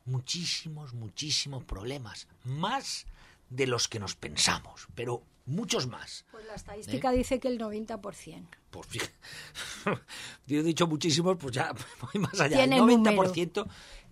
muchísimos, 0.05 0.93
muchísimos 0.93 1.63
problemas. 1.63 2.27
Más 2.43 3.05
de 3.49 3.67
los 3.67 3.87
que 3.87 3.99
nos 3.99 4.15
pensamos, 4.15 4.87
pero 4.95 5.23
muchos 5.45 5.87
más. 5.87 6.25
Pues 6.31 6.45
la 6.45 6.55
estadística 6.55 7.11
dice 7.11 7.39
que 7.39 7.47
el 7.47 7.59
90%. 7.59 8.47
Pues 8.71 8.87
yo 10.47 10.59
he 10.59 10.63
dicho 10.63 10.87
muchísimos, 10.87 11.37
pues 11.37 11.53
ya 11.53 11.73
voy 12.01 12.21
más 12.21 12.39
allá. 12.39 12.57
Tiene 12.57 12.77
el 12.77 12.85
número. 12.85 13.23
90%, 13.23 13.67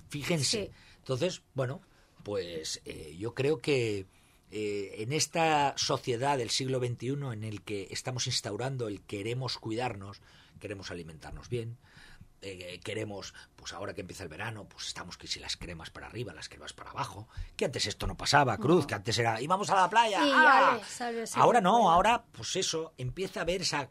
fíjense. 0.09 0.71
Entonces, 0.99 1.41
bueno, 1.53 1.81
pues 2.23 2.81
eh, 2.85 3.15
yo 3.19 3.33
creo 3.33 3.59
que 3.59 4.05
eh, 4.57 5.03
en 5.03 5.11
esta 5.11 5.73
sociedad 5.75 6.37
del 6.37 6.49
siglo 6.49 6.79
XXI 6.79 7.33
en 7.33 7.43
el 7.43 7.61
que 7.61 7.89
estamos 7.91 8.25
instaurando 8.25 8.87
el 8.87 9.01
queremos 9.01 9.57
cuidarnos, 9.57 10.21
queremos 10.61 10.91
alimentarnos 10.91 11.49
bien, 11.49 11.77
eh, 12.41 12.79
queremos, 12.81 13.33
pues 13.57 13.73
ahora 13.73 13.93
que 13.93 13.99
empieza 13.99 14.23
el 14.23 14.29
verano, 14.29 14.63
pues 14.63 14.87
estamos 14.87 15.17
que 15.17 15.27
si 15.27 15.41
las 15.41 15.57
cremas 15.57 15.89
para 15.89 16.07
arriba, 16.07 16.33
las 16.33 16.47
cremas 16.47 16.71
para 16.71 16.91
abajo, 16.91 17.27
que 17.57 17.65
antes 17.65 17.85
esto 17.85 18.07
no 18.07 18.15
pasaba, 18.15 18.57
Cruz, 18.57 18.87
que 18.87 18.95
antes 18.95 19.17
era, 19.17 19.41
íbamos 19.41 19.69
a 19.71 19.75
la 19.75 19.89
playa. 19.89 20.21
¡ah! 20.23 20.79
ahora 21.33 21.59
no, 21.59 21.91
ahora 21.91 22.23
pues 22.31 22.55
eso, 22.55 22.93
empieza 22.97 23.41
a 23.41 23.43
haber 23.43 23.63
esa 23.63 23.89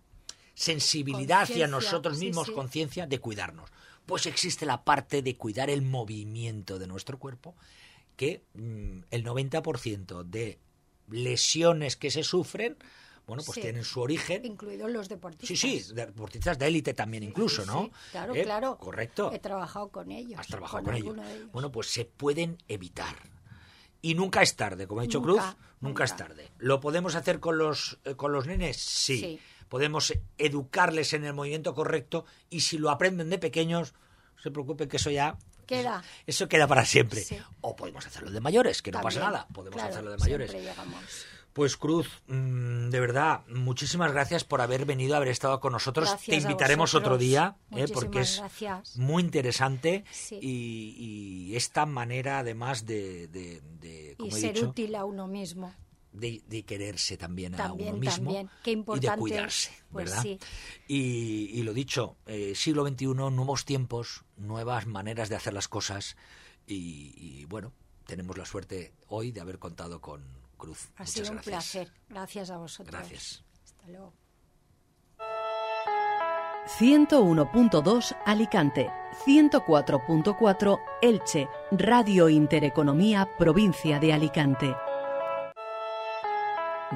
sensibilidad 0.54 1.42
hacia 1.42 1.66
nosotros 1.66 2.16
sí, 2.16 2.24
mismos, 2.24 2.46
sí. 2.46 2.54
conciencia 2.54 3.06
de 3.06 3.18
cuidarnos. 3.18 3.68
Pues 4.06 4.24
existe 4.24 4.64
la 4.64 4.82
parte 4.82 5.20
de 5.20 5.36
cuidar 5.36 5.68
el 5.68 5.82
movimiento 5.82 6.78
de 6.78 6.86
nuestro 6.86 7.18
cuerpo, 7.18 7.54
que 8.16 8.42
mm, 8.54 8.98
el 9.10 9.24
90% 9.24 10.24
de 10.24 10.58
lesiones 11.08 11.96
que 11.96 12.10
se 12.10 12.22
sufren, 12.22 12.76
bueno, 13.26 13.42
pues 13.44 13.54
Sí. 13.56 13.62
tienen 13.62 13.84
su 13.84 14.00
origen 14.00 14.44
Incluidos 14.44 14.90
los 14.90 15.08
deportistas. 15.08 15.58
Sí, 15.58 15.80
sí, 15.80 15.94
de 15.94 16.06
deportistas 16.06 16.58
de 16.58 16.66
élite 16.66 16.92
también 16.94 17.22
incluso, 17.22 17.64
¿no? 17.64 17.84
sí, 17.84 17.90
claro, 18.10 18.34
¿Eh? 18.34 18.42
claro. 18.42 18.76
Correcto. 18.78 19.30
He 19.32 19.38
trabajado 19.38 19.88
con 19.88 20.10
ellos. 20.10 20.38
Has 20.38 20.46
trabajado 20.46 20.84
con, 20.84 20.94
ellos. 20.94 21.16
Bueno, 21.52 21.72
pues 21.72 21.88
se 21.88 22.04
pueden 22.04 22.58
evitar. 22.68 23.16
Y 24.02 24.14
nunca 24.14 24.42
es 24.42 24.54
tarde, 24.56 24.86
como 24.86 25.00
ha 25.00 25.04
dicho 25.04 25.20
Nunca, 25.20 25.32
Cruz, 25.32 25.42
nunca, 25.44 25.58
nunca. 25.80 26.04
es 26.04 26.16
tarde. 26.16 26.50
¿Lo 26.58 26.80
podemos 26.80 27.14
hacer 27.14 27.40
con 27.40 27.56
los, 27.56 27.98
eh, 28.04 28.14
con 28.14 28.32
los 28.32 28.46
nenes? 28.46 28.76
Sí. 28.76 29.18
Sí. 29.18 29.40
Podemos 29.70 30.12
educarles 30.36 31.14
en 31.14 31.24
el 31.24 31.32
movimiento 31.32 31.74
correcto 31.74 32.26
y 32.50 32.60
si 32.60 32.76
lo 32.76 32.90
aprenden 32.90 33.30
de 33.30 33.38
pequeños, 33.38 33.94
no 34.36 34.42
se 34.42 34.50
preocupen 34.50 34.88
que 34.88 34.98
eso 34.98 35.10
ya... 35.10 35.38
Queda. 35.66 36.02
Eso 36.26 36.48
queda 36.48 36.66
para 36.66 36.84
siempre. 36.84 37.20
Sí. 37.20 37.38
O 37.60 37.74
podemos 37.76 38.06
hacerlo 38.06 38.30
de 38.30 38.40
mayores, 38.40 38.82
que 38.82 38.90
no 38.92 39.00
pasa 39.00 39.20
nada. 39.20 39.46
Podemos 39.52 39.74
claro, 39.76 39.90
hacerlo 39.92 40.10
de 40.12 40.18
mayores. 40.18 40.54
Pues 41.52 41.76
Cruz, 41.76 42.08
mm, 42.26 42.88
de 42.90 42.98
verdad, 42.98 43.46
muchísimas 43.46 44.10
gracias 44.10 44.42
por 44.42 44.60
haber 44.60 44.86
venido, 44.86 45.14
haber 45.14 45.28
estado 45.28 45.60
con 45.60 45.72
nosotros. 45.72 46.08
Gracias 46.08 46.36
Te 46.36 46.42
invitaremos 46.42 46.96
otro 46.96 47.16
día, 47.16 47.56
¿eh? 47.70 47.86
Porque 47.94 48.20
es 48.22 48.38
gracias. 48.40 48.96
muy 48.96 49.22
interesante 49.22 50.04
Sí. 50.10 50.36
y, 50.42 51.50
y 51.52 51.56
esta 51.56 51.86
manera, 51.86 52.40
además 52.40 52.86
de, 52.86 53.28
de- 53.28 53.60
de, 53.78 54.16
Y 54.18 54.28
he 54.28 54.30
ser 54.32 54.54
dicho, 54.54 54.70
útil 54.70 54.96
a 54.96 55.04
uno 55.04 55.28
mismo. 55.28 55.72
De, 56.14 56.42
de 56.46 56.62
quererse 56.62 57.16
también, 57.18 57.54
a 57.54 57.58
También, 57.58 57.90
uno 57.90 57.98
mismo 57.98 58.32
también. 58.32 58.50
Qué 58.62 58.70
y 58.70 58.74
de 58.74 58.78
importante, 58.80 59.18
cuidarse, 59.20 59.72
pues 59.92 60.06
¿verdad? 60.06 60.22
sí. 60.22 60.38
Y, 60.88 61.50
y 61.52 61.62
lo 61.64 61.74
dicho, 61.74 62.16
eh, 62.26 62.54
siglo 62.54 62.86
XXI, 62.86 63.06
nuevos 63.06 63.64
tiempos, 63.64 64.24
nuevas 64.36 64.86
maneras 64.86 65.28
de 65.28 65.36
hacer 65.36 65.52
las 65.52 65.68
cosas 65.68 66.16
y, 66.66 67.12
y, 67.16 67.44
bueno, 67.46 67.72
tenemos 68.06 68.38
la 68.38 68.46
suerte 68.46 68.94
hoy 69.08 69.32
de 69.32 69.40
haber 69.40 69.58
contado 69.58 70.00
con 70.00 70.22
Cruz. 70.56 70.88
Ha 70.96 71.00
Muchas 71.02 71.10
sido 71.10 71.30
un 71.30 71.34
gracias. 71.36 71.52
placer. 71.72 71.92
Gracias 72.08 72.50
a 72.50 72.56
vosotros. 72.58 72.96
Gracias. 72.96 73.44
Hasta 73.64 73.88
luego. 73.88 74.14
101.2 76.78 78.16
Alicante, 78.24 78.90
104.4 79.26 80.78
Elche, 81.02 81.46
Radio 81.72 82.28
Intereconomía, 82.30 83.28
provincia 83.38 83.98
de 84.00 84.12
Alicante. 84.14 84.74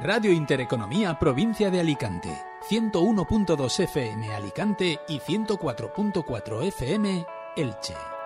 Radio 0.02 0.32
Intereconomía, 0.32 1.18
provincia 1.18 1.70
de 1.70 1.80
Alicante. 1.80 2.30
101.2 2.68 3.80
FM 3.84 4.34
Alicante 4.34 5.00
y 5.08 5.18
104.4 5.18 6.62
FM 6.64 7.26
Elche. 7.56 8.17